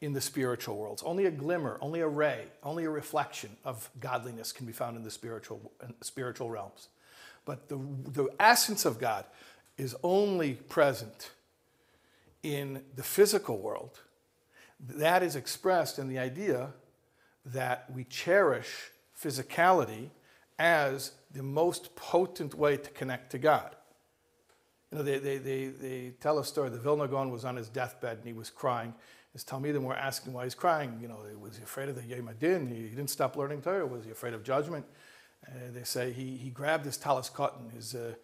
in 0.00 0.12
the 0.12 0.20
spiritual 0.20 0.76
worlds. 0.76 1.02
Only 1.04 1.24
a 1.24 1.30
glimmer, 1.30 1.78
only 1.80 2.00
a 2.00 2.08
ray, 2.08 2.44
only 2.62 2.84
a 2.84 2.90
reflection 2.90 3.50
of 3.64 3.88
godliness 3.98 4.52
can 4.52 4.66
be 4.66 4.72
found 4.72 4.96
in 4.96 5.02
the 5.02 5.10
spiritual, 5.10 5.72
spiritual 6.02 6.50
realms. 6.50 6.88
But 7.46 7.68
the, 7.68 7.78
the 8.08 8.28
essence 8.38 8.84
of 8.84 8.98
God 8.98 9.24
is 9.78 9.96
only 10.02 10.54
present 10.54 11.30
in 12.42 12.82
the 12.94 13.02
physical 13.02 13.58
world 13.58 14.00
that 14.80 15.22
is 15.22 15.36
expressed 15.36 15.98
in 15.98 16.08
the 16.08 16.18
idea 16.18 16.70
that 17.46 17.90
we 17.94 18.04
cherish 18.04 18.90
physicality 19.20 20.10
as 20.58 21.12
the 21.32 21.42
most 21.42 21.94
potent 21.96 22.54
way 22.54 22.76
to 22.76 22.90
connect 22.90 23.30
to 23.30 23.38
God. 23.38 23.74
You 24.90 24.98
know, 24.98 25.04
they, 25.04 25.18
they, 25.18 25.38
they, 25.38 25.66
they 25.66 26.12
tell 26.20 26.38
a 26.38 26.44
story. 26.44 26.70
The 26.70 26.78
Vilna 26.78 27.08
Gaon 27.08 27.30
was 27.30 27.44
on 27.44 27.56
his 27.56 27.68
deathbed 27.68 28.18
and 28.18 28.26
he 28.26 28.32
was 28.32 28.50
crying. 28.50 28.94
His 29.32 29.44
Talmidim 29.44 29.82
were 29.82 29.96
asking 29.96 30.32
why 30.32 30.44
he's 30.44 30.54
crying. 30.54 30.98
You 31.00 31.08
know, 31.08 31.18
was 31.40 31.56
he 31.56 31.62
afraid 31.62 31.88
of 31.88 31.96
the 31.96 32.02
Yom 32.02 32.28
HaDin? 32.28 32.68
He, 32.68 32.88
didn't 32.88 33.10
stop 33.10 33.36
learning 33.36 33.62
Torah. 33.62 33.86
Was 33.86 34.04
he 34.04 34.10
afraid 34.10 34.32
of 34.32 34.42
judgment? 34.42 34.86
Uh, 35.46 35.52
they 35.72 35.84
say 35.84 36.12
he, 36.12 36.36
he 36.36 36.50
grabbed 36.50 36.84
his 36.84 36.96
talis 36.96 37.30
katan, 37.30 37.72
his, 37.74 37.94
uh, 37.94 38.14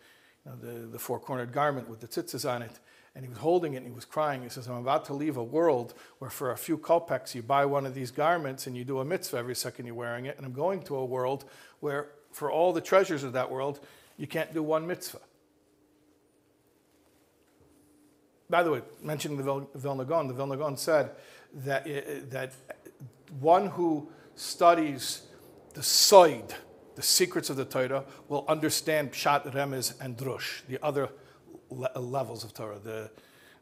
you 0.44 0.50
know, 0.50 0.56
the, 0.56 0.86
the 0.86 0.98
four-cornered 0.98 1.52
garment 1.52 1.88
with 1.88 2.00
the 2.00 2.08
tzitzis 2.08 2.50
on 2.50 2.62
it, 2.62 2.80
and 3.14 3.24
he 3.24 3.28
was 3.28 3.38
holding 3.38 3.74
it 3.74 3.78
and 3.78 3.86
he 3.86 3.92
was 3.92 4.04
crying. 4.04 4.42
He 4.42 4.48
says, 4.48 4.66
I'm 4.68 4.76
about 4.76 5.04
to 5.06 5.14
leave 5.14 5.36
a 5.36 5.44
world 5.44 5.94
where 6.18 6.30
for 6.30 6.50
a 6.50 6.56
few 6.56 6.78
kopecks 6.78 7.34
you 7.34 7.42
buy 7.42 7.66
one 7.66 7.84
of 7.84 7.94
these 7.94 8.10
garments 8.10 8.66
and 8.66 8.76
you 8.76 8.84
do 8.84 9.00
a 9.00 9.04
mitzvah 9.04 9.36
every 9.36 9.54
second 9.54 9.86
you're 9.86 9.94
wearing 9.94 10.26
it. 10.26 10.36
And 10.38 10.46
I'm 10.46 10.52
going 10.52 10.82
to 10.84 10.96
a 10.96 11.04
world 11.04 11.44
where 11.80 12.08
for 12.30 12.50
all 12.50 12.72
the 12.72 12.80
treasures 12.80 13.22
of 13.22 13.34
that 13.34 13.50
world, 13.50 13.80
you 14.16 14.26
can't 14.26 14.52
do 14.54 14.62
one 14.62 14.86
mitzvah. 14.86 15.20
By 18.48 18.62
the 18.62 18.70
way, 18.70 18.82
mentioning 19.02 19.38
the 19.38 19.66
Vilna 19.74 20.04
Gaon, 20.04 20.28
the 20.28 20.34
Vilna 20.34 20.56
Gaon 20.56 20.76
said 20.76 21.10
that, 21.54 21.86
eh, 21.86 22.02
eh, 22.06 22.20
that 22.30 22.52
one 23.40 23.68
who 23.68 24.10
studies 24.34 25.22
the 25.74 25.82
sod, 25.82 26.54
the 26.94 27.02
secrets 27.02 27.48
of 27.50 27.56
the 27.56 27.64
Torah, 27.64 28.04
will 28.28 28.44
understand 28.48 29.12
Pshat, 29.12 29.50
Remez, 29.52 29.94
and 30.00 30.16
Drush, 30.16 30.66
the 30.68 30.78
other 30.82 31.08
le- 31.72 32.00
levels 32.00 32.44
of 32.44 32.54
Torah, 32.54 32.78
the, 32.78 33.10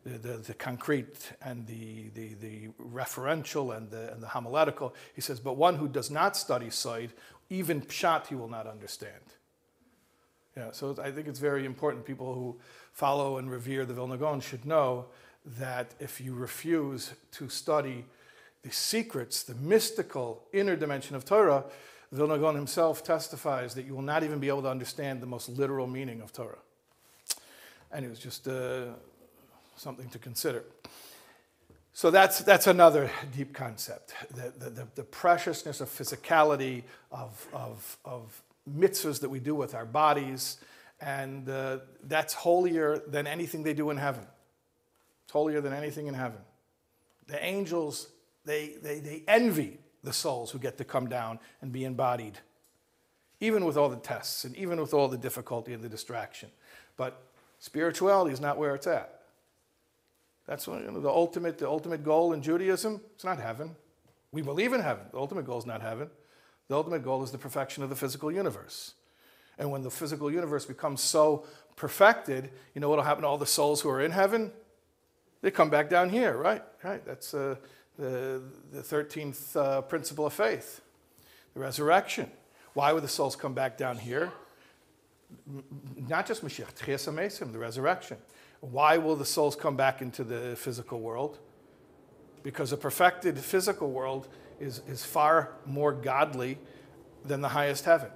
the, 0.04 0.18
the, 0.18 0.32
the, 0.38 0.54
concrete 0.54 1.32
and 1.42 1.66
the, 1.66 2.08
the, 2.14 2.34
the 2.34 2.68
referential 2.92 3.76
and 3.76 3.90
the, 3.90 4.12
and 4.12 4.22
the 4.22 4.28
homiletical. 4.28 4.94
He 5.14 5.20
says, 5.20 5.40
but 5.40 5.56
one 5.56 5.76
who 5.76 5.88
does 5.88 6.10
not 6.10 6.36
study 6.36 6.70
sod, 6.70 7.10
even 7.48 7.82
pshat 7.82 8.28
he 8.28 8.34
will 8.34 8.48
not 8.48 8.66
understand. 8.66 9.14
Yeah, 10.56 10.70
so 10.72 10.96
I 11.02 11.10
think 11.10 11.28
it's 11.28 11.38
very 11.38 11.64
important. 11.64 12.04
People 12.04 12.34
who 12.34 12.58
follow 12.92 13.38
and 13.38 13.50
revere 13.50 13.84
the 13.84 13.94
Vilna 13.94 14.16
Gaon 14.16 14.40
should 14.40 14.64
know 14.64 15.06
that 15.58 15.94
if 16.00 16.20
you 16.20 16.34
refuse 16.34 17.12
to 17.32 17.48
study 17.48 18.04
the 18.62 18.70
secrets, 18.70 19.42
the 19.42 19.54
mystical 19.54 20.42
inner 20.52 20.76
dimension 20.76 21.16
of 21.16 21.24
Torah, 21.24 21.64
Vilna 22.12 22.36
Gaon 22.38 22.56
himself 22.56 23.04
testifies 23.04 23.74
that 23.74 23.86
you 23.86 23.94
will 23.94 24.02
not 24.02 24.24
even 24.24 24.38
be 24.38 24.48
able 24.48 24.62
to 24.62 24.68
understand 24.68 25.22
the 25.22 25.26
most 25.26 25.48
literal 25.48 25.86
meaning 25.86 26.20
of 26.20 26.32
Torah 26.32 26.58
and 27.92 28.04
it 28.04 28.08
was 28.08 28.18
just 28.18 28.46
uh, 28.48 28.86
something 29.76 30.08
to 30.10 30.18
consider. 30.18 30.64
So 31.92 32.10
that's, 32.10 32.40
that's 32.40 32.66
another 32.66 33.10
deep 33.36 33.52
concept 33.52 34.14
the, 34.34 34.70
the, 34.70 34.86
the 34.94 35.04
preciousness 35.04 35.80
of 35.80 35.88
physicality, 35.88 36.84
of, 37.10 37.46
of, 37.52 37.98
of 38.04 38.42
mitzvahs 38.68 39.20
that 39.20 39.28
we 39.28 39.40
do 39.40 39.54
with 39.54 39.74
our 39.74 39.84
bodies, 39.84 40.58
and 41.00 41.48
uh, 41.48 41.78
that's 42.04 42.34
holier 42.34 42.98
than 43.06 43.26
anything 43.26 43.62
they 43.62 43.74
do 43.74 43.90
in 43.90 43.96
heaven. 43.96 44.26
It's 45.24 45.32
holier 45.32 45.60
than 45.60 45.72
anything 45.72 46.06
in 46.06 46.14
heaven. 46.14 46.40
The 47.26 47.42
angels, 47.44 48.08
they, 48.44 48.74
they, 48.82 49.00
they 49.00 49.22
envy 49.26 49.78
the 50.02 50.12
souls 50.12 50.50
who 50.50 50.58
get 50.58 50.78
to 50.78 50.84
come 50.84 51.08
down 51.08 51.38
and 51.60 51.72
be 51.72 51.84
embodied, 51.84 52.38
even 53.40 53.64
with 53.64 53.76
all 53.76 53.88
the 53.88 53.96
tests 53.96 54.44
and 54.44 54.56
even 54.56 54.80
with 54.80 54.94
all 54.94 55.08
the 55.08 55.18
difficulty 55.18 55.72
and 55.72 55.82
the 55.82 55.88
distraction. 55.88 56.50
But 56.96 57.22
Spirituality 57.60 58.32
is 58.32 58.40
not 58.40 58.58
where 58.58 58.74
it's 58.74 58.86
at. 58.86 59.20
That's 60.46 60.66
what, 60.66 60.80
you 60.82 60.90
know, 60.90 61.00
the 61.00 61.10
ultimate, 61.10 61.58
the 61.58 61.68
ultimate 61.68 62.02
goal 62.02 62.32
in 62.32 62.42
Judaism. 62.42 63.00
It's 63.14 63.24
not 63.24 63.38
heaven. 63.38 63.76
We 64.32 64.42
believe 64.42 64.72
in 64.72 64.80
heaven. 64.80 65.04
The 65.12 65.18
ultimate 65.18 65.44
goal 65.44 65.58
is 65.58 65.66
not 65.66 65.82
heaven. 65.82 66.10
The 66.68 66.74
ultimate 66.74 67.04
goal 67.04 67.22
is 67.22 67.30
the 67.30 67.38
perfection 67.38 67.82
of 67.84 67.90
the 67.90 67.96
physical 67.96 68.32
universe. 68.32 68.94
And 69.58 69.70
when 69.70 69.82
the 69.82 69.90
physical 69.90 70.30
universe 70.30 70.64
becomes 70.64 71.02
so 71.02 71.44
perfected, 71.76 72.50
you 72.74 72.80
know 72.80 72.88
what 72.88 72.96
will 72.96 73.04
happen 73.04 73.22
to 73.22 73.28
all 73.28 73.38
the 73.38 73.46
souls 73.46 73.82
who 73.82 73.90
are 73.90 74.00
in 74.00 74.10
heaven? 74.10 74.52
They 75.42 75.50
come 75.50 75.68
back 75.68 75.90
down 75.90 76.08
here, 76.08 76.36
right? 76.36 76.62
Right. 76.82 77.04
That's 77.04 77.34
uh, 77.34 77.56
the, 77.98 78.42
the 78.72 78.80
13th 78.80 79.56
uh, 79.56 79.82
principle 79.82 80.26
of 80.26 80.32
faith, 80.32 80.80
the 81.54 81.60
resurrection. 81.60 82.30
Why 82.72 82.92
would 82.92 83.02
the 83.02 83.08
souls 83.08 83.36
come 83.36 83.52
back 83.52 83.76
down 83.76 83.98
here? 83.98 84.32
Not 86.08 86.26
just 86.26 86.44
Mashiach, 86.44 86.74
Tchias 86.74 87.08
HaMesim, 87.08 87.52
the 87.52 87.58
resurrection. 87.58 88.18
Why 88.60 88.98
will 88.98 89.16
the 89.16 89.24
souls 89.24 89.56
come 89.56 89.76
back 89.76 90.02
into 90.02 90.24
the 90.24 90.54
physical 90.56 91.00
world? 91.00 91.38
Because 92.42 92.72
a 92.72 92.76
perfected 92.76 93.38
physical 93.38 93.90
world 93.90 94.28
is, 94.58 94.82
is 94.86 95.04
far 95.04 95.52
more 95.64 95.92
godly 95.92 96.58
than 97.24 97.40
the 97.40 97.48
highest 97.48 97.84
heaven. 97.84 98.10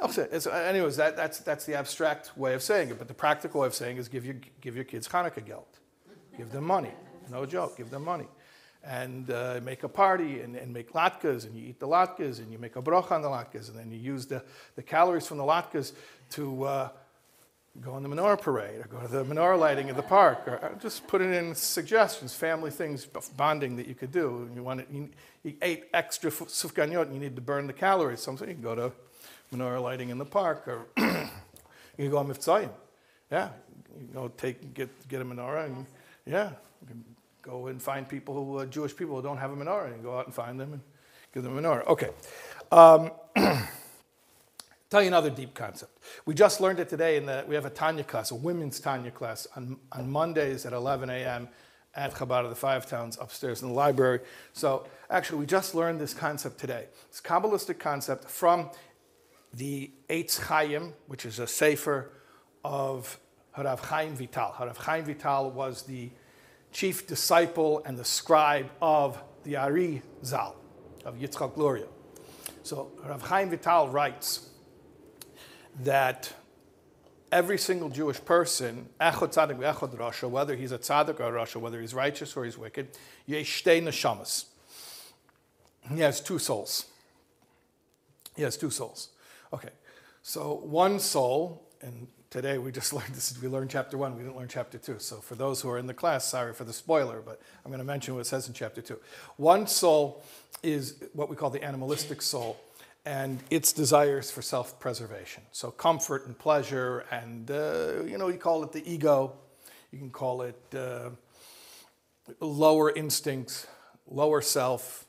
Anyways, 0.00 0.96
that, 0.96 1.16
that's, 1.16 1.40
that's 1.40 1.66
the 1.66 1.74
abstract 1.74 2.36
way 2.36 2.54
of 2.54 2.62
saying 2.62 2.88
it, 2.88 2.98
but 2.98 3.08
the 3.08 3.14
practical 3.14 3.60
way 3.60 3.66
of 3.66 3.74
saying 3.74 3.98
is 3.98 4.08
give 4.08 4.24
your, 4.24 4.36
give 4.60 4.74
your 4.74 4.84
kids 4.84 5.06
Hanukkah 5.06 5.44
geld. 5.44 5.66
Give 6.36 6.50
them 6.50 6.64
money. 6.64 6.92
No 7.30 7.44
joke, 7.44 7.76
give 7.76 7.90
them 7.90 8.04
money. 8.04 8.26
And 8.82 9.30
uh, 9.30 9.60
make 9.62 9.82
a 9.82 9.88
party 9.88 10.40
and, 10.40 10.56
and 10.56 10.72
make 10.72 10.94
latkes, 10.94 11.44
and 11.44 11.54
you 11.54 11.68
eat 11.68 11.78
the 11.80 11.86
latkes, 11.86 12.38
and 12.38 12.50
you 12.50 12.58
make 12.58 12.76
a 12.76 12.82
brocha 12.82 13.12
on 13.12 13.20
the 13.20 13.28
latkes, 13.28 13.68
and 13.68 13.78
then 13.78 13.90
you 13.90 13.98
use 13.98 14.24
the, 14.24 14.42
the 14.74 14.82
calories 14.82 15.26
from 15.26 15.36
the 15.36 15.44
latkes 15.44 15.92
to 16.30 16.64
uh, 16.64 16.88
go 17.80 17.92
on 17.92 18.02
the 18.02 18.08
menorah 18.08 18.40
parade, 18.40 18.80
or 18.80 18.88
go 18.88 19.00
to 19.00 19.08
the 19.08 19.24
menorah 19.24 19.58
lighting 19.58 19.88
in 19.88 19.96
the 19.96 20.02
park, 20.02 20.46
or 20.46 20.76
just 20.80 21.06
put 21.06 21.20
it 21.20 21.30
in 21.30 21.54
suggestions, 21.54 22.34
family 22.34 22.70
things, 22.70 23.06
bonding 23.36 23.76
that 23.76 23.86
you 23.86 23.94
could 23.94 24.10
do. 24.10 24.50
You 24.54 24.62
want 24.62 24.80
it, 24.80 24.88
you, 24.90 25.08
you 25.44 25.54
ate 25.62 25.84
extra 25.94 26.30
sufganiyot, 26.30 27.02
and 27.02 27.14
you 27.14 27.20
need 27.20 27.36
to 27.36 27.42
burn 27.42 27.66
the 27.66 27.72
calories. 27.72 28.20
Something 28.20 28.48
you 28.48 28.54
can 28.54 28.62
go 28.62 28.74
to 28.74 28.92
menorah 29.54 29.82
lighting 29.82 30.10
in 30.10 30.18
the 30.18 30.24
park, 30.24 30.66
or 30.66 30.86
you 30.96 31.28
can 31.96 32.10
go 32.10 32.18
on 32.18 32.28
mitzvayim. 32.28 32.70
Yeah, 33.30 33.50
you 33.98 34.06
can 34.06 34.14
go 34.14 34.28
take 34.28 34.74
get 34.74 35.08
get 35.08 35.20
a 35.20 35.24
menorah, 35.24 35.66
and 35.66 35.86
yeah, 36.26 36.50
go 37.42 37.68
and 37.68 37.80
find 37.80 38.08
people 38.08 38.34
who 38.34 38.58
uh, 38.58 38.66
Jewish 38.66 38.96
people 38.96 39.16
who 39.16 39.22
don't 39.22 39.38
have 39.38 39.50
a 39.50 39.56
menorah, 39.56 39.92
and 39.92 40.02
go 40.02 40.18
out 40.18 40.26
and 40.26 40.34
find 40.34 40.60
them 40.60 40.72
and 40.72 40.82
give 41.32 41.42
them 41.42 41.56
a 41.56 41.60
menorah. 41.60 41.86
Okay. 41.86 42.10
Um, 42.72 43.10
tell 44.90 45.02
you 45.02 45.08
another 45.08 45.30
deep 45.30 45.54
concept. 45.54 45.98
We 46.26 46.34
just 46.34 46.60
learned 46.60 46.80
it 46.80 46.88
today 46.88 47.16
in 47.16 47.26
that 47.26 47.48
we 47.48 47.54
have 47.54 47.66
a 47.66 47.70
Tanya 47.70 48.04
class, 48.04 48.30
a 48.30 48.34
women's 48.34 48.80
Tanya 48.80 49.10
class 49.10 49.46
on, 49.56 49.78
on 49.92 50.10
Mondays 50.10 50.66
at 50.66 50.72
11 50.72 51.10
a.m. 51.10 51.48
at 51.94 52.14
Chabad 52.14 52.44
of 52.44 52.50
the 52.50 52.56
Five 52.56 52.86
Towns 52.86 53.18
upstairs 53.20 53.62
in 53.62 53.68
the 53.68 53.74
library. 53.74 54.20
So 54.52 54.86
actually, 55.08 55.38
we 55.38 55.46
just 55.46 55.74
learned 55.74 56.00
this 56.00 56.14
concept 56.14 56.58
today. 56.58 56.86
It's 57.08 57.20
a 57.20 57.22
Kabbalistic 57.22 57.78
concept 57.78 58.28
from 58.28 58.70
the 59.54 59.90
Eitz 60.08 60.38
Chaim, 60.40 60.94
which 61.06 61.24
is 61.24 61.38
a 61.38 61.46
sefer 61.46 62.10
of 62.64 63.18
Harav 63.56 63.80
Chaim 63.80 64.14
Vital. 64.14 64.52
Harav 64.56 64.76
Chaim 64.76 65.04
Vital 65.04 65.50
was 65.50 65.82
the 65.82 66.10
chief 66.72 67.06
disciple 67.06 67.82
and 67.84 67.98
the 67.98 68.04
scribe 68.04 68.70
of 68.80 69.22
the 69.44 69.56
Ari 69.56 70.02
Zal, 70.24 70.56
of 71.04 71.16
Yitzchak 71.16 71.56
Luria. 71.56 71.86
So 72.62 72.92
Rav 73.04 73.22
Chaim 73.22 73.50
Vital 73.50 73.88
writes 73.88 74.48
that 75.82 76.32
every 77.32 77.58
single 77.58 77.88
Jewish 77.88 78.22
person, 78.24 78.88
echod 79.00 79.34
tzaddik 79.34 79.58
echod 79.58 79.96
rasha, 79.96 80.28
whether 80.28 80.56
he's 80.56 80.72
a 80.72 80.78
tzaddik 80.78 81.20
or 81.20 81.36
a 81.36 81.44
rasha, 81.44 81.56
whether 81.56 81.80
he's 81.80 81.94
righteous 81.94 82.36
or 82.36 82.44
he's 82.44 82.58
wicked, 82.58 82.88
yesh 83.26 83.64
neshamas. 83.64 84.46
He 85.88 86.00
has 86.00 86.20
two 86.20 86.38
souls. 86.38 86.86
He 88.36 88.42
has 88.42 88.56
two 88.56 88.70
souls. 88.70 89.08
Okay, 89.52 89.70
so 90.22 90.54
one 90.62 91.00
soul, 91.00 91.66
and 91.80 92.06
today 92.30 92.58
we 92.58 92.70
just 92.72 92.92
learned 92.94 93.14
this. 93.14 93.36
We 93.40 93.48
learned 93.48 93.70
chapter 93.70 93.98
one. 93.98 94.16
We 94.16 94.22
didn't 94.22 94.36
learn 94.36 94.48
chapter 94.48 94.78
two. 94.78 94.98
So 94.98 95.16
for 95.16 95.34
those 95.34 95.60
who 95.60 95.68
are 95.70 95.78
in 95.78 95.86
the 95.86 95.94
class, 95.94 96.24
sorry 96.24 96.54
for 96.54 96.64
the 96.64 96.72
spoiler, 96.72 97.20
but 97.20 97.40
I'm 97.64 97.70
going 97.70 97.80
to 97.80 97.84
mention 97.84 98.14
what 98.14 98.20
it 98.20 98.26
says 98.26 98.48
in 98.48 98.54
chapter 98.54 98.80
two. 98.80 98.98
One 99.36 99.66
soul 99.66 100.24
is 100.62 101.02
what 101.12 101.28
we 101.28 101.36
call 101.36 101.50
the 101.50 101.62
animalistic 101.62 102.22
soul, 102.22 102.58
and 103.04 103.40
its 103.50 103.72
desires 103.72 104.30
for 104.30 104.42
self-preservation. 104.42 105.42
So 105.52 105.70
comfort 105.70 106.26
and 106.26 106.38
pleasure, 106.38 107.04
and 107.10 107.50
uh, 107.50 108.04
you 108.04 108.18
know, 108.18 108.28
you 108.28 108.38
call 108.38 108.62
it 108.62 108.72
the 108.72 108.88
ego. 108.90 109.32
You 109.90 109.98
can 109.98 110.10
call 110.10 110.42
it 110.42 110.60
uh, 110.74 111.10
lower 112.38 112.90
instincts, 112.90 113.66
lower 114.08 114.40
self. 114.40 115.06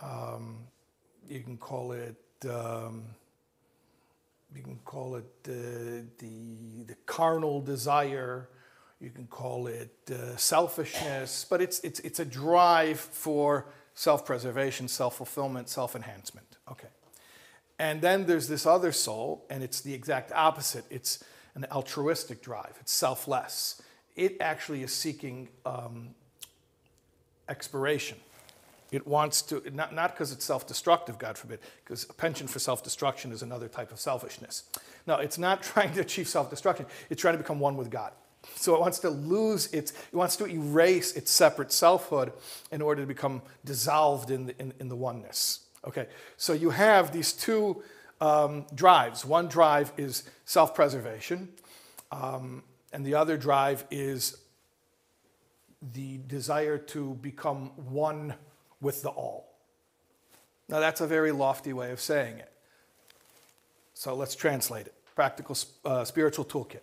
Um, 0.00 0.58
you 1.28 1.40
can 1.40 1.56
call 1.56 1.92
it. 1.92 2.16
Um, 2.48 3.02
you 4.54 4.62
can 4.62 4.78
call 4.84 5.16
it 5.16 5.24
uh, 5.46 5.52
the, 6.18 6.84
the 6.86 6.96
carnal 7.06 7.60
desire. 7.60 8.48
You 9.00 9.10
can 9.10 9.26
call 9.26 9.66
it 9.66 9.94
uh, 10.10 10.36
selfishness, 10.36 11.46
but 11.48 11.60
it's, 11.60 11.80
it's, 11.80 12.00
it's 12.00 12.18
a 12.18 12.24
drive 12.24 12.98
for 12.98 13.66
self 13.94 14.24
preservation, 14.24 14.88
self 14.88 15.16
fulfillment, 15.16 15.68
self 15.68 15.94
enhancement. 15.94 16.56
Okay. 16.70 16.88
And 17.78 18.00
then 18.00 18.26
there's 18.26 18.48
this 18.48 18.66
other 18.66 18.90
soul, 18.90 19.44
and 19.50 19.62
it's 19.62 19.80
the 19.80 19.94
exact 19.94 20.32
opposite. 20.32 20.84
It's 20.90 21.22
an 21.54 21.66
altruistic 21.70 22.42
drive, 22.42 22.76
it's 22.80 22.92
selfless. 22.92 23.82
It 24.16 24.36
actually 24.40 24.82
is 24.82 24.92
seeking 24.92 25.48
um, 25.64 26.10
expiration. 27.48 28.18
It 28.90 29.06
wants 29.06 29.42
to, 29.42 29.62
not, 29.72 29.94
not 29.94 30.12
because 30.14 30.32
it's 30.32 30.44
self 30.44 30.66
destructive, 30.66 31.18
God 31.18 31.36
forbid, 31.36 31.60
because 31.84 32.04
a 32.08 32.12
penchant 32.12 32.48
for 32.48 32.58
self 32.58 32.82
destruction 32.82 33.32
is 33.32 33.42
another 33.42 33.68
type 33.68 33.92
of 33.92 34.00
selfishness. 34.00 34.64
No, 35.06 35.16
it's 35.16 35.38
not 35.38 35.62
trying 35.72 35.92
to 35.94 36.00
achieve 36.00 36.28
self 36.28 36.50
destruction, 36.50 36.86
it's 37.10 37.20
trying 37.20 37.34
to 37.34 37.38
become 37.38 37.60
one 37.60 37.76
with 37.76 37.90
God. 37.90 38.12
So 38.54 38.74
it 38.74 38.80
wants 38.80 39.00
to 39.00 39.10
lose 39.10 39.66
its, 39.74 39.90
it 39.90 40.14
wants 40.14 40.36
to 40.36 40.46
erase 40.46 41.12
its 41.16 41.30
separate 41.30 41.72
selfhood 41.72 42.32
in 42.70 42.80
order 42.80 43.02
to 43.02 43.06
become 43.06 43.42
dissolved 43.64 44.30
in 44.30 44.46
the, 44.46 44.58
in, 44.60 44.72
in 44.78 44.88
the 44.88 44.96
oneness. 44.96 45.60
Okay, 45.86 46.06
so 46.36 46.52
you 46.52 46.70
have 46.70 47.12
these 47.12 47.32
two 47.32 47.82
um, 48.20 48.64
drives. 48.74 49.24
One 49.24 49.48
drive 49.48 49.92
is 49.96 50.22
self 50.44 50.74
preservation, 50.74 51.50
um, 52.10 52.62
and 52.92 53.04
the 53.04 53.14
other 53.14 53.36
drive 53.36 53.84
is 53.90 54.38
the 55.92 56.18
desire 56.26 56.78
to 56.78 57.14
become 57.14 57.70
one 57.76 58.34
with 58.80 59.02
the 59.02 59.08
all. 59.08 59.48
Now, 60.68 60.80
that's 60.80 61.00
a 61.00 61.06
very 61.06 61.32
lofty 61.32 61.72
way 61.72 61.90
of 61.90 62.00
saying 62.00 62.38
it. 62.38 62.52
So 63.94 64.14
let's 64.14 64.34
translate 64.34 64.86
it. 64.86 64.94
Practical 65.14 65.56
uh, 65.84 66.04
spiritual 66.04 66.44
toolkit. 66.44 66.80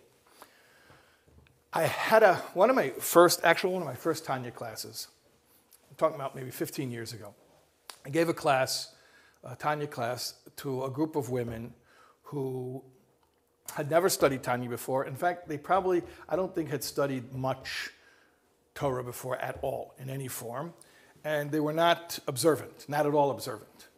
I 1.72 1.82
had 1.82 2.22
a, 2.22 2.36
one 2.54 2.70
of 2.70 2.76
my 2.76 2.90
first, 2.90 3.40
actually, 3.44 3.74
one 3.74 3.82
of 3.82 3.88
my 3.88 3.94
first 3.94 4.24
Tanya 4.24 4.50
classes, 4.50 5.08
I'm 5.90 5.96
talking 5.96 6.16
about 6.16 6.34
maybe 6.34 6.50
15 6.50 6.90
years 6.90 7.12
ago. 7.12 7.34
I 8.04 8.10
gave 8.10 8.28
a 8.28 8.34
class, 8.34 8.94
a 9.44 9.54
Tanya 9.56 9.86
class, 9.86 10.34
to 10.56 10.84
a 10.84 10.90
group 10.90 11.16
of 11.16 11.30
women 11.30 11.72
who 12.22 12.82
had 13.74 13.90
never 13.90 14.08
studied 14.08 14.42
Tanya 14.42 14.68
before. 14.68 15.04
In 15.04 15.14
fact, 15.16 15.48
they 15.48 15.58
probably, 15.58 16.02
I 16.28 16.36
don't 16.36 16.54
think, 16.54 16.70
had 16.70 16.82
studied 16.82 17.34
much 17.34 17.90
Torah 18.74 19.04
before 19.04 19.36
at 19.36 19.58
all 19.62 19.94
in 19.98 20.10
any 20.10 20.28
form 20.28 20.72
and 21.26 21.50
they 21.50 21.58
were 21.58 21.72
not 21.72 22.20
observant, 22.28 22.88
not 22.88 23.04
at 23.04 23.12
all 23.12 23.32
observant. 23.32 23.88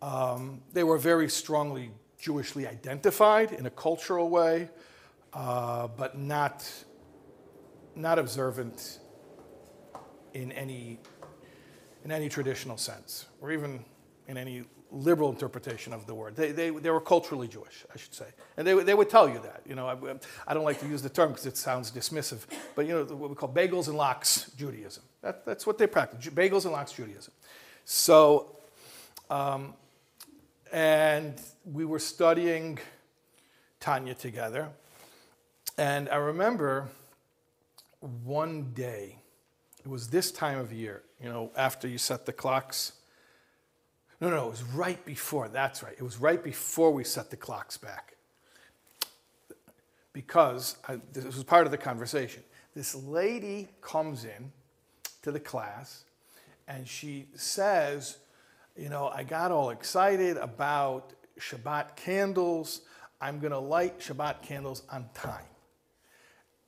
Um, 0.00 0.62
they 0.72 0.84
were 0.84 0.96
very 0.96 1.28
strongly 1.28 1.90
Jewishly 2.18 2.66
identified 2.66 3.52
in 3.52 3.66
a 3.66 3.70
cultural 3.70 4.30
way, 4.30 4.70
uh, 5.34 5.88
but 5.88 6.16
not, 6.16 6.66
not 7.94 8.18
observant 8.18 9.00
in 10.32 10.50
any, 10.52 10.98
in 12.04 12.10
any 12.10 12.30
traditional 12.30 12.78
sense, 12.78 13.26
or 13.42 13.52
even 13.52 13.84
in 14.26 14.38
any 14.38 14.64
liberal 14.92 15.30
interpretation 15.30 15.92
of 15.92 16.06
the 16.06 16.14
word. 16.14 16.36
They, 16.36 16.52
they, 16.52 16.70
they 16.70 16.90
were 16.90 17.00
culturally 17.00 17.48
Jewish, 17.48 17.84
I 17.92 17.96
should 17.96 18.14
say. 18.14 18.26
And 18.56 18.66
they, 18.66 18.74
they 18.82 18.94
would 18.94 19.08
tell 19.08 19.28
you 19.28 19.40
that. 19.40 19.62
You 19.66 19.74
know, 19.74 19.88
I, 19.88 19.96
I 20.46 20.54
don't 20.54 20.64
like 20.64 20.80
to 20.80 20.86
use 20.86 21.02
the 21.02 21.08
term 21.08 21.30
because 21.30 21.46
it 21.46 21.56
sounds 21.56 21.90
dismissive, 21.90 22.40
but 22.76 22.86
you 22.86 22.92
know, 22.92 23.04
what 23.16 23.30
we 23.30 23.36
call 23.36 23.48
bagels 23.48 23.88
and 23.88 23.96
lox 23.96 24.50
Judaism. 24.56 25.02
That, 25.22 25.46
that's 25.46 25.66
what 25.66 25.78
they 25.78 25.86
practice, 25.86 26.32
bagels 26.32 26.64
and 26.64 26.72
lox 26.72 26.92
Judaism. 26.92 27.32
So, 27.84 28.56
um, 29.30 29.74
and 30.72 31.40
we 31.64 31.84
were 31.84 31.98
studying 31.98 32.78
Tanya 33.80 34.14
together. 34.14 34.68
And 35.78 36.08
I 36.10 36.16
remember 36.16 36.88
one 38.24 38.72
day, 38.74 39.18
it 39.84 39.88
was 39.88 40.08
this 40.08 40.30
time 40.30 40.58
of 40.58 40.72
year, 40.72 41.02
you 41.20 41.28
know, 41.28 41.50
after 41.56 41.88
you 41.88 41.98
set 41.98 42.26
the 42.26 42.32
clocks 42.32 42.92
no, 44.22 44.30
no, 44.30 44.46
it 44.46 44.50
was 44.50 44.62
right 44.62 45.04
before. 45.04 45.48
That's 45.48 45.82
right. 45.82 45.94
It 45.98 46.02
was 46.04 46.18
right 46.18 46.42
before 46.42 46.92
we 46.92 47.02
set 47.02 47.30
the 47.30 47.36
clocks 47.36 47.76
back. 47.76 48.14
Because 50.12 50.76
I, 50.86 51.00
this 51.12 51.24
was 51.24 51.42
part 51.42 51.66
of 51.66 51.72
the 51.72 51.78
conversation. 51.78 52.44
This 52.72 52.94
lady 52.94 53.68
comes 53.80 54.24
in 54.24 54.52
to 55.22 55.32
the 55.32 55.40
class 55.40 56.04
and 56.68 56.86
she 56.86 57.26
says, 57.34 58.18
You 58.76 58.90
know, 58.90 59.08
I 59.08 59.24
got 59.24 59.50
all 59.50 59.70
excited 59.70 60.36
about 60.36 61.14
Shabbat 61.40 61.96
candles. 61.96 62.82
I'm 63.20 63.40
going 63.40 63.50
to 63.50 63.58
light 63.58 63.98
Shabbat 63.98 64.42
candles 64.42 64.84
on 64.88 65.06
time. 65.14 65.46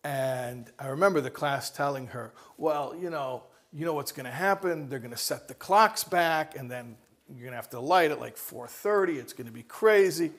And 0.02 0.72
I 0.76 0.88
remember 0.88 1.20
the 1.20 1.30
class 1.30 1.70
telling 1.70 2.08
her, 2.08 2.34
Well, 2.58 2.96
you 3.00 3.10
know, 3.10 3.44
you 3.72 3.84
know 3.84 3.94
what's 3.94 4.10
going 4.12 4.26
to 4.26 4.32
happen. 4.32 4.88
They're 4.88 4.98
going 4.98 5.12
to 5.12 5.16
set 5.16 5.46
the 5.46 5.54
clocks 5.54 6.02
back, 6.02 6.56
and 6.56 6.68
then 6.68 6.96
you're 7.28 7.40
going 7.40 7.52
to 7.52 7.56
have 7.56 7.70
to 7.70 7.80
light 7.80 8.10
at 8.10 8.20
like 8.20 8.36
4.30 8.36 9.16
it's 9.16 9.32
going 9.32 9.46
to 9.46 9.52
be 9.52 9.62
crazy. 9.62 10.32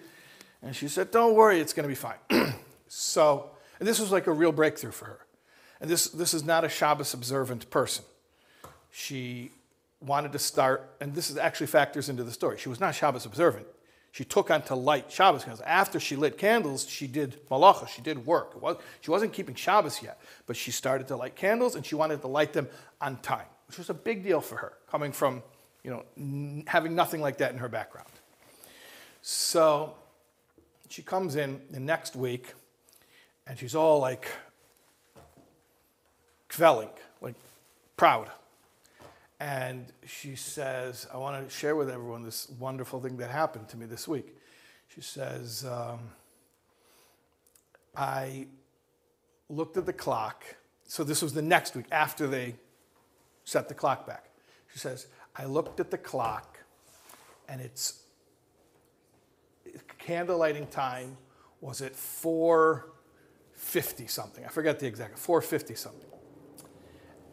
And 0.62 0.76
she 0.76 0.88
said 0.88 1.12
don't 1.12 1.36
worry 1.36 1.60
it's 1.60 1.74
going 1.74 1.84
to 1.84 1.90
be 1.90 1.96
fine. 1.96 2.54
So 2.88 3.50
and 3.80 3.88
this 3.88 4.00
was 4.00 4.12
like 4.12 4.28
a 4.28 4.32
real 4.32 4.52
breakthrough 4.52 4.92
for 4.92 5.06
her. 5.06 5.20
And 5.82 5.90
this, 5.90 6.08
this 6.08 6.34
is 6.34 6.44
not 6.44 6.64
a 6.64 6.70
shabbos 6.70 7.14
observant 7.14 7.70
person. 7.70 8.06
She 8.92 9.52
wanted 10.00 10.32
to 10.34 10.40
start 10.40 10.96
and 11.02 11.14
this 11.14 11.30
is 11.30 11.38
actually 11.38 11.68
factors 11.68 12.08
into 12.08 12.24
the 12.24 12.32
story. 12.32 12.58
She 12.58 12.70
was 12.70 12.80
not 12.80 12.96
shabbos 12.96 13.26
observant. 13.26 13.66
She 14.16 14.24
took 14.24 14.50
on 14.50 14.62
to 14.62 14.76
light 14.76 15.12
Shabbos 15.12 15.44
candles. 15.44 15.60
After 15.66 16.00
she 16.00 16.16
lit 16.16 16.38
candles, 16.38 16.88
she 16.88 17.06
did 17.06 17.38
malacha, 17.50 17.90
she 17.90 18.02
did 18.02 18.26
work. 18.26 18.62
Was, 18.62 18.78
she 19.02 19.12
wasn't 19.12 19.34
keeping 19.34 19.56
Shabbos 19.56 20.02
yet, 20.02 20.22
but 20.46 20.56
she 20.56 20.72
started 20.72 21.10
to 21.10 21.18
light 21.18 21.36
candles 21.36 21.76
and 21.76 21.86
she 21.86 21.96
wanted 21.96 22.22
to 22.22 22.28
light 22.28 22.54
them 22.54 22.70
on 23.02 23.18
time, 23.18 23.44
which 23.68 23.78
was 23.78 23.90
a 23.90 23.94
big 23.94 24.24
deal 24.24 24.40
for 24.40 24.56
her, 24.56 24.72
coming 24.90 25.12
from, 25.12 25.44
you 25.86 25.92
know, 25.92 26.04
n- 26.18 26.64
having 26.66 26.96
nothing 26.96 27.22
like 27.22 27.38
that 27.38 27.52
in 27.52 27.60
her 27.60 27.70
background. 27.70 28.10
So 29.22 29.94
she 30.90 31.04
comes 31.04 31.36
in 31.36 31.62
the 31.70 31.80
next 31.80 32.16
week 32.16 32.56
and 33.46 33.58
she's 33.58 33.76
all 33.76 34.00
like 34.00 34.28
kvelling, 36.50 36.90
like 37.22 37.36
proud. 37.98 38.32
And 39.40 39.86
she 40.08 40.36
says, 40.36 41.08
I 41.14 41.18
want 41.18 41.48
to 41.48 41.56
share 41.56 41.76
with 41.76 41.92
everyone 41.92 42.24
this 42.24 42.50
wonderful 42.58 43.00
thing 43.00 43.18
that 43.18 43.30
happened 43.30 43.70
to 43.70 43.78
me 43.78 43.86
this 43.86 44.08
week. 44.08 44.36
She 44.88 45.02
says, 45.02 45.66
um, 45.66 46.00
I 47.96 48.48
looked 49.50 49.78
at 49.78 49.86
the 49.86 49.94
clock. 49.94 50.44
So 50.88 51.04
this 51.04 51.22
was 51.22 51.34
the 51.34 51.44
next 51.44 51.76
week 51.76 51.86
after 51.92 52.26
they 52.26 52.56
set 53.44 53.70
the 53.70 53.76
clock 53.76 54.08
back. 54.08 54.26
She 54.74 54.80
says, 54.80 55.06
I 55.38 55.46
looked 55.46 55.80
at 55.80 55.92
the 55.92 55.98
clock 55.98 56.60
and 57.48 57.62
it's 57.62 58.02
candle 59.98 60.38
lighting 60.38 60.68
time 60.68 61.16
was 61.62 61.82
at 61.82 61.96
450 61.96 64.06
something. 64.08 64.44
I 64.46 64.50
forget 64.50 64.78
the 64.80 64.86
exact, 64.86 65.18
450 65.18 65.74
something. 65.76 66.10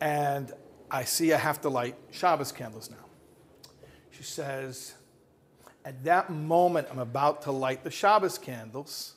And 0.00 0.52
I 0.90 1.04
see 1.04 1.34
I 1.34 1.38
have 1.38 1.60
to 1.60 1.68
light 1.68 1.96
Shabbos 2.10 2.50
candles 2.50 2.90
now. 2.90 3.04
She 4.10 4.22
says, 4.22 4.94
at 5.84 6.02
that 6.04 6.30
moment 6.30 6.88
I'm 6.90 6.98
about 6.98 7.42
to 7.42 7.52
light 7.52 7.84
the 7.84 7.90
Shabbos 7.90 8.38
candles, 8.38 9.16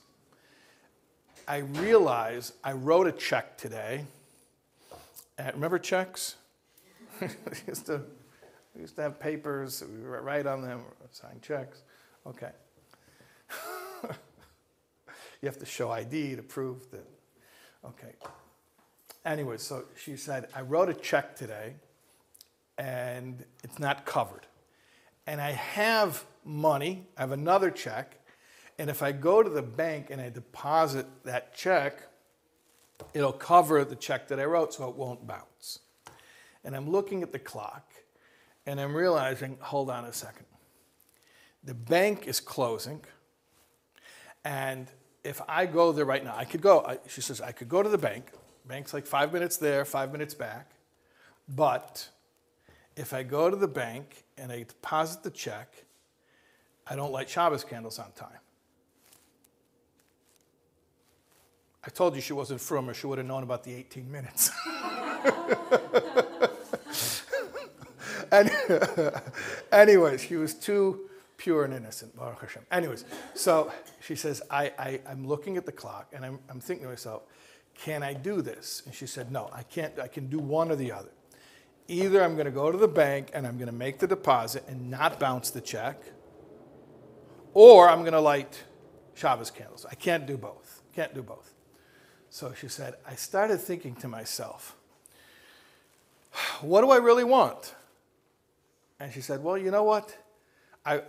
I 1.48 1.58
realize 1.58 2.54
I 2.64 2.72
wrote 2.74 3.08
a 3.08 3.12
check 3.12 3.58
today. 3.58 4.06
And 5.38 5.54
remember 5.54 5.80
checks? 5.80 6.36
we, 8.76 8.82
used 8.82 8.95
to, 8.95 9.01
have 9.03 9.19
papers, 9.19 9.84
we 9.88 10.05
write 10.05 10.45
on 10.45 10.61
them, 10.61 10.82
sign 11.11 11.39
checks. 11.41 11.84
Okay. 12.28 12.51
you 14.03 15.47
have 15.47 15.59
to 15.59 15.65
show 15.65 15.91
ID 15.91 16.36
to 16.36 16.43
prove 16.43 16.89
that. 16.91 17.07
Okay. 17.86 18.13
Anyway, 19.26 19.57
so 19.57 19.86
she 19.97 20.17
said, 20.17 20.47
I 20.55 20.61
wrote 20.61 20.89
a 20.89 20.93
check 20.93 21.36
today 21.36 21.76
and 22.78 23.43
it's 23.63 23.80
not 23.80 24.05
covered. 24.05 24.45
And 25.26 25.41
I 25.41 25.51
have 25.51 26.23
money, 26.43 27.07
I 27.17 27.21
have 27.21 27.32
another 27.32 27.71
check, 27.71 28.19
and 28.78 28.89
if 28.89 29.01
I 29.01 29.11
go 29.11 29.41
to 29.41 29.49
the 29.49 29.63
bank 29.63 30.09
and 30.11 30.21
I 30.21 30.30
deposit 30.30 31.07
that 31.23 31.55
check, 31.55 32.01
it'll 33.13 33.32
cover 33.34 33.84
the 33.86 33.95
check 33.95 34.28
that 34.28 34.39
I 34.39 34.45
wrote 34.45 34.73
so 34.73 34.89
it 34.89 34.95
won't 34.95 35.26
bounce. 35.26 35.80
And 36.63 36.76
I'm 36.76 36.89
looking 36.89 37.23
at 37.23 37.32
the 37.32 37.39
clock 37.39 37.95
and 38.66 38.80
I'm 38.80 38.95
realizing, 38.95 39.57
hold 39.61 39.89
on 39.89 40.05
a 40.05 40.13
second. 40.13 40.45
The 41.63 41.74
bank 41.74 42.28
is 42.28 42.39
closing, 42.39 43.01
and 44.43 44.88
if 45.24 45.41
I 45.47 45.66
go 45.66 45.91
there 45.91 46.05
right 46.05 46.24
now, 46.24 46.36
I 46.38 46.45
could 46.45 46.61
go, 46.61 46.86
I, 46.86 46.99
she 47.07 47.22
says, 47.22 47.41
I 47.41 47.51
could 47.51 47.68
go 47.68 47.82
to 47.82 47.89
the 47.89 47.97
bank. 47.97 48.32
Bank's 48.68 48.93
like 48.93 49.07
five 49.07 49.34
minutes 49.34 49.57
there, 49.57 49.84
five 49.84 50.11
minutes 50.11 50.36
back. 50.36 50.70
But 51.49 52.07
if 52.95 53.13
I 53.13 53.24
go 53.24 53.49
to 53.49 53.55
the 53.55 53.68
bank 53.68 54.24
and 54.38 54.51
I 54.51 54.59
deposit 54.59 55.24
the 55.24 55.32
check, 55.32 55.74
I 56.88 56.95
don't 56.95 57.11
light 57.11 57.30
Shabbos 57.30 57.63
candles 57.63 57.97
on 57.97 58.11
time. 58.11 58.39
I 61.84 61.89
told 61.89 62.16
you 62.16 62.22
she 62.22 62.34
wasn't 62.34 62.61
from 62.61 62.89
or 62.89 62.93
she 62.93 63.05
would 63.07 63.18
have 63.18 63.28
known 63.28 63.43
about 63.43 63.63
the 63.63 63.74
18 63.74 64.11
minutes. 64.11 64.51
and 68.36 69.12
anyways, 69.72 70.22
she 70.22 70.36
was 70.36 70.54
too 70.54 71.10
pure 71.38 71.66
and 71.66 71.74
innocent, 71.74 72.16
Baruch 72.16 72.42
Hashem. 72.42 72.64
Anyways, 72.72 73.06
so 73.34 73.72
she 74.02 74.16
says, 74.16 74.42
I, 74.50 74.72
I, 74.78 75.02
I'm 75.10 75.28
looking 75.28 75.58
at 75.58 75.66
the 75.66 75.72
clock 75.72 76.08
and 76.14 76.26
I'm, 76.26 76.40
I'm 76.50 76.60
thinking 76.60 76.86
to 76.86 76.90
myself, 76.90 77.24
can 77.76 78.04
I 78.04 78.14
do 78.14 78.42
this? 78.42 78.84
And 78.86 78.96
she 78.96 79.06
said, 79.06 79.32
no, 79.32 79.50
I 79.54 79.64
can't. 79.64 80.00
I 80.00 80.08
can 80.08 80.28
do 80.28 80.40
one 80.40 80.72
or 80.72 80.76
the 80.76 80.92
other. 80.92 81.10
Either 81.88 82.24
I'm 82.24 82.34
going 82.34 82.46
to 82.46 82.52
go 82.52 82.72
to 82.72 82.78
the 82.78 82.88
bank 82.88 83.30
and 83.34 83.46
I'm 83.46 83.58
going 83.58 83.68
to 83.68 83.76
make 83.76 84.00
the 84.00 84.08
deposit 84.08 84.64
and 84.68 84.90
not 84.90 85.20
bounce 85.20 85.50
the 85.50 85.62
check, 85.62 86.02
or 87.54 87.90
I'm 87.90 88.00
going 88.00 88.14
to 88.14 88.22
light 88.22 88.64
Shabbos 89.14 89.52
candles. 89.52 89.86
I 89.90 89.96
can't 89.96 90.26
do 90.26 90.38
both. 90.38 90.82
Can't 90.96 91.14
do 91.14 91.22
both. 91.22 91.54
So 92.30 92.54
she 92.54 92.68
said, 92.68 92.96
I 93.08 93.16
started 93.16 93.60
thinking 93.60 93.96
to 93.98 94.08
myself, 94.08 94.76
what 96.62 96.82
do 96.82 96.92
I 96.92 96.98
really 96.98 97.24
want? 97.24 97.76
And 99.00 99.12
she 99.12 99.22
said, 99.22 99.43
well, 99.43 99.58
you 99.58 99.72
know 99.72 99.84
what? 99.84 100.16
I, 100.86 101.02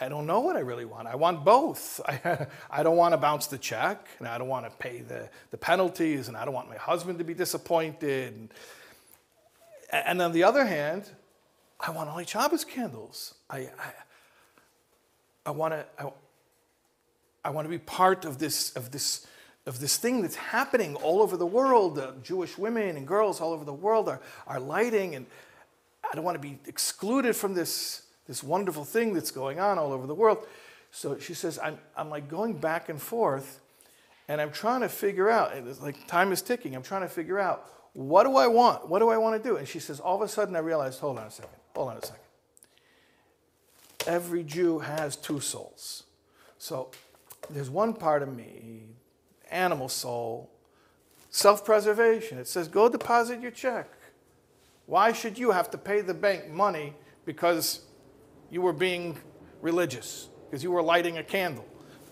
I 0.00 0.08
don't 0.08 0.26
know 0.26 0.40
what 0.40 0.56
I 0.56 0.60
really 0.60 0.84
want. 0.84 1.08
I 1.08 1.16
want 1.16 1.44
both. 1.44 2.00
I, 2.08 2.46
I 2.70 2.82
don't 2.82 2.96
want 2.96 3.12
to 3.14 3.18
bounce 3.18 3.48
the 3.48 3.58
check, 3.58 4.06
and 4.18 4.28
I 4.28 4.38
don't 4.38 4.48
want 4.48 4.64
to 4.64 4.76
pay 4.78 5.00
the, 5.00 5.28
the 5.50 5.58
penalties, 5.58 6.28
and 6.28 6.36
I 6.36 6.44
don't 6.44 6.54
want 6.54 6.68
my 6.68 6.76
husband 6.76 7.18
to 7.18 7.24
be 7.24 7.34
disappointed. 7.34 8.34
And, 8.34 8.48
and 9.90 10.22
on 10.22 10.32
the 10.32 10.44
other 10.44 10.64
hand, 10.64 11.10
I 11.80 11.90
want 11.90 12.10
only 12.10 12.26
Shabbos 12.26 12.64
candles. 12.64 13.34
I, 13.50 13.58
I, 13.58 13.92
I 15.46 15.50
want 15.50 15.74
to 15.74 15.86
I, 15.98 16.10
I 17.44 17.50
want 17.50 17.64
to 17.64 17.70
be 17.70 17.78
part 17.78 18.24
of 18.24 18.38
this 18.38 18.74
of 18.76 18.90
this 18.90 19.26
of 19.64 19.80
this 19.80 19.96
thing 19.96 20.22
that's 20.22 20.36
happening 20.36 20.96
all 20.96 21.22
over 21.22 21.36
the 21.36 21.46
world. 21.46 21.98
Uh, 21.98 22.12
Jewish 22.22 22.58
women 22.58 22.96
and 22.96 23.06
girls 23.06 23.40
all 23.40 23.52
over 23.52 23.64
the 23.64 23.72
world 23.72 24.08
are, 24.08 24.20
are 24.46 24.58
lighting, 24.58 25.14
and 25.14 25.26
I 26.10 26.14
don't 26.14 26.24
want 26.24 26.36
to 26.36 26.40
be 26.40 26.58
excluded 26.66 27.36
from 27.36 27.54
this 27.54 28.02
this 28.28 28.44
wonderful 28.44 28.84
thing 28.84 29.14
that's 29.14 29.30
going 29.30 29.58
on 29.58 29.78
all 29.78 29.92
over 29.92 30.06
the 30.06 30.14
world. 30.14 30.46
So 30.90 31.18
she 31.18 31.34
says, 31.34 31.58
I'm, 31.62 31.78
I'm 31.96 32.10
like 32.10 32.28
going 32.28 32.54
back 32.54 32.88
and 32.90 33.00
forth, 33.00 33.60
and 34.28 34.40
I'm 34.40 34.52
trying 34.52 34.82
to 34.82 34.88
figure 34.88 35.30
out, 35.30 35.52
like 35.82 36.06
time 36.06 36.30
is 36.30 36.42
ticking, 36.42 36.76
I'm 36.76 36.82
trying 36.82 37.02
to 37.02 37.08
figure 37.08 37.38
out 37.38 37.66
what 37.94 38.24
do 38.24 38.36
I 38.36 38.46
want? 38.46 38.88
What 38.88 39.00
do 39.00 39.08
I 39.08 39.16
want 39.16 39.42
to 39.42 39.48
do? 39.48 39.56
And 39.56 39.66
she 39.66 39.80
says, 39.80 39.98
all 39.98 40.14
of 40.14 40.22
a 40.22 40.28
sudden 40.28 40.54
I 40.54 40.60
realized, 40.60 41.00
hold 41.00 41.18
on 41.18 41.26
a 41.26 41.30
second, 41.30 41.50
hold 41.74 41.90
on 41.90 41.96
a 41.96 42.02
second. 42.02 42.22
Every 44.06 44.44
Jew 44.44 44.78
has 44.78 45.16
two 45.16 45.40
souls. 45.40 46.04
So 46.58 46.90
there's 47.50 47.70
one 47.70 47.94
part 47.94 48.22
of 48.22 48.34
me, 48.34 48.82
animal 49.50 49.88
soul, 49.88 50.50
self 51.30 51.64
preservation. 51.64 52.38
It 52.38 52.46
says, 52.46 52.68
go 52.68 52.88
deposit 52.88 53.40
your 53.40 53.50
check. 53.50 53.90
Why 54.88 55.12
should 55.12 55.36
you 55.36 55.50
have 55.50 55.70
to 55.72 55.78
pay 55.78 56.00
the 56.00 56.14
bank 56.14 56.48
money 56.48 56.94
because 57.26 57.82
you 58.50 58.62
were 58.62 58.72
being 58.72 59.18
religious, 59.60 60.30
because 60.46 60.64
you 60.64 60.70
were 60.70 60.80
lighting 60.82 61.18
a 61.18 61.22
candle? 61.22 61.66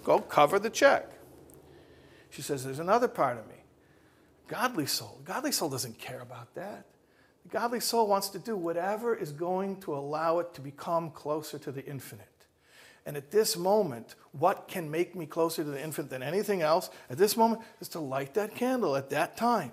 Go 0.05 0.21
cover 0.21 0.59
the 0.59 0.69
check. 0.69 1.11
She 2.29 2.43
says, 2.43 2.63
there's 2.63 2.79
another 2.79 3.09
part 3.09 3.39
of 3.39 3.49
me, 3.49 3.55
godly 4.47 4.85
soul. 4.85 5.23
Godly 5.25 5.53
soul 5.53 5.71
doesn't 5.71 5.99
care 5.99 6.21
about 6.21 6.55
that. 6.55 6.85
The 7.45 7.49
godly 7.49 7.81
soul 7.81 8.09
wants 8.09 8.29
to 8.29 8.39
do 8.39 8.55
whatever 8.55 9.15
is 9.15 9.33
going 9.33 9.81
to 9.81 9.95
allow 9.95 10.41
it 10.41 10.53
to 10.53 10.61
become 10.61 11.11
closer 11.13 11.59
to 11.59 11.73
the 11.73 11.83
infinite. 11.87 12.29
And 13.07 13.17
at 13.17 13.31
this 13.31 13.57
moment, 13.57 14.17
what 14.33 14.69
can 14.69 14.91
make 14.91 15.17
me 15.17 15.25
closer 15.25 15.65
to 15.65 15.71
the 15.71 15.83
infinite 15.83 16.11
than 16.11 16.23
anything 16.23 16.61
else 16.61 16.91
at 17.09 17.17
this 17.17 17.39
moment 17.39 17.63
is 17.81 17.89
to 17.91 18.01
light 18.01 18.35
that 18.35 18.55
candle 18.55 18.97
at 18.97 19.09
that 19.11 19.39
time. 19.39 19.73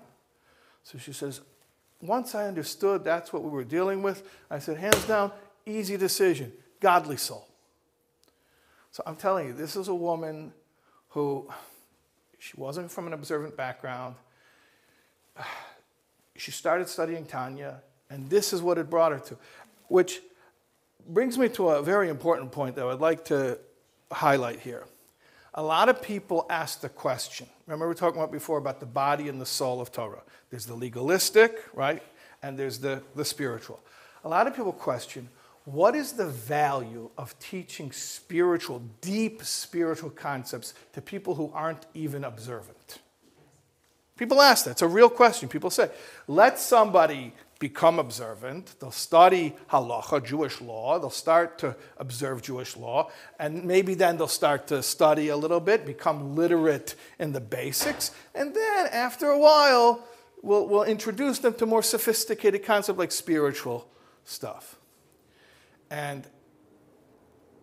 So 0.84 0.96
she 0.96 1.12
says, 1.12 1.42
once 2.00 2.34
I 2.34 2.46
understood 2.46 3.04
that's 3.04 3.32
what 3.32 3.42
we 3.42 3.50
were 3.50 3.64
dealing 3.64 4.02
with, 4.02 4.28
I 4.50 4.58
said, 4.58 4.76
hands 4.76 5.04
down, 5.06 5.32
easy 5.66 5.96
decision, 5.96 6.52
godly 6.80 7.16
soul. 7.16 7.46
So 8.90 9.02
I'm 9.06 9.16
telling 9.16 9.48
you, 9.48 9.52
this 9.52 9.74
is 9.74 9.88
a 9.88 9.94
woman 9.94 10.52
who, 11.10 11.48
she 12.38 12.52
wasn't 12.56 12.90
from 12.90 13.06
an 13.06 13.12
observant 13.12 13.56
background. 13.56 14.16
She 16.36 16.50
started 16.50 16.88
studying 16.88 17.26
Tanya, 17.26 17.80
and 18.10 18.28
this 18.28 18.52
is 18.52 18.60
what 18.60 18.76
it 18.76 18.90
brought 18.90 19.12
her 19.12 19.20
to, 19.20 19.36
which 19.86 20.20
brings 21.08 21.38
me 21.38 21.48
to 21.50 21.68
a 21.68 21.80
very 21.80 22.08
important 22.08 22.50
point 22.50 22.74
that 22.74 22.82
I 22.82 22.86
would 22.86 23.00
like 23.00 23.24
to 23.26 23.56
highlight 24.10 24.58
here. 24.58 24.84
A 25.54 25.62
lot 25.62 25.88
of 25.88 26.02
people 26.02 26.46
ask 26.50 26.80
the 26.80 26.88
question. 26.88 27.46
Remember, 27.66 27.86
we 27.86 27.88
were 27.88 27.94
talking 27.94 28.20
about 28.20 28.32
before 28.32 28.58
about 28.58 28.80
the 28.80 28.86
body 28.86 29.28
and 29.28 29.40
the 29.40 29.46
soul 29.46 29.80
of 29.80 29.92
Torah. 29.92 30.22
There's 30.50 30.66
the 30.66 30.74
legalistic, 30.74 31.58
right? 31.72 32.02
And 32.42 32.58
there's 32.58 32.78
the, 32.78 33.02
the 33.14 33.24
spiritual. 33.24 33.80
A 34.24 34.28
lot 34.28 34.46
of 34.46 34.56
people 34.56 34.72
question 34.72 35.28
what 35.64 35.94
is 35.94 36.12
the 36.12 36.26
value 36.26 37.08
of 37.16 37.38
teaching 37.38 37.90
spiritual, 37.90 38.82
deep 39.00 39.42
spiritual 39.42 40.10
concepts 40.10 40.74
to 40.92 41.00
people 41.00 41.34
who 41.34 41.50
aren't 41.54 41.86
even 41.94 42.24
observant? 42.24 42.98
People 44.16 44.42
ask 44.42 44.66
that. 44.66 44.72
It's 44.72 44.82
a 44.82 44.88
real 44.88 45.08
question. 45.08 45.48
People 45.48 45.70
say, 45.70 45.90
let 46.28 46.58
somebody 46.58 47.32
become 47.64 47.98
observant. 47.98 48.78
They'll 48.78 48.90
study 48.90 49.56
halacha, 49.70 50.22
Jewish 50.22 50.60
law. 50.60 50.98
They'll 50.98 51.08
start 51.08 51.58
to 51.60 51.74
observe 51.96 52.42
Jewish 52.42 52.76
law. 52.76 53.10
And 53.38 53.64
maybe 53.64 53.94
then 53.94 54.18
they'll 54.18 54.28
start 54.28 54.66
to 54.66 54.82
study 54.82 55.28
a 55.28 55.36
little 55.38 55.60
bit, 55.60 55.86
become 55.86 56.36
literate 56.36 56.94
in 57.18 57.32
the 57.32 57.40
basics. 57.40 58.10
And 58.34 58.54
then 58.54 58.88
after 58.88 59.28
a 59.28 59.38
while, 59.38 60.04
we'll, 60.42 60.68
we'll 60.68 60.84
introduce 60.84 61.38
them 61.38 61.54
to 61.54 61.64
more 61.64 61.82
sophisticated 61.82 62.66
concepts 62.66 62.98
like 62.98 63.10
spiritual 63.10 63.88
stuff. 64.26 64.76
And 65.88 66.26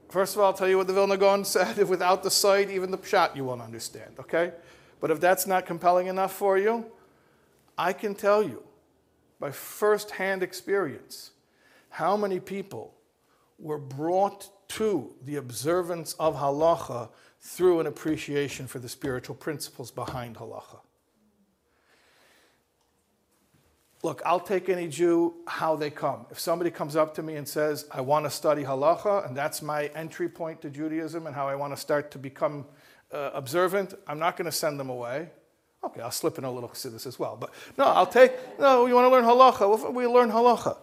first 0.10 0.34
of 0.34 0.42
all, 0.42 0.48
I'll 0.48 0.54
tell 0.54 0.68
you 0.68 0.78
what 0.78 0.88
the 0.88 0.94
Vilna 0.94 1.18
Gaon 1.18 1.46
said. 1.46 1.78
Without 1.88 2.24
the 2.24 2.32
sod, 2.32 2.72
even 2.72 2.90
the 2.90 2.98
pshat 2.98 3.36
you 3.36 3.44
won't 3.46 3.62
understand, 3.62 4.16
okay? 4.20 4.54
But 5.00 5.12
if 5.12 5.20
that's 5.20 5.46
not 5.46 5.68
compelling 5.68 6.08
enough 6.08 6.34
for 6.34 6.58
you, 6.58 6.88
I 7.78 7.94
can 7.94 8.16
tell 8.16 8.42
you 8.42 8.64
by 9.42 9.52
firsthand 9.52 10.44
experience 10.44 11.32
how 11.90 12.16
many 12.16 12.40
people 12.40 12.94
were 13.60 13.80
brought 13.80 14.50
to 14.70 15.14
the 15.26 15.36
observance 15.36 16.14
of 16.14 16.36
halacha 16.36 17.10
through 17.42 17.82
an 17.82 17.88
appreciation 17.88 18.68
for 18.68 18.80
the 18.80 18.88
spiritual 18.88 19.36
principles 19.36 19.92
behind 19.92 20.38
halacha. 20.38 20.80
Look, 24.04 24.22
I'll 24.26 24.40
take 24.40 24.70
any 24.70 24.88
Jew 24.88 25.34
how 25.46 25.76
they 25.76 25.90
come. 25.90 26.26
If 26.32 26.40
somebody 26.40 26.72
comes 26.72 26.96
up 26.96 27.14
to 27.16 27.24
me 27.24 27.36
and 27.36 27.48
says, 27.48 27.86
I 27.92 28.02
want 28.02 28.26
to 28.26 28.32
study 28.32 28.64
halacha, 28.64 29.28
and 29.28 29.36
that's 29.36 29.62
my 29.62 29.88
entry 29.88 30.30
point 30.30 30.62
to 30.62 30.70
Judaism 30.70 31.28
and 31.28 31.36
how 31.36 31.48
I 31.48 31.56
want 31.56 31.74
to 31.74 31.78
start 31.78 32.12
to 32.12 32.20
become 32.20 32.66
uh, 33.12 33.32
observant, 33.34 33.96
I'm 34.08 34.20
not 34.20 34.38
going 34.38 34.46
to 34.46 34.52
send 34.52 34.80
them 34.80 34.90
away. 34.90 35.30
Okay, 35.84 36.02
I'll 36.02 36.12
slip 36.12 36.38
in 36.38 36.44
a 36.44 36.52
little 36.52 36.70
chassidus 36.70 37.08
as 37.08 37.18
well. 37.18 37.36
But 37.40 37.52
no, 37.78 37.86
I'll 37.86 38.06
take, 38.06 38.34
no, 38.60 38.86
you 38.86 38.94
want 38.94 39.06
to 39.06 39.10
learn 39.10 39.24
halacha? 39.24 39.94
We 39.94 40.06
learn 40.06 40.30
halacha. 40.30 40.78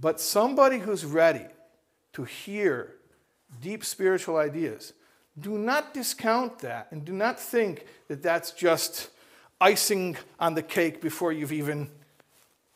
But 0.00 0.20
somebody 0.20 0.78
who's 0.78 1.04
ready 1.04 1.46
to 2.14 2.24
hear 2.24 2.96
deep 3.60 3.84
spiritual 3.84 4.36
ideas, 4.36 4.92
do 5.38 5.58
not 5.58 5.94
discount 5.94 6.58
that 6.60 6.88
and 6.90 7.04
do 7.04 7.12
not 7.12 7.38
think 7.38 7.86
that 8.08 8.22
that's 8.22 8.52
just 8.52 9.10
icing 9.60 10.16
on 10.40 10.54
the 10.54 10.62
cake 10.62 11.00
before 11.00 11.32
you've 11.32 11.52
even 11.52 11.90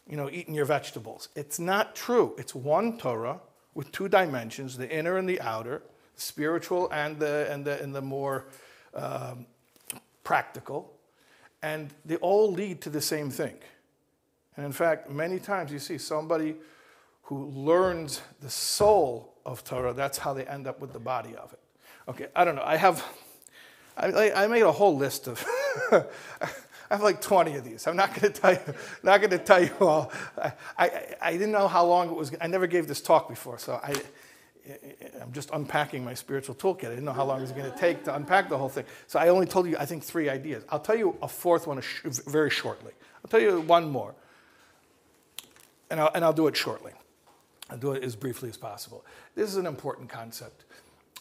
you 0.08 0.16
know, 0.16 0.28
eating 0.28 0.54
your 0.54 0.64
vegetables. 0.64 1.28
It's 1.36 1.58
not 1.58 1.94
true. 1.94 2.34
It's 2.36 2.54
one 2.54 2.98
Torah 2.98 3.40
with 3.74 3.92
two 3.92 4.08
dimensions, 4.08 4.76
the 4.76 4.90
inner 4.90 5.16
and 5.16 5.28
the 5.28 5.40
outer, 5.40 5.82
spiritual 6.16 6.90
and 6.90 7.18
the, 7.18 7.46
and 7.50 7.64
the, 7.64 7.80
and 7.80 7.94
the 7.94 8.02
more 8.02 8.46
um, 8.94 9.46
practical. 10.24 10.92
And 11.62 11.90
they 12.04 12.16
all 12.16 12.50
lead 12.50 12.80
to 12.82 12.90
the 12.90 13.00
same 13.00 13.30
thing. 13.30 13.54
And 14.56 14.66
in 14.66 14.72
fact, 14.72 15.10
many 15.10 15.38
times 15.38 15.72
you 15.72 15.78
see 15.78 15.98
somebody 15.98 16.56
who 17.24 17.46
learns 17.46 18.20
the 18.40 18.50
soul 18.50 19.34
of 19.46 19.62
Torah, 19.64 19.92
that's 19.92 20.18
how 20.18 20.32
they 20.34 20.44
end 20.46 20.66
up 20.66 20.80
with 20.80 20.92
the 20.92 20.98
body 20.98 21.36
of 21.36 21.52
it. 21.52 21.60
Okay, 22.08 22.26
I 22.34 22.44
don't 22.44 22.56
know. 22.56 22.64
I 22.64 22.76
have, 22.76 23.04
I, 23.96 24.32
I 24.32 24.46
made 24.46 24.62
a 24.62 24.72
whole 24.72 24.96
list 24.96 25.28
of 25.28 25.44
I 26.90 26.94
have 26.94 27.02
like 27.02 27.20
20 27.20 27.54
of 27.54 27.64
these. 27.64 27.86
I'm 27.86 27.94
not 27.94 28.08
going 28.08 28.32
to 28.32 28.40
tell 28.40 28.52
you, 28.52 28.74
not 29.04 29.18
going 29.18 29.30
to 29.30 29.38
tell 29.38 29.62
you 29.62 29.72
all. 29.80 30.10
I, 30.36 30.52
I, 30.76 31.14
I, 31.22 31.32
didn't 31.32 31.52
know 31.52 31.68
how 31.68 31.86
long 31.86 32.10
it 32.10 32.16
was. 32.16 32.32
I 32.40 32.48
never 32.48 32.66
gave 32.66 32.88
this 32.88 33.00
talk 33.00 33.28
before, 33.28 33.58
so 33.58 33.80
I, 33.80 33.94
I'm 35.20 35.32
just 35.32 35.50
unpacking 35.52 36.04
my 36.04 36.14
spiritual 36.14 36.54
toolkit. 36.54 36.86
I 36.86 36.90
didn't 36.90 37.04
know 37.04 37.12
how 37.12 37.24
long 37.24 37.38
it 37.38 37.42
was 37.42 37.52
going 37.52 37.70
to 37.70 37.78
take 37.78 38.04
to 38.04 38.14
unpack 38.14 38.48
the 38.48 38.58
whole 38.58 38.68
thing. 38.68 38.84
So 39.06 39.18
I 39.18 39.28
only 39.28 39.46
told 39.46 39.66
you, 39.66 39.76
I 39.78 39.86
think, 39.86 40.02
three 40.02 40.28
ideas. 40.28 40.64
I'll 40.68 40.80
tell 40.80 40.96
you 40.96 41.16
a 41.22 41.28
fourth 41.28 41.66
one 41.66 41.82
very 42.04 42.50
shortly. 42.50 42.92
I'll 43.24 43.30
tell 43.30 43.40
you 43.40 43.60
one 43.60 43.90
more, 43.90 44.14
and 45.90 46.00
I'll, 46.00 46.10
and 46.14 46.24
I'll 46.24 46.32
do 46.32 46.46
it 46.46 46.56
shortly. 46.56 46.92
I'll 47.70 47.78
do 47.78 47.92
it 47.92 48.02
as 48.02 48.16
briefly 48.16 48.48
as 48.48 48.56
possible. 48.56 49.04
This 49.34 49.48
is 49.48 49.56
an 49.56 49.66
important 49.66 50.08
concept. 50.08 50.64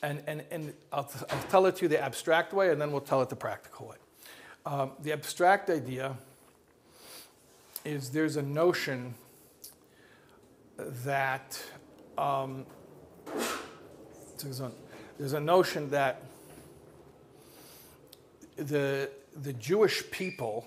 And, 0.02 0.24
and, 0.28 0.44
and 0.50 0.74
I'll, 0.94 1.12
I'll 1.30 1.44
tell 1.50 1.66
it 1.66 1.76
to 1.78 1.82
you 1.84 1.90
the 1.90 2.02
abstract 2.02 2.54
way, 2.54 2.72
and 2.72 2.82
then 2.82 2.92
we'll 2.92 3.02
tell 3.02 3.22
it 3.22 3.30
the 3.30 3.36
practical 3.36 3.88
way. 3.88 3.98
Um, 4.66 4.92
the 5.02 5.12
abstract 5.12 5.70
idea 5.70 6.16
is 7.86 8.10
there's 8.10 8.36
a 8.36 8.42
notion 8.42 9.14
that 10.78 11.62
um, 12.18 12.66
there's 14.42 15.34
a 15.34 15.40
notion 15.40 15.90
that 15.90 16.22
the, 18.56 19.10
the 19.36 19.52
Jewish 19.54 20.10
people 20.12 20.66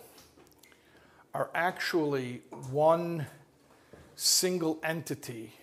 are 1.32 1.48
actually 1.54 2.42
one 2.70 3.26
single 4.14 4.78
entity 4.82 5.54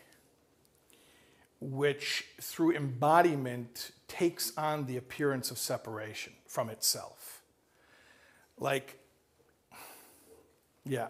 which, 1.62 2.26
through 2.42 2.76
embodiment, 2.76 3.92
takes 4.08 4.58
on 4.58 4.88
the 4.88 4.98
appearance 4.98 5.52
of 5.52 5.60
separation 5.60 6.34
from 6.48 6.70
itself. 6.70 7.44
Like, 8.58 8.98
yeah. 10.84 11.10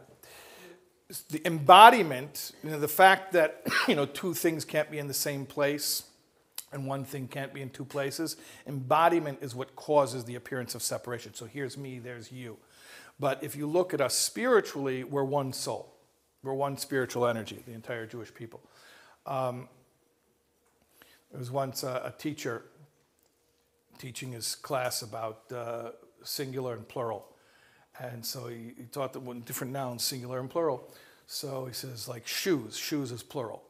The 1.30 1.42
embodiment, 1.46 2.52
you 2.64 2.72
know, 2.72 2.80
the 2.80 2.88
fact 2.90 3.32
that, 3.34 3.64
you 3.88 3.96
know, 3.96 4.06
two 4.06 4.34
things 4.34 4.66
can't 4.66 4.92
be 4.92 4.98
in 4.98 5.08
the 5.08 5.14
same 5.14 5.46
place 5.46 6.04
and 6.72 6.86
one 6.86 7.04
thing 7.04 7.28
can't 7.28 7.54
be 7.54 7.62
in 7.62 7.70
two 7.70 7.86
places, 7.86 8.38
embodiment 8.68 9.40
is 9.42 9.56
what 9.56 9.76
causes 9.76 10.26
the 10.26 10.36
appearance 10.36 10.76
of 10.76 10.82
separation. 10.84 11.34
So 11.34 11.46
here's 11.46 11.78
me, 11.78 12.00
there's 12.00 12.32
you. 12.32 12.58
But 13.20 13.44
if 13.44 13.56
you 13.56 13.68
look 13.68 13.94
at 13.94 14.02
us 14.02 14.16
spiritually, 14.16 15.04
we're 15.04 15.24
one 15.24 15.52
soul. 15.52 15.94
We're 16.44 16.54
one 16.54 16.78
spiritual 16.78 17.28
energy, 17.28 17.64
the 17.66 17.74
entire 17.74 18.06
Jewish 18.06 18.34
people. 18.34 18.62
Um, 19.26 19.68
there 21.32 21.40
was 21.40 21.52
once 21.52 21.84
a, 21.84 22.02
a, 22.06 22.14
teacher 22.18 22.64
teaching 23.98 24.32
his 24.32 24.56
class 24.56 25.02
about 25.02 25.44
uh, 25.52 25.92
singular 26.24 26.74
and 26.74 26.88
plural. 26.88 27.26
And 28.00 28.26
so 28.26 28.48
he, 28.48 28.74
he 28.78 28.84
taught 28.86 29.12
them 29.12 29.42
different 29.42 29.74
nouns, 29.74 30.04
singular 30.04 30.40
and 30.40 30.50
plural. 30.50 30.90
So 31.28 31.66
he 31.66 31.74
says, 31.74 32.08
like 32.08 32.26
shoes, 32.26 32.78
shoes 32.78 33.12
is 33.12 33.22
plural. 33.22 33.64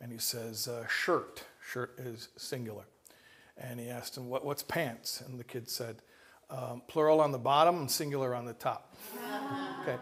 And 0.00 0.12
he 0.12 0.18
says, 0.18 0.68
uh, 0.68 0.86
shirt, 0.86 1.42
shirt 1.70 1.94
is 1.98 2.28
singular. 2.36 2.84
And 3.56 3.78
he 3.78 3.88
asked 3.88 4.16
him, 4.16 4.28
what, 4.28 4.44
what's 4.44 4.62
pants? 4.62 5.22
And 5.26 5.38
the 5.38 5.44
kid 5.44 5.68
said, 5.68 5.96
um, 6.48 6.82
plural 6.88 7.20
on 7.20 7.30
the 7.30 7.38
bottom 7.38 7.78
and 7.78 7.90
singular 7.90 8.34
on 8.34 8.44
the 8.44 8.54
top. 8.54 8.96
okay. 9.82 9.96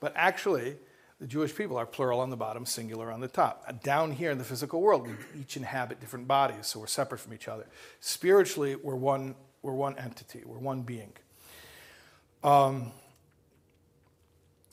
But 0.00 0.12
actually, 0.14 0.76
the 1.20 1.26
Jewish 1.26 1.54
people 1.54 1.76
are 1.76 1.86
plural 1.86 2.20
on 2.20 2.30
the 2.30 2.36
bottom, 2.36 2.64
singular 2.64 3.10
on 3.10 3.20
the 3.20 3.28
top. 3.28 3.64
Uh, 3.66 3.72
down 3.82 4.12
here 4.12 4.30
in 4.30 4.38
the 4.38 4.44
physical 4.44 4.80
world, 4.80 5.06
we 5.06 5.40
each 5.40 5.56
inhabit 5.56 6.00
different 6.00 6.28
bodies, 6.28 6.66
so 6.66 6.78
we're 6.78 6.86
separate 6.86 7.18
from 7.18 7.34
each 7.34 7.48
other. 7.48 7.66
Spiritually, 8.00 8.76
we're 8.76 8.94
one, 8.94 9.34
we're 9.62 9.72
one 9.72 9.98
entity, 9.98 10.42
we're 10.44 10.58
one 10.58 10.82
being. 10.82 11.12
Um, 12.44 12.92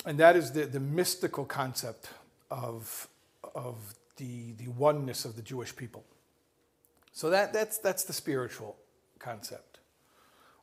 and 0.06 0.20
that 0.20 0.36
is 0.36 0.52
the, 0.52 0.66
the 0.66 0.80
mystical 0.80 1.46
concept 1.46 2.10
of, 2.52 3.08
of 3.56 3.78
the, 4.18 4.52
the 4.54 4.68
oneness 4.68 5.26
of 5.26 5.36
the 5.36 5.42
Jewish 5.42 5.76
people. 5.76 6.04
So 7.16 7.30
that, 7.30 7.54
that's, 7.54 7.78
that's 7.78 8.04
the 8.04 8.12
spiritual 8.12 8.76
concept. 9.20 9.80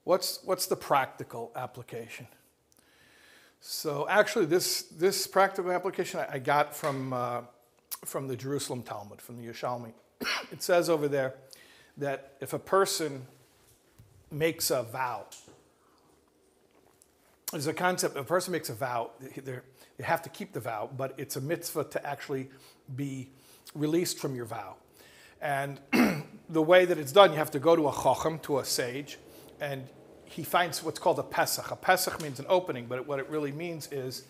What's, 0.05 0.40
what's 0.44 0.66
the 0.66 0.76
practical 0.76 1.50
application? 1.57 2.26
So 3.61 4.07
actually, 4.07 4.44
this, 4.44 4.82
this 4.82 5.26
practical 5.26 5.72
application 5.72 6.20
I, 6.28 6.38
got 6.38 6.76
from, 6.76 7.14
uh, 7.14 7.40
from 8.05 8.28
the 8.28 8.36
Jerusalem 8.36 8.82
Talmud, 8.82 9.22
from 9.22 9.38
the 9.38 9.50
Yerushalmi. 9.50 9.94
it 10.53 10.62
says 10.62 10.90
over 10.90 11.09
there 11.09 11.36
that 11.96 12.34
if 12.42 12.53
a 12.53 12.59
person 12.59 13.22
makes 14.30 14.70
a 14.70 14.82
vow, 14.82 15.24
there's 17.50 17.66
a 17.66 17.72
concept 17.72 18.18
a 18.18 18.24
person 18.24 18.53
makes 18.53 18.68
a 18.68 18.74
vow, 18.74 19.12
they 19.18 20.05
have 20.05 20.20
to 20.20 20.28
keep 20.28 20.53
the 20.53 20.61
vow, 20.61 20.90
but 20.98 21.14
it's 21.16 21.36
a 21.36 21.40
mitzvah 21.40 21.84
to 21.84 22.07
actually 22.07 22.50
be 22.94 23.30
released 23.74 24.18
from 24.18 24.34
your 24.34 24.44
vow. 24.44 24.74
And 25.40 25.80
the 26.53 26.62
way 26.62 26.84
that 26.84 26.98
it's 26.98 27.12
done, 27.12 27.32
you 27.32 27.38
have 27.38 27.50
to 27.53 27.59
go 27.59 27.74
to 27.74 27.88
a 27.88 27.92
chacham, 27.92 28.38
to 28.40 28.59
a 28.59 28.64
sage, 28.64 29.18
and 29.61 29.88
he 30.24 30.42
finds 30.42 30.82
what's 30.82 30.98
called 30.98 31.18
a 31.18 31.22
pesach. 31.22 31.70
A 31.70 31.76
pesach 31.76 32.22
means 32.22 32.38
an 32.38 32.46
opening, 32.48 32.86
but 32.86 33.07
what 33.07 33.18
it 33.18 33.28
really 33.28 33.53
means 33.53 33.88
is 33.90 34.24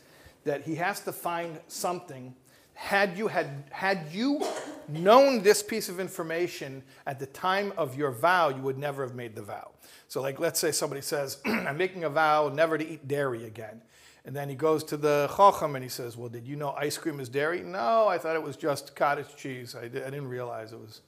that 0.45 0.63
he 0.63 0.77
has 0.77 1.01
to 1.01 1.13
find 1.13 1.59
something. 1.69 2.35
Had 2.75 3.19
you, 3.19 3.29
had, 3.29 3.65
had 3.71 4.07
you 4.13 4.45
known 4.89 5.43
this 5.43 5.63
piece 5.63 5.89
of 5.89 6.01
information 6.01 6.83
at 7.07 7.19
the 7.19 7.27
time 7.27 7.73
of 7.77 7.97
your 7.97 8.11
vow, 8.11 8.49
you 8.49 8.63
would 8.63 8.79
never 8.79 9.03
have 9.03 9.15
made 9.15 9.35
the 9.35 9.43
vow. 9.43 9.71
So, 10.09 10.23
like, 10.23 10.41
let's 10.41 10.59
say 10.59 10.73
somebody 10.73 11.03
says, 11.03 11.39
I'm 11.45 11.77
making 11.77 12.05
a 12.05 12.11
vow 12.11 12.49
never 12.49 12.79
to 12.79 12.87
eat 12.87 13.07
dairy 13.07 13.45
again. 13.45 13.83
And 14.25 14.35
then 14.37 14.49
he 14.49 14.55
goes 14.55 14.85
to 14.85 14.97
the 14.97 15.29
chacham 15.37 15.75
and 15.75 15.83
he 15.83 15.89
says, 15.89 16.17
Well, 16.17 16.29
did 16.29 16.47
you 16.47 16.55
know 16.55 16.71
ice 16.71 16.97
cream 16.97 17.19
is 17.19 17.29
dairy? 17.29 17.61
No, 17.61 18.07
I 18.07 18.19
thought 18.19 18.37
it 18.37 18.43
was 18.43 18.57
just 18.57 18.95
cottage 18.95 19.35
cheese. 19.37 19.75
I, 19.75 19.87
I 19.87 19.89
didn't 19.89 20.29
realize 20.29 20.73
it 20.73 20.79
was. 20.79 21.01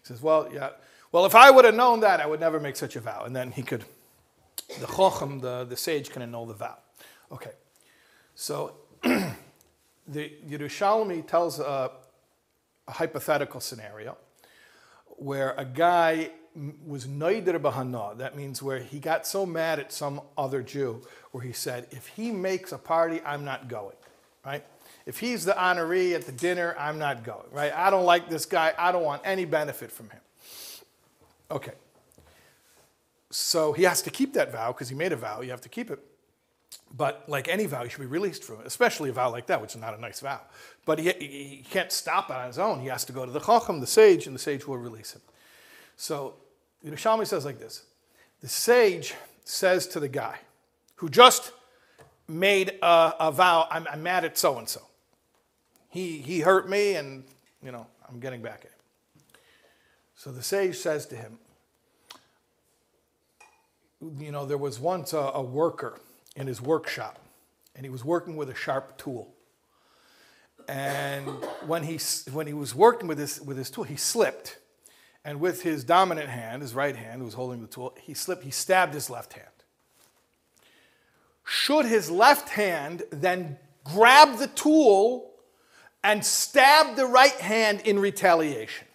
He 0.00 0.06
says, 0.06 0.22
Well, 0.22 0.48
yeah. 0.52 0.70
Well, 1.10 1.24
if 1.24 1.34
I 1.34 1.50
would 1.50 1.64
have 1.64 1.74
known 1.74 2.00
that, 2.00 2.20
I 2.20 2.26
would 2.26 2.40
never 2.40 2.60
make 2.60 2.76
such 2.76 2.94
a 2.96 3.00
vow. 3.00 3.24
And 3.24 3.34
then 3.34 3.50
he 3.50 3.62
could, 3.62 3.84
the 4.78 4.86
chacham, 4.86 5.40
the, 5.40 5.64
the 5.64 5.76
sage, 5.76 6.10
can 6.10 6.20
annul 6.20 6.46
the 6.46 6.54
vow. 6.54 6.76
Okay. 7.32 7.52
So 8.34 8.74
the 9.02 10.32
Yerushalmi 10.46 11.26
tells 11.26 11.60
a, 11.60 11.90
a 12.86 12.92
hypothetical 12.92 13.60
scenario 13.60 14.18
where 15.06 15.54
a 15.56 15.64
guy 15.64 16.30
was 16.86 17.06
noider 17.06 17.58
bahana. 17.58 18.16
That 18.18 18.36
means 18.36 18.62
where 18.62 18.78
he 18.78 18.98
got 18.98 19.26
so 19.26 19.46
mad 19.46 19.78
at 19.78 19.92
some 19.92 20.20
other 20.36 20.62
Jew, 20.62 21.02
where 21.32 21.42
he 21.42 21.52
said, 21.52 21.86
"If 21.90 22.08
he 22.08 22.32
makes 22.32 22.72
a 22.72 22.78
party, 22.78 23.20
I'm 23.24 23.44
not 23.44 23.68
going." 23.68 23.96
Right? 24.44 24.64
If 25.08 25.20
he's 25.20 25.46
the 25.46 25.52
honoree 25.52 26.14
at 26.14 26.26
the 26.26 26.32
dinner, 26.32 26.76
I'm 26.78 26.98
not 26.98 27.24
going. 27.24 27.46
Right? 27.50 27.72
I 27.72 27.88
don't 27.88 28.04
like 28.04 28.28
this 28.28 28.44
guy. 28.44 28.74
I 28.78 28.92
don't 28.92 29.04
want 29.04 29.22
any 29.24 29.46
benefit 29.46 29.90
from 29.90 30.10
him. 30.10 30.20
Okay. 31.50 31.72
So 33.30 33.72
he 33.72 33.84
has 33.84 34.02
to 34.02 34.10
keep 34.10 34.34
that 34.34 34.52
vow 34.52 34.70
because 34.72 34.90
he 34.90 34.94
made 34.94 35.12
a 35.12 35.16
vow. 35.16 35.40
You 35.40 35.48
have 35.48 35.62
to 35.62 35.70
keep 35.70 35.90
it. 35.90 35.98
But 36.94 37.24
like 37.26 37.48
any 37.48 37.64
vow, 37.64 37.84
he 37.84 37.88
should 37.88 38.00
be 38.00 38.06
released 38.06 38.44
from 38.44 38.60
it, 38.60 38.66
especially 38.66 39.08
a 39.08 39.14
vow 39.14 39.30
like 39.30 39.46
that, 39.46 39.62
which 39.62 39.74
is 39.74 39.80
not 39.80 39.96
a 39.96 40.00
nice 40.00 40.20
vow. 40.20 40.42
But 40.84 40.98
he, 40.98 41.10
he 41.12 41.64
can't 41.70 41.90
stop 41.90 42.28
it 42.28 42.36
on 42.36 42.46
his 42.46 42.58
own. 42.58 42.80
He 42.80 42.88
has 42.88 43.06
to 43.06 43.12
go 43.14 43.24
to 43.24 43.32
the 43.32 43.40
Chacham, 43.40 43.80
the 43.80 43.86
sage, 43.86 44.26
and 44.26 44.34
the 44.34 44.40
sage 44.40 44.66
will 44.66 44.76
release 44.76 45.14
him. 45.14 45.22
So 45.96 46.34
the 46.82 46.90
Yerushalmi 46.90 47.26
says 47.26 47.46
like 47.46 47.58
this 47.58 47.84
The 48.42 48.48
sage 48.48 49.14
says 49.44 49.86
to 49.86 50.00
the 50.00 50.08
guy 50.08 50.40
who 50.96 51.08
just 51.08 51.52
made 52.28 52.74
a, 52.82 53.14
a 53.20 53.32
vow, 53.32 53.66
I'm, 53.70 53.86
I'm 53.90 54.02
mad 54.02 54.26
at 54.26 54.36
so 54.36 54.58
and 54.58 54.68
so. 54.68 54.82
He 55.88 56.18
he 56.18 56.40
hurt 56.40 56.68
me, 56.68 56.94
and 56.94 57.24
you 57.62 57.72
know 57.72 57.86
I'm 58.08 58.20
getting 58.20 58.42
back 58.42 58.60
at 58.64 58.70
him. 58.70 58.78
So 60.14 60.32
the 60.32 60.42
sage 60.42 60.76
says 60.76 61.06
to 61.06 61.16
him, 61.16 61.38
you 64.18 64.32
know, 64.32 64.46
there 64.46 64.58
was 64.58 64.78
once 64.78 65.12
a, 65.12 65.30
a 65.34 65.42
worker 65.42 65.98
in 66.36 66.46
his 66.46 66.60
workshop, 66.60 67.18
and 67.74 67.84
he 67.84 67.90
was 67.90 68.04
working 68.04 68.36
with 68.36 68.50
a 68.50 68.54
sharp 68.54 68.96
tool. 68.96 69.32
And 70.68 71.26
when 71.66 71.82
he, 71.82 71.98
when 72.30 72.46
he 72.46 72.52
was 72.52 72.74
working 72.74 73.08
with 73.08 73.18
his, 73.18 73.40
with 73.40 73.56
his 73.56 73.70
tool, 73.70 73.84
he 73.84 73.96
slipped. 73.96 74.58
And 75.24 75.40
with 75.40 75.62
his 75.62 75.82
dominant 75.82 76.28
hand, 76.28 76.62
his 76.62 76.74
right 76.74 76.94
hand, 76.94 77.20
who 77.20 77.24
was 77.24 77.34
holding 77.34 77.60
the 77.60 77.66
tool, 77.66 77.94
he 78.00 78.14
slipped, 78.14 78.44
he 78.44 78.50
stabbed 78.50 78.94
his 78.94 79.10
left 79.10 79.32
hand. 79.32 79.46
Should 81.44 81.86
his 81.86 82.10
left 82.10 82.50
hand 82.50 83.02
then 83.10 83.56
grab 83.84 84.38
the 84.38 84.48
tool 84.48 85.30
and 86.04 86.24
stab 86.24 86.96
the 86.96 87.06
right 87.06 87.32
hand 87.32 87.82
in 87.82 87.98
retaliation? 87.98 88.86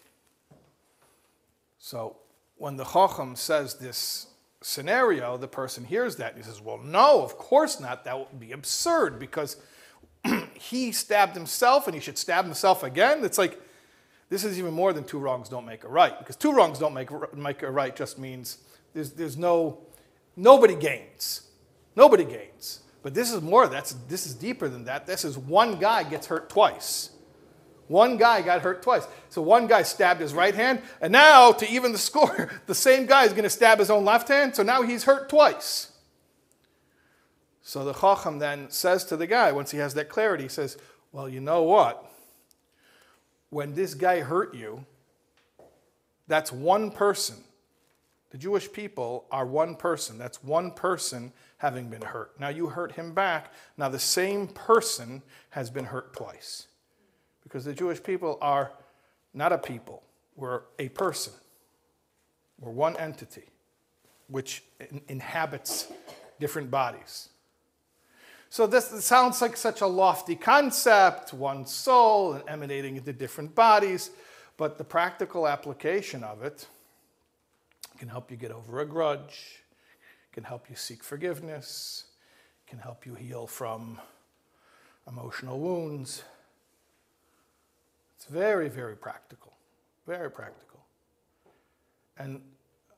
So 1.78 2.18
when 2.58 2.78
the 2.78 2.86
Chacham 2.86 3.36
says 3.36 3.76
this 3.76 4.28
scenario, 4.62 5.38
the 5.38 5.48
person 5.48 5.84
hears 5.84 6.16
that 6.16 6.34
and 6.34 6.44
he 6.44 6.50
says, 6.50 6.62
Well, 6.62 6.78
no, 6.78 7.22
of 7.22 7.38
course 7.38 7.80
not. 7.80 8.06
That 8.06 8.18
would 8.18 8.40
be 8.40 8.52
absurd 8.52 9.20
because 9.20 9.58
he 10.54 10.92
stabbed 10.92 11.36
himself 11.36 11.88
and 11.88 11.94
he 11.94 12.00
should 12.00 12.18
stab 12.18 12.46
himself 12.46 12.84
again. 12.84 13.24
It's 13.24 13.38
like, 13.38 13.60
this 14.30 14.44
is 14.44 14.58
even 14.58 14.74
more 14.74 14.94
than 14.94 15.04
two 15.04 15.20
wrongs 15.20 15.50
don't 15.50 15.66
make 15.66 15.84
a 15.84 15.88
right 15.88 16.18
because 16.18 16.36
two 16.36 16.54
wrongs 16.54 16.80
don't 16.80 16.94
make, 16.94 17.12
a- 17.12 17.36
make 17.36 17.62
a 17.62 17.70
right 17.70 17.96
just 17.96 18.18
means 18.18 18.60
there's, 18.94 19.12
there's 19.12 19.38
no, 19.38 19.80
nobody 20.36 20.76
gains. 20.76 21.42
Nobody 21.96 22.24
gains. 22.24 22.82
But 23.04 23.14
this 23.14 23.32
is 23.32 23.42
more, 23.42 23.68
that's, 23.68 23.94
this 24.08 24.26
is 24.26 24.34
deeper 24.34 24.70
than 24.70 24.86
that. 24.86 25.06
This 25.06 25.26
is 25.26 25.38
one 25.38 25.78
guy 25.78 26.04
gets 26.04 26.26
hurt 26.26 26.50
twice. 26.50 27.12
One 27.88 28.16
guy 28.16 28.42
got 28.42 28.62
hurt 28.62 28.82
twice. 28.82 29.06
So 29.30 29.42
one 29.42 29.68
guy 29.68 29.84
stabbed 29.84 30.22
his 30.22 30.34
right 30.34 30.56
hand, 30.56 30.82
and 31.02 31.12
now 31.12 31.52
to 31.52 31.70
even 31.70 31.92
the 31.92 31.98
score, 32.10 32.50
the 32.66 32.74
same 32.74 33.06
guy 33.06 33.26
is 33.26 33.32
going 33.32 33.44
to 33.44 33.50
stab 33.50 33.80
his 33.80 33.90
own 33.90 34.06
left 34.06 34.30
hand, 34.30 34.56
so 34.56 34.64
now 34.64 34.82
he's 34.82 35.04
hurt 35.04 35.30
twice. 35.30 35.92
So 37.62 37.84
the 37.84 37.94
Chacham 37.94 38.40
then 38.40 38.70
says 38.70 39.04
to 39.06 39.18
the 39.18 39.28
guy, 39.28 39.52
once 39.52 39.72
he 39.72 39.78
has 39.78 39.94
that 39.94 40.10
clarity, 40.10 40.44
he 40.44 40.50
says, 40.50 40.78
Well, 41.12 41.30
you 41.30 41.42
know 41.42 41.64
what? 41.64 42.10
When 43.50 43.76
this 43.76 43.94
guy 43.94 44.22
hurt 44.22 44.56
you, 44.56 44.86
that's 46.28 46.52
one 46.52 46.90
person. 46.90 47.38
The 48.32 48.38
Jewish 48.38 48.72
people 48.72 49.26
are 49.32 49.46
one 49.46 49.76
person. 49.76 50.18
That's 50.18 50.44
one 50.44 50.72
person 50.72 51.32
having 51.64 51.88
been 51.88 52.02
hurt. 52.02 52.38
Now 52.42 52.50
you 52.50 52.68
hurt 52.68 52.92
him 52.92 53.14
back. 53.14 53.54
Now 53.78 53.88
the 53.88 53.98
same 53.98 54.48
person 54.48 55.24
has 55.52 55.70
been 55.70 55.86
hurt 55.86 56.14
twice 56.14 56.68
because 57.42 57.64
the 57.64 57.72
Jewish 57.72 58.04
people 58.04 58.38
are 58.42 58.74
not 59.34 59.54
a 59.54 59.58
people, 59.58 60.04
we're 60.36 60.64
a 60.78 60.90
person. 60.90 61.32
We're 62.60 62.72
one 62.72 62.98
entity 62.98 63.46
which 64.28 64.62
in- 64.82 65.02
inhabits 65.08 65.88
different 66.38 66.70
bodies. 66.70 67.30
So 68.50 68.68
this 68.68 68.90
this 68.90 69.06
sounds 69.06 69.42
like 69.42 69.56
such 69.56 69.80
a 69.80 69.88
lofty 69.88 70.36
concept, 70.36 71.34
one 71.34 71.66
soul 71.66 72.34
and 72.34 72.44
emanating 72.50 72.98
into 72.98 73.14
different 73.14 73.56
bodies, 73.56 74.12
but 74.58 74.78
the 74.78 74.84
practical 74.84 75.48
application 75.48 76.26
of 76.26 76.44
it 76.44 76.68
can 77.98 78.10
help 78.10 78.30
you 78.30 78.36
get 78.36 78.52
over 78.52 78.82
a 78.82 78.86
grudge, 78.86 79.63
can 80.34 80.44
help 80.44 80.70
you 80.70 80.76
seek 80.76 81.04
forgiveness, 81.04 82.06
can 82.68 82.80
help 82.80 83.06
you 83.06 83.14
heal 83.14 83.48
from 83.48 84.02
emotional 85.08 85.60
wounds. 85.60 86.24
It's 88.18 88.26
very, 88.26 88.68
very 88.68 88.96
practical. 88.96 89.54
Very 90.08 90.32
practical. 90.32 90.80
And 92.18 92.42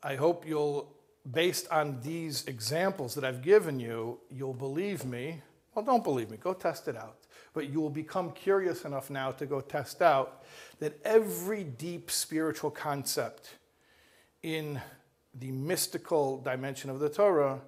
I 0.02 0.16
hope 0.16 0.48
you'll, 0.48 0.92
based 1.32 1.68
on 1.70 2.00
these 2.02 2.46
examples 2.46 3.16
that 3.16 3.24
I've 3.24 3.42
given 3.42 3.80
you, 3.80 4.20
you'll 4.32 4.54
believe 4.54 5.04
me. 5.06 5.42
Well, 5.74 5.84
don't 5.84 6.04
believe 6.04 6.30
me, 6.30 6.38
go 6.38 6.54
test 6.54 6.88
it 6.88 6.96
out. 6.96 7.18
But 7.54 7.70
you 7.70 7.82
will 7.82 7.90
become 7.90 8.32
curious 8.32 8.86
enough 8.86 9.10
now 9.10 9.32
to 9.32 9.46
go 9.46 9.62
test 9.62 10.02
out 10.02 10.44
that 10.80 11.00
every 11.04 11.64
deep 11.64 12.12
spiritual 12.12 12.72
concept 12.72 13.56
in 14.42 14.80
the 15.40 15.52
mystical 15.52 16.40
dimension 16.42 16.90
of 16.90 17.00
the 17.00 17.10
Torah 17.10 17.62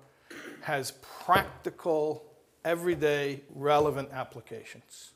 has 0.62 0.92
practical, 1.02 2.26
everyday, 2.64 3.42
relevant 3.54 4.10
applications. 4.12 5.12